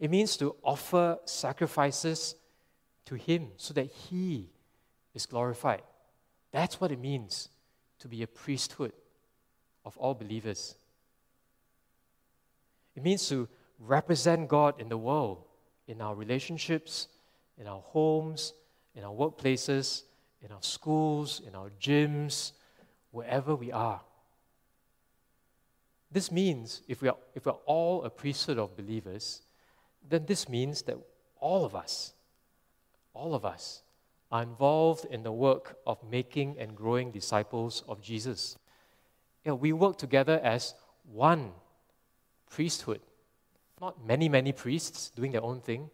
it 0.00 0.10
means 0.10 0.36
to 0.38 0.56
offer 0.62 1.18
sacrifices 1.24 2.34
to 3.06 3.14
Him 3.14 3.48
so 3.56 3.74
that 3.74 3.86
He 3.86 4.50
is 5.14 5.26
glorified. 5.26 5.82
That's 6.50 6.80
what 6.80 6.92
it 6.92 6.98
means 6.98 7.48
to 8.00 8.08
be 8.08 8.22
a 8.22 8.26
priesthood 8.26 8.92
of 9.84 9.96
all 9.96 10.14
believers. 10.14 10.74
It 12.96 13.02
means 13.02 13.28
to 13.28 13.48
represent 13.78 14.48
God 14.48 14.80
in 14.80 14.88
the 14.88 14.98
world, 14.98 15.44
in 15.86 16.00
our 16.00 16.14
relationships, 16.14 17.08
in 17.56 17.66
our 17.66 17.80
homes, 17.80 18.54
in 18.94 19.04
our 19.04 19.12
workplaces, 19.12 20.02
in 20.42 20.52
our 20.52 20.62
schools, 20.62 21.40
in 21.46 21.54
our 21.54 21.70
gyms, 21.80 22.52
wherever 23.18 23.56
we 23.56 23.72
are. 23.72 24.00
This 26.12 26.30
means, 26.30 26.82
if 26.86 27.02
we, 27.02 27.08
are, 27.08 27.16
if 27.34 27.46
we're 27.46 27.52
all 27.66 28.04
a 28.04 28.10
priesthood 28.10 28.58
of 28.58 28.76
believers, 28.76 29.42
then 30.08 30.24
this 30.26 30.48
means 30.48 30.82
that 30.82 30.96
all 31.40 31.64
of 31.64 31.74
us, 31.74 32.12
all 33.12 33.34
of 33.34 33.44
us, 33.44 33.82
are 34.30 34.42
involved 34.42 35.04
in 35.06 35.24
the 35.24 35.32
work 35.32 35.78
of 35.84 35.98
making 36.08 36.56
and 36.60 36.76
growing 36.76 37.10
disciples 37.10 37.82
of 37.88 38.00
Jesus. 38.00 38.56
You 39.44 39.50
know, 39.50 39.56
we 39.56 39.72
work 39.72 39.98
together 39.98 40.40
as 40.44 40.74
one 41.12 41.50
priesthood, 42.48 43.00
not 43.80 44.06
many, 44.06 44.28
many 44.28 44.52
priests 44.52 45.10
doing 45.10 45.32
their 45.32 45.42
own 45.42 45.60
thing. 45.60 45.90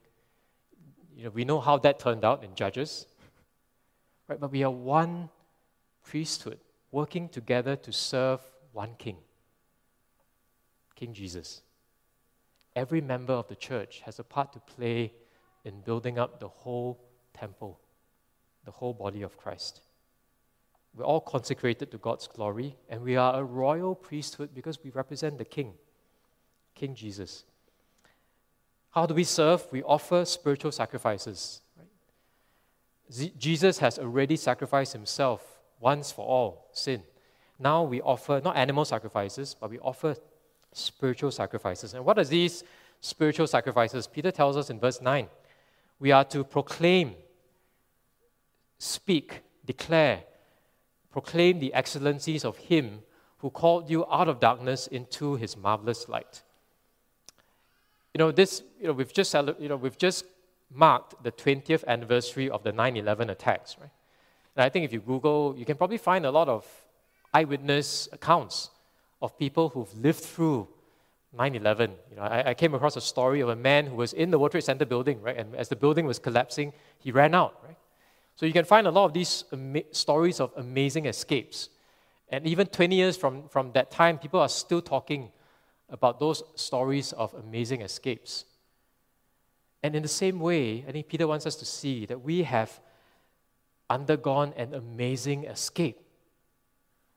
You 1.16 1.24
know, 1.24 1.30
we 1.30 1.46
know 1.46 1.60
how 1.60 1.78
that 1.78 1.98
turned 1.98 2.22
out 2.22 2.44
in 2.44 2.54
Judges, 2.54 3.06
right? 4.28 4.38
But 4.38 4.52
we 4.52 4.62
are 4.62 4.70
one 4.70 5.30
priesthood 6.04 6.58
working 6.94 7.28
together 7.28 7.74
to 7.74 7.92
serve 7.92 8.40
one 8.72 8.94
king, 8.96 9.16
King 10.94 11.12
Jesus. 11.12 11.62
Every 12.76 13.00
member 13.00 13.32
of 13.32 13.48
the 13.48 13.56
church 13.56 14.00
has 14.04 14.20
a 14.20 14.22
part 14.22 14.52
to 14.52 14.60
play 14.60 15.12
in 15.64 15.80
building 15.80 16.20
up 16.20 16.38
the 16.38 16.46
whole 16.46 17.00
temple, 17.36 17.80
the 18.64 18.70
whole 18.70 18.94
body 18.94 19.22
of 19.22 19.36
Christ. 19.36 19.80
We're 20.94 21.04
all 21.04 21.20
consecrated 21.20 21.90
to 21.90 21.98
God's 21.98 22.28
glory, 22.28 22.76
and 22.88 23.02
we 23.02 23.16
are 23.16 23.40
a 23.40 23.42
royal 23.42 23.96
priesthood 23.96 24.50
because 24.54 24.78
we 24.84 24.90
represent 24.90 25.38
the 25.38 25.44
King, 25.44 25.72
King 26.76 26.94
Jesus. 26.94 27.42
How 28.90 29.04
do 29.06 29.14
we 29.14 29.24
serve? 29.24 29.66
We 29.72 29.82
offer 29.82 30.24
spiritual 30.24 30.70
sacrifices. 30.70 31.60
Jesus 33.36 33.78
has 33.78 33.98
already 33.98 34.36
sacrificed 34.36 34.92
himself 34.92 35.53
once 35.80 36.10
for 36.10 36.26
all 36.26 36.68
sin. 36.72 37.02
Now 37.58 37.82
we 37.84 38.00
offer 38.00 38.40
not 38.42 38.56
animal 38.56 38.84
sacrifices, 38.84 39.54
but 39.58 39.70
we 39.70 39.78
offer 39.78 40.16
spiritual 40.72 41.30
sacrifices. 41.30 41.94
And 41.94 42.04
what 42.04 42.18
are 42.18 42.24
these 42.24 42.64
spiritual 43.00 43.46
sacrifices? 43.46 44.06
Peter 44.06 44.30
tells 44.30 44.56
us 44.56 44.70
in 44.70 44.80
verse 44.80 45.00
9 45.00 45.28
we 46.00 46.10
are 46.10 46.24
to 46.24 46.42
proclaim, 46.42 47.14
speak, 48.78 49.40
declare, 49.64 50.24
proclaim 51.12 51.60
the 51.60 51.72
excellencies 51.72 52.44
of 52.44 52.56
Him 52.58 53.00
who 53.38 53.50
called 53.50 53.88
you 53.88 54.04
out 54.10 54.28
of 54.28 54.40
darkness 54.40 54.86
into 54.88 55.36
His 55.36 55.56
marvelous 55.56 56.08
light. 56.08 56.42
You 58.12 58.18
know, 58.18 58.32
this, 58.32 58.62
you 58.80 58.88
know, 58.88 58.92
we've 58.92 59.12
just, 59.12 59.34
you 59.34 59.68
know, 59.68 59.76
we've 59.76 59.98
just 59.98 60.24
marked 60.72 61.22
the 61.22 61.30
20th 61.30 61.84
anniversary 61.86 62.50
of 62.50 62.64
the 62.64 62.72
9 62.72 62.96
11 62.96 63.30
attacks, 63.30 63.76
right? 63.80 63.90
And 64.56 64.64
I 64.64 64.68
think 64.68 64.84
if 64.84 64.92
you 64.92 65.00
Google, 65.00 65.54
you 65.56 65.64
can 65.64 65.76
probably 65.76 65.98
find 65.98 66.24
a 66.26 66.30
lot 66.30 66.48
of 66.48 66.66
eyewitness 67.32 68.08
accounts 68.12 68.70
of 69.20 69.36
people 69.38 69.68
who've 69.70 69.92
lived 69.98 70.20
through 70.20 70.68
9 71.36 71.54
11. 71.56 71.92
You 72.10 72.16
know, 72.16 72.22
I, 72.22 72.50
I, 72.50 72.54
came 72.54 72.74
across 72.74 72.96
a 72.96 73.00
story 73.00 73.40
of 73.40 73.48
a 73.48 73.56
man 73.56 73.86
who 73.86 73.96
was 73.96 74.12
in 74.12 74.30
the 74.30 74.38
World 74.38 74.52
Trade 74.52 74.64
Center 74.64 74.84
building, 74.84 75.20
right? 75.20 75.36
And 75.36 75.54
as 75.56 75.68
the 75.68 75.76
building 75.76 76.06
was 76.06 76.18
collapsing, 76.18 76.72
he 76.98 77.10
ran 77.10 77.34
out, 77.34 77.60
right? 77.66 77.76
So 78.36 78.46
you 78.46 78.52
can 78.52 78.64
find 78.64 78.86
a 78.86 78.90
lot 78.90 79.06
of 79.06 79.12
these 79.12 79.44
ama- 79.52 79.82
stories 79.90 80.38
of 80.40 80.52
amazing 80.56 81.06
escapes. 81.06 81.70
And 82.28 82.46
even 82.46 82.66
20 82.66 82.94
years 82.94 83.16
from, 83.16 83.48
from 83.48 83.72
that 83.72 83.90
time, 83.90 84.18
people 84.18 84.40
are 84.40 84.48
still 84.48 84.80
talking 84.80 85.30
about 85.88 86.20
those 86.20 86.42
stories 86.54 87.12
of 87.12 87.34
amazing 87.34 87.82
escapes. 87.82 88.44
And 89.82 89.94
in 89.94 90.02
the 90.02 90.08
same 90.08 90.40
way, 90.40 90.84
I 90.88 90.92
think 90.92 91.08
Peter 91.08 91.26
wants 91.26 91.46
us 91.46 91.56
to 91.56 91.64
see 91.64 92.06
that 92.06 92.20
we 92.22 92.42
have 92.44 92.80
undergone 93.94 94.52
an 94.56 94.74
amazing 94.74 95.44
escape. 95.44 96.00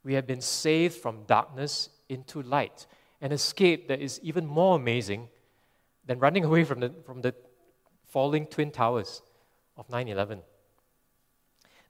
We 0.04 0.14
have 0.14 0.28
been 0.28 0.42
saved 0.42 0.96
from 0.96 1.24
darkness 1.24 1.90
into 2.08 2.42
light, 2.42 2.86
an 3.20 3.32
escape 3.32 3.88
that 3.88 4.00
is 4.00 4.20
even 4.22 4.46
more 4.46 4.76
amazing 4.76 5.28
than 6.06 6.20
running 6.20 6.46
away 6.46 6.64
from 6.64 6.80
the, 6.80 6.92
from 7.06 7.22
the 7.22 7.34
falling 8.08 8.46
twin 8.46 8.72
towers 8.72 9.22
of 9.76 9.90
9 9.90 10.08
11. 10.08 10.42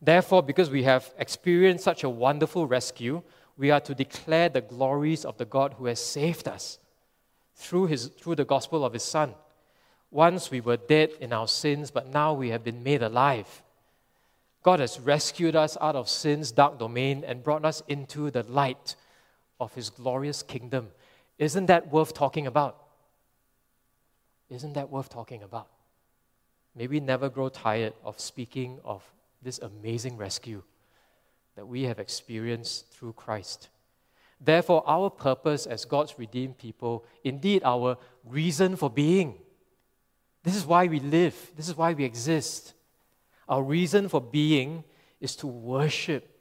Therefore, 0.01 0.41
because 0.41 0.69
we 0.69 0.83
have 0.83 1.13
experienced 1.17 1.83
such 1.83 2.03
a 2.03 2.09
wonderful 2.09 2.65
rescue, 2.65 3.21
we 3.57 3.71
are 3.71 3.81
to 3.81 3.93
declare 3.95 4.49
the 4.49 4.61
glories 4.61 5.25
of 5.25 5.37
the 5.37 5.45
God 5.45 5.73
who 5.73 5.85
has 5.87 5.99
saved 5.99 6.47
us 6.47 6.79
through, 7.55 7.87
his, 7.87 8.07
through 8.07 8.35
the 8.35 8.45
gospel 8.45 8.85
of 8.85 8.93
His 8.93 9.03
Son. 9.03 9.33
Once 10.11 10.51
we 10.51 10.61
were 10.61 10.77
dead 10.77 11.09
in 11.19 11.33
our 11.33 11.47
sins, 11.47 11.91
but 11.91 12.07
now 12.07 12.33
we 12.33 12.49
have 12.49 12.63
been 12.63 12.83
made 12.83 13.01
alive. 13.01 13.63
God 14.63 14.79
has 14.79 14.99
rescued 14.99 15.55
us 15.55 15.77
out 15.79 15.95
of 15.95 16.09
sin's 16.09 16.51
dark 16.51 16.79
domain 16.79 17.23
and 17.25 17.43
brought 17.43 17.65
us 17.65 17.81
into 17.87 18.29
the 18.31 18.43
light 18.43 18.95
of 19.59 19.73
His 19.73 19.89
glorious 19.89 20.43
kingdom. 20.43 20.89
Isn't 21.37 21.67
that 21.67 21.91
worth 21.91 22.13
talking 22.13 22.47
about? 22.47 22.77
Isn't 24.49 24.73
that 24.73 24.89
worth 24.89 25.09
talking 25.09 25.43
about? 25.43 25.67
May 26.75 26.87
we 26.87 26.99
never 26.99 27.29
grow 27.29 27.49
tired 27.49 27.93
of 28.03 28.19
speaking 28.19 28.79
of 28.83 29.03
this 29.41 29.59
amazing 29.59 30.17
rescue 30.17 30.63
that 31.55 31.67
we 31.67 31.83
have 31.83 31.99
experienced 31.99 32.91
through 32.91 33.13
Christ. 33.13 33.69
Therefore, 34.39 34.83
our 34.85 35.09
purpose 35.09 35.65
as 35.65 35.85
God's 35.85 36.19
redeemed 36.19 36.57
people, 36.57 37.03
indeed 37.23 37.63
our 37.65 37.97
reason 38.23 38.75
for 38.75 38.89
being, 38.89 39.39
this 40.43 40.55
is 40.55 40.65
why 40.65 40.87
we 40.87 40.99
live, 40.99 41.51
this 41.55 41.67
is 41.67 41.75
why 41.75 41.93
we 41.93 42.03
exist. 42.03 42.73
Our 43.47 43.63
reason 43.63 44.09
for 44.09 44.21
being 44.21 44.83
is 45.19 45.35
to 45.37 45.47
worship 45.47 46.37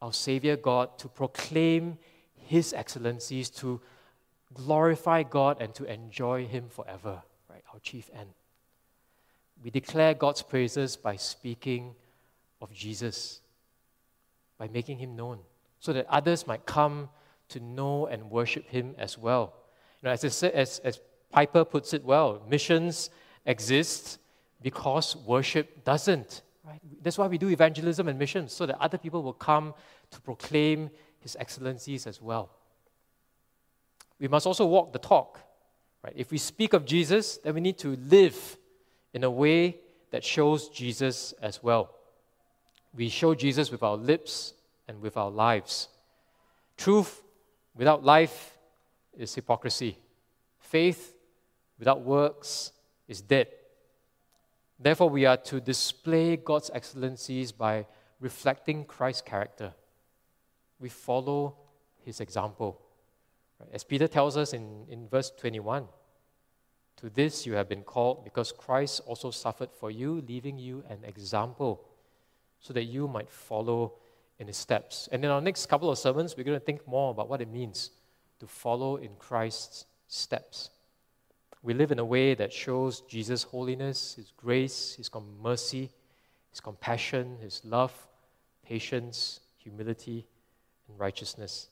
our 0.00 0.12
Savior 0.12 0.56
God, 0.56 0.98
to 0.98 1.08
proclaim 1.08 1.98
His 2.34 2.72
excellencies, 2.72 3.50
to 3.50 3.80
glorify 4.54 5.22
God, 5.22 5.60
and 5.60 5.74
to 5.74 5.84
enjoy 5.84 6.46
Him 6.46 6.68
forever, 6.68 7.22
right? 7.48 7.62
Our 7.72 7.80
chief 7.80 8.10
end. 8.18 8.30
We 9.62 9.70
declare 9.70 10.14
God's 10.14 10.42
praises 10.42 10.96
by 10.96 11.16
speaking 11.16 11.94
of 12.62 12.72
Jesus, 12.72 13.40
by 14.58 14.68
making 14.68 14.98
him 14.98 15.16
known, 15.16 15.38
so 15.78 15.92
that 15.92 16.06
others 16.08 16.46
might 16.46 16.64
come 16.64 17.10
to 17.48 17.60
know 17.60 18.06
and 18.06 18.30
worship 18.30 18.68
him 18.68 18.94
as 18.98 19.18
well. 19.18 19.54
You 20.00 20.06
know, 20.06 20.12
as, 20.12 20.24
as, 20.24 20.78
as 20.78 21.00
Piper 21.30 21.64
puts 21.64 21.92
it 21.92 22.04
well, 22.04 22.42
missions 22.48 23.10
exist 23.44 24.18
because 24.62 25.16
worship 25.16 25.84
doesn't. 25.84 26.42
Right? 26.64 26.80
That's 27.02 27.18
why 27.18 27.26
we 27.26 27.38
do 27.38 27.48
evangelism 27.48 28.08
and 28.08 28.18
missions, 28.18 28.52
so 28.52 28.66
that 28.66 28.80
other 28.80 28.98
people 28.98 29.22
will 29.22 29.32
come 29.32 29.74
to 30.10 30.20
proclaim 30.20 30.90
his 31.20 31.36
excellencies 31.38 32.06
as 32.06 32.20
well. 32.20 32.50
We 34.18 34.28
must 34.28 34.46
also 34.46 34.66
walk 34.66 34.92
the 34.92 34.98
talk. 34.98 35.40
Right? 36.04 36.12
If 36.16 36.30
we 36.30 36.38
speak 36.38 36.72
of 36.72 36.84
Jesus, 36.84 37.38
then 37.38 37.54
we 37.54 37.60
need 37.60 37.78
to 37.78 37.96
live 37.96 38.56
in 39.12 39.24
a 39.24 39.30
way 39.30 39.76
that 40.10 40.24
shows 40.24 40.68
Jesus 40.68 41.32
as 41.40 41.62
well. 41.62 41.94
We 42.94 43.08
show 43.08 43.34
Jesus 43.34 43.70
with 43.70 43.82
our 43.82 43.96
lips 43.96 44.54
and 44.88 45.00
with 45.00 45.16
our 45.16 45.30
lives. 45.30 45.88
Truth 46.76 47.22
without 47.76 48.04
life 48.04 48.58
is 49.16 49.34
hypocrisy. 49.34 49.98
Faith 50.58 51.14
without 51.78 52.02
works 52.02 52.72
is 53.06 53.20
dead. 53.20 53.48
Therefore, 54.82 55.10
we 55.10 55.26
are 55.26 55.36
to 55.36 55.60
display 55.60 56.36
God's 56.38 56.70
excellencies 56.72 57.52
by 57.52 57.86
reflecting 58.18 58.86
Christ's 58.86 59.22
character. 59.22 59.74
We 60.78 60.88
follow 60.88 61.56
his 62.02 62.20
example. 62.20 62.80
As 63.72 63.84
Peter 63.84 64.08
tells 64.08 64.38
us 64.38 64.54
in, 64.54 64.86
in 64.88 65.06
verse 65.06 65.30
21 65.38 65.86
to 66.96 67.10
this 67.10 67.46
you 67.46 67.54
have 67.54 67.68
been 67.68 67.82
called, 67.82 68.24
because 68.24 68.52
Christ 68.52 69.02
also 69.06 69.30
suffered 69.30 69.70
for 69.70 69.90
you, 69.90 70.22
leaving 70.26 70.58
you 70.58 70.82
an 70.88 71.04
example, 71.04 71.84
so 72.58 72.72
that 72.72 72.84
you 72.84 73.08
might 73.08 73.30
follow 73.30 73.94
in 74.38 74.46
his 74.46 74.56
steps. 74.56 75.08
And 75.12 75.24
in 75.24 75.30
our 75.30 75.40
next 75.40 75.66
couple 75.66 75.90
of 75.90 75.98
sermons, 75.98 76.36
we're 76.36 76.44
going 76.44 76.58
to 76.58 76.64
think 76.64 76.86
more 76.86 77.10
about 77.10 77.28
what 77.28 77.40
it 77.40 77.48
means 77.50 77.90
to 78.38 78.46
follow 78.46 78.96
in 78.96 79.10
Christ's 79.18 79.86
steps. 80.08 80.70
We 81.62 81.74
live 81.74 81.92
in 81.92 81.98
a 81.98 82.04
way 82.04 82.34
that 82.34 82.52
shows 82.52 83.02
Jesus' 83.02 83.42
holiness, 83.42 84.14
his 84.14 84.32
grace, 84.36 84.94
his 84.96 85.10
mercy, 85.42 85.90
his 86.50 86.60
compassion, 86.60 87.36
his 87.40 87.60
love, 87.64 87.92
patience, 88.64 89.40
humility, 89.58 90.26
and 90.88 90.98
righteousness. 90.98 91.68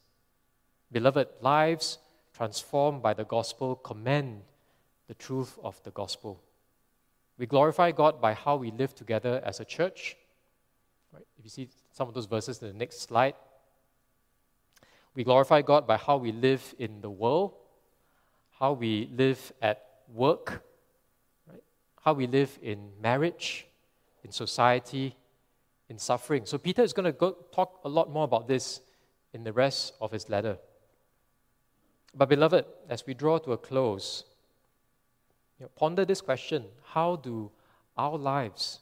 Beloved, 0.93 1.29
lives 1.41 1.99
transformed 2.35 3.03
by 3.03 3.15
the 3.15 3.25
gospel 3.25 3.77
commend 3.77 4.43
the 5.07 5.15
truth 5.15 5.59
of 5.63 5.83
the 5.83 5.91
gospel. 5.91 6.41
We 7.39 7.47
glorify 7.47 7.93
God 7.93 8.21
by 8.21 8.35
how 8.35 8.57
we 8.57 8.71
live 8.71 8.95
together 8.95 9.41
as 9.45 9.61
a 9.61 9.65
church. 9.65 10.17
Right? 11.13 11.27
If 11.39 11.45
you 11.45 11.51
see 11.51 11.69
some 11.93 12.09
of 12.09 12.15
those 12.15 12.27
verses 12.27 12.61
in 12.61 12.69
the 12.69 12.75
next 12.75 13.01
slide, 13.01 13.35
we 15.15 15.25
glorify 15.25 15.63
God 15.63 15.87
by 15.87 15.97
how 15.97 16.17
we 16.17 16.31
live 16.31 16.75
in 16.79 17.01
the 17.01 17.11
world, 17.11 17.55
how 18.59 18.73
we 18.73 19.09
live 19.13 19.53
at 19.63 19.85
work, 20.13 20.63
right? 21.51 21.63
how 22.03 22.13
we 22.13 22.27
live 22.27 22.59
in 22.63 22.91
marriage, 23.01 23.67
in 24.25 24.33
society, 24.33 25.17
in 25.89 25.99
suffering. 25.99 26.45
So 26.45 26.59
Peter 26.59 26.83
is 26.83 26.93
going 26.93 27.13
to 27.13 27.35
talk 27.53 27.81
a 27.85 27.89
lot 27.89 28.11
more 28.11 28.25
about 28.25 28.49
this 28.49 28.81
in 29.33 29.45
the 29.45 29.53
rest 29.53 29.95
of 30.01 30.11
his 30.11 30.29
letter. 30.29 30.59
But, 32.15 32.29
beloved, 32.29 32.65
as 32.89 33.07
we 33.07 33.15
draw 33.15 33.39
to 33.39 33.53
a 33.53 33.59
close, 33.59 34.25
you 35.59 35.65
know, 35.65 35.71
ponder 35.77 36.05
this 36.05 36.21
question 36.21 36.65
How 36.83 37.17
do 37.17 37.51
our 37.97 38.17
lives, 38.17 38.81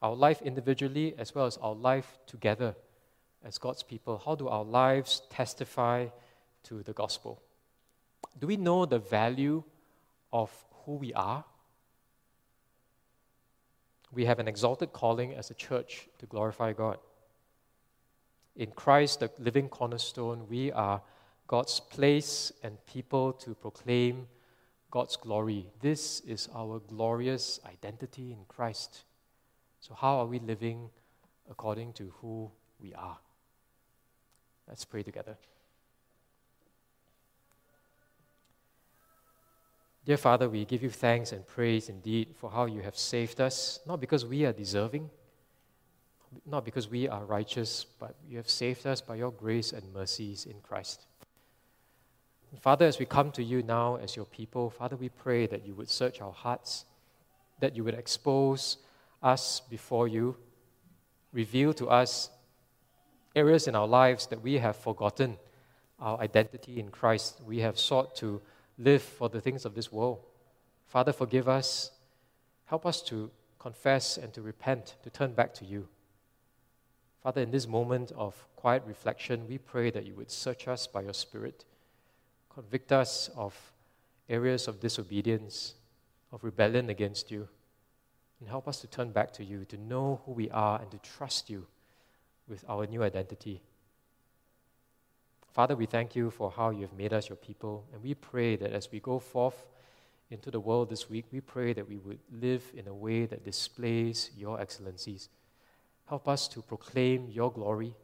our 0.00 0.14
life 0.14 0.40
individually 0.42 1.14
as 1.18 1.34
well 1.34 1.46
as 1.46 1.56
our 1.58 1.74
life 1.74 2.18
together 2.26 2.74
as 3.44 3.58
God's 3.58 3.82
people, 3.82 4.22
how 4.24 4.34
do 4.34 4.48
our 4.48 4.64
lives 4.64 5.22
testify 5.30 6.06
to 6.64 6.82
the 6.82 6.92
gospel? 6.92 7.42
Do 8.38 8.46
we 8.46 8.56
know 8.56 8.86
the 8.86 8.98
value 8.98 9.62
of 10.32 10.50
who 10.84 10.96
we 10.96 11.12
are? 11.14 11.44
We 14.10 14.24
have 14.26 14.38
an 14.38 14.48
exalted 14.48 14.92
calling 14.92 15.34
as 15.34 15.50
a 15.50 15.54
church 15.54 16.08
to 16.18 16.26
glorify 16.26 16.72
God. 16.72 16.98
In 18.56 18.70
Christ, 18.72 19.20
the 19.20 19.30
living 19.38 19.68
cornerstone, 19.68 20.46
we 20.48 20.70
are 20.72 21.00
God's 21.46 21.80
place 21.80 22.52
and 22.62 22.84
people 22.86 23.32
to 23.34 23.54
proclaim 23.54 24.26
God's 24.90 25.16
glory. 25.16 25.70
This 25.80 26.20
is 26.20 26.48
our 26.54 26.80
glorious 26.80 27.60
identity 27.66 28.32
in 28.32 28.44
Christ. 28.46 29.04
So, 29.80 29.94
how 29.94 30.18
are 30.18 30.26
we 30.26 30.38
living 30.38 30.90
according 31.50 31.94
to 31.94 32.12
who 32.20 32.50
we 32.78 32.92
are? 32.94 33.18
Let's 34.68 34.84
pray 34.84 35.02
together. 35.02 35.36
Dear 40.04 40.16
Father, 40.16 40.48
we 40.48 40.64
give 40.64 40.82
you 40.82 40.90
thanks 40.90 41.30
and 41.30 41.46
praise 41.46 41.88
indeed 41.88 42.34
for 42.34 42.50
how 42.50 42.64
you 42.64 42.80
have 42.82 42.98
saved 42.98 43.40
us, 43.40 43.78
not 43.86 44.00
because 44.00 44.26
we 44.26 44.44
are 44.44 44.52
deserving, 44.52 45.08
not 46.44 46.64
because 46.64 46.88
we 46.88 47.08
are 47.08 47.24
righteous, 47.24 47.86
but 48.00 48.16
you 48.28 48.36
have 48.36 48.50
saved 48.50 48.84
us 48.84 49.00
by 49.00 49.14
your 49.14 49.30
grace 49.30 49.70
and 49.72 49.94
mercies 49.94 50.44
in 50.44 50.56
Christ. 50.60 51.06
Father, 52.60 52.84
as 52.84 52.98
we 52.98 53.06
come 53.06 53.30
to 53.30 53.44
you 53.44 53.62
now 53.62 53.94
as 53.94 54.16
your 54.16 54.24
people, 54.24 54.70
Father, 54.70 54.96
we 54.96 55.08
pray 55.08 55.46
that 55.46 55.64
you 55.64 55.72
would 55.74 55.88
search 55.88 56.20
our 56.20 56.32
hearts, 56.32 56.84
that 57.60 57.76
you 57.76 57.84
would 57.84 57.94
expose 57.94 58.78
us 59.22 59.60
before 59.70 60.08
you, 60.08 60.36
reveal 61.32 61.72
to 61.74 61.88
us 61.88 62.28
areas 63.36 63.68
in 63.68 63.76
our 63.76 63.86
lives 63.86 64.26
that 64.26 64.42
we 64.42 64.58
have 64.58 64.74
forgotten 64.74 65.38
our 66.00 66.18
identity 66.18 66.80
in 66.80 66.90
Christ. 66.90 67.40
We 67.46 67.60
have 67.60 67.78
sought 67.78 68.16
to 68.16 68.42
live 68.82 69.02
for 69.02 69.28
the 69.28 69.40
things 69.40 69.64
of 69.64 69.74
this 69.74 69.92
world. 69.92 70.20
Father, 70.86 71.12
forgive 71.12 71.48
us. 71.48 71.90
Help 72.66 72.86
us 72.86 73.02
to 73.02 73.30
confess 73.58 74.16
and 74.16 74.32
to 74.34 74.42
repent, 74.42 74.96
to 75.02 75.10
turn 75.10 75.32
back 75.32 75.54
to 75.54 75.64
you. 75.64 75.88
Father, 77.22 77.40
in 77.40 77.50
this 77.50 77.68
moment 77.68 78.12
of 78.16 78.46
quiet 78.56 78.82
reflection, 78.86 79.46
we 79.48 79.58
pray 79.58 79.90
that 79.90 80.06
you 80.06 80.14
would 80.14 80.30
search 80.30 80.66
us 80.66 80.86
by 80.86 81.02
your 81.02 81.14
Spirit 81.14 81.64
Convict 82.54 82.92
us 82.92 83.30
of 83.34 83.72
areas 84.28 84.68
of 84.68 84.78
disobedience, 84.78 85.74
of 86.32 86.44
rebellion 86.44 86.90
against 86.90 87.30
you, 87.30 87.48
and 88.40 88.48
help 88.48 88.68
us 88.68 88.78
to 88.80 88.86
turn 88.86 89.10
back 89.10 89.32
to 89.32 89.44
you, 89.44 89.64
to 89.64 89.78
know 89.78 90.20
who 90.26 90.32
we 90.32 90.50
are, 90.50 90.78
and 90.80 90.90
to 90.90 90.98
trust 90.98 91.48
you 91.48 91.66
with 92.46 92.62
our 92.68 92.86
new 92.86 93.02
identity. 93.02 93.62
Father, 95.52 95.76
we 95.76 95.84
thank 95.84 96.16
you 96.16 96.30
for 96.30 96.50
how 96.50 96.70
you 96.70 96.80
have 96.82 96.94
made 96.94 97.12
us 97.12 97.28
your 97.28 97.36
people, 97.36 97.84
and 97.92 98.02
we 98.02 98.14
pray 98.14 98.56
that 98.56 98.72
as 98.72 98.90
we 98.90 99.00
go 99.00 99.18
forth 99.18 99.66
into 100.30 100.50
the 100.50 100.58
world 100.58 100.88
this 100.88 101.10
week, 101.10 101.26
we 101.30 101.42
pray 101.42 101.74
that 101.74 101.86
we 101.86 101.98
would 101.98 102.18
live 102.32 102.62
in 102.74 102.88
a 102.88 102.94
way 102.94 103.26
that 103.26 103.44
displays 103.44 104.30
your 104.34 104.58
excellencies. 104.58 105.28
Help 106.06 106.26
us 106.26 106.48
to 106.48 106.62
proclaim 106.62 107.28
your 107.28 107.52
glory 107.52 107.94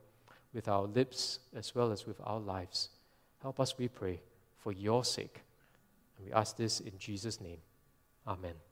with 0.52 0.68
our 0.68 0.82
lips 0.82 1.38
as 1.56 1.74
well 1.74 1.90
as 1.90 2.06
with 2.06 2.20
our 2.22 2.38
lives. 2.38 2.90
Help 3.40 3.60
us, 3.60 3.78
we 3.78 3.88
pray, 3.88 4.20
for 4.58 4.72
your 4.72 5.02
sake. 5.02 5.40
And 6.18 6.26
we 6.26 6.32
ask 6.32 6.54
this 6.54 6.80
in 6.80 6.98
Jesus' 6.98 7.40
name. 7.40 7.58
Amen. 8.26 8.67